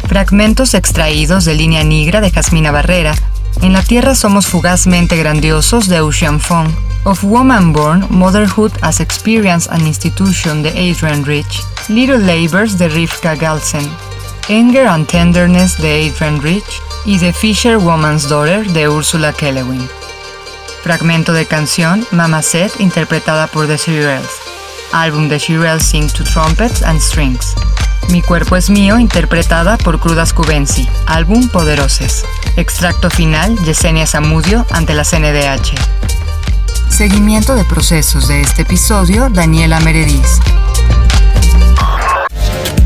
Fragmentos 0.07 0.74
extraídos 0.74 1.45
de 1.45 1.55
Línea 1.55 1.84
Negra 1.84 2.22
de 2.22 2.32
Jasmina 2.32 2.72
Barrera. 2.72 3.16
En 3.61 3.74
la 3.74 3.82
Tierra 3.82 4.16
somos 4.16 4.47
fugazmente 4.47 5.16
grandiosos 5.16 5.88
de 5.88 6.01
Ocean 6.01 6.39
Fong. 6.39 6.70
Of 7.05 7.24
Woman 7.24 7.72
Born, 7.72 8.07
Motherhood 8.09 8.72
as 8.82 8.99
Experience 8.99 9.70
and 9.72 9.86
Institution 9.88 10.63
de 10.63 10.70
Adrian 10.70 11.24
Rich. 11.24 11.61
Little 11.88 12.20
Labors 12.20 12.78
de 12.78 12.89
Rivka 12.89 13.36
Galsen. 13.36 13.88
Anger 14.48 14.86
and 14.86 15.08
Tenderness 15.08 15.76
de 15.78 16.08
Adrian 16.08 16.39
Rich 16.39 16.82
y 17.06 17.18
The 17.18 17.34
Fisher 17.34 17.78
Woman's 17.78 18.30
Daughter 18.30 18.66
de 18.74 18.88
Ursula 18.88 19.34
Kellewin. 19.34 19.89
Fragmento 20.84 21.34
de 21.34 21.48
canción 21.48 22.06
Mama 22.12 22.43
Set 22.43 22.80
interpretada 22.80 23.48
por 23.48 23.66
The 23.66 23.78
Shirelles. 23.78 24.30
Álbum 24.91 25.30
de 25.30 25.39
Shirelles 25.39 25.84
Sing 25.84 26.08
to 26.10 26.24
Trumpets 26.24 26.84
and 26.84 27.02
Strings. 27.02 27.56
Mi 28.10 28.22
cuerpo 28.22 28.56
es 28.56 28.70
mío 28.70 29.00
interpretada 29.00 29.78
por 29.80 30.00
Crudas 30.00 30.32
Cubensi. 30.32 30.88
Álbum 31.08 31.50
Poderoses. 31.50 32.24
Extracto 32.56 33.10
final 33.10 33.58
Yesenia 33.66 34.06
Zamudio 34.06 34.64
ante 34.70 34.93
la 34.93 35.04
CNDH. 35.04 35.74
Seguimiento 36.89 37.56
de 37.56 37.66
procesos 37.66 38.28
de 38.28 38.41
este 38.41 38.62
episodio 38.62 39.28
Daniela 39.30 39.80
Merediz. 39.80 40.39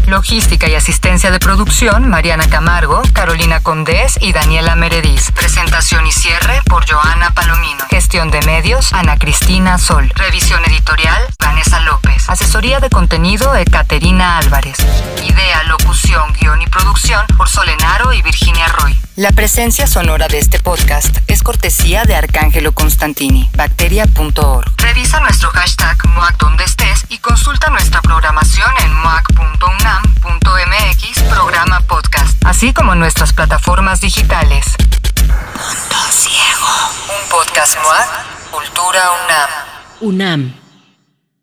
Logística 0.09 0.67
y 0.67 0.73
asistencia 0.73 1.29
de 1.29 1.37
producción, 1.37 2.09
Mariana 2.09 2.49
Camargo, 2.49 3.03
Carolina 3.13 3.61
Condés 3.61 4.17
y 4.19 4.33
Daniela 4.33 4.75
Merediz. 4.75 5.31
Presentación 5.33 6.07
y 6.07 6.11
cierre 6.11 6.63
por 6.65 6.89
Joana 6.89 7.31
Palomino. 7.35 7.85
Gestión 7.91 8.31
de 8.31 8.41
medios, 8.41 8.91
Ana 8.91 9.19
Cristina 9.19 9.77
Sol. 9.77 10.11
Revisión 10.15 10.65
editorial, 10.65 11.21
Vanessa 11.37 11.79
López. 11.81 12.27
Asesoría 12.27 12.79
de 12.79 12.89
contenido, 12.89 13.55
Ekaterina 13.55 14.39
Álvarez. 14.39 14.79
Idea, 15.23 15.63
locución, 15.65 16.33
guion 16.33 16.59
y 16.63 16.65
producción 16.65 17.23
por 17.37 17.47
Solenaro 17.47 18.11
y 18.11 18.23
Virginia 18.23 18.67
Roy. 18.67 18.99
La 19.15 19.31
presencia 19.31 19.85
sonora 19.85 20.27
de 20.27 20.39
este 20.39 20.59
podcast 20.59 21.17
es 21.27 21.43
cortesía 21.43 22.05
de 22.05 22.15
Arcángelo 22.15 22.71
Constantini, 22.71 23.49
bacteria.org. 23.53 24.73
Revisa 24.77 25.19
nuestro 25.19 25.49
hashtag 25.51 25.97
MOAC 26.07 26.37
donde 26.37 26.63
estés 26.63 27.05
y 27.09 27.17
consulta 27.19 27.69
nuestra 27.69 28.01
programación 28.01 28.71
en 28.81 28.93
moac.unam.mx 29.99 31.23
programa 31.23 31.81
podcast, 31.81 32.45
así 32.45 32.73
como 32.73 32.93
en 32.93 32.99
nuestras 32.99 33.33
plataformas 33.33 34.01
digitales. 34.01 34.65
Punto 35.15 35.97
Ciego. 36.11 36.67
Un 37.09 37.29
podcast 37.29 37.77
MOAC, 37.81 38.51
Cultura 38.51 39.01
UNAM. 39.25 39.49
UNAM 40.01 40.68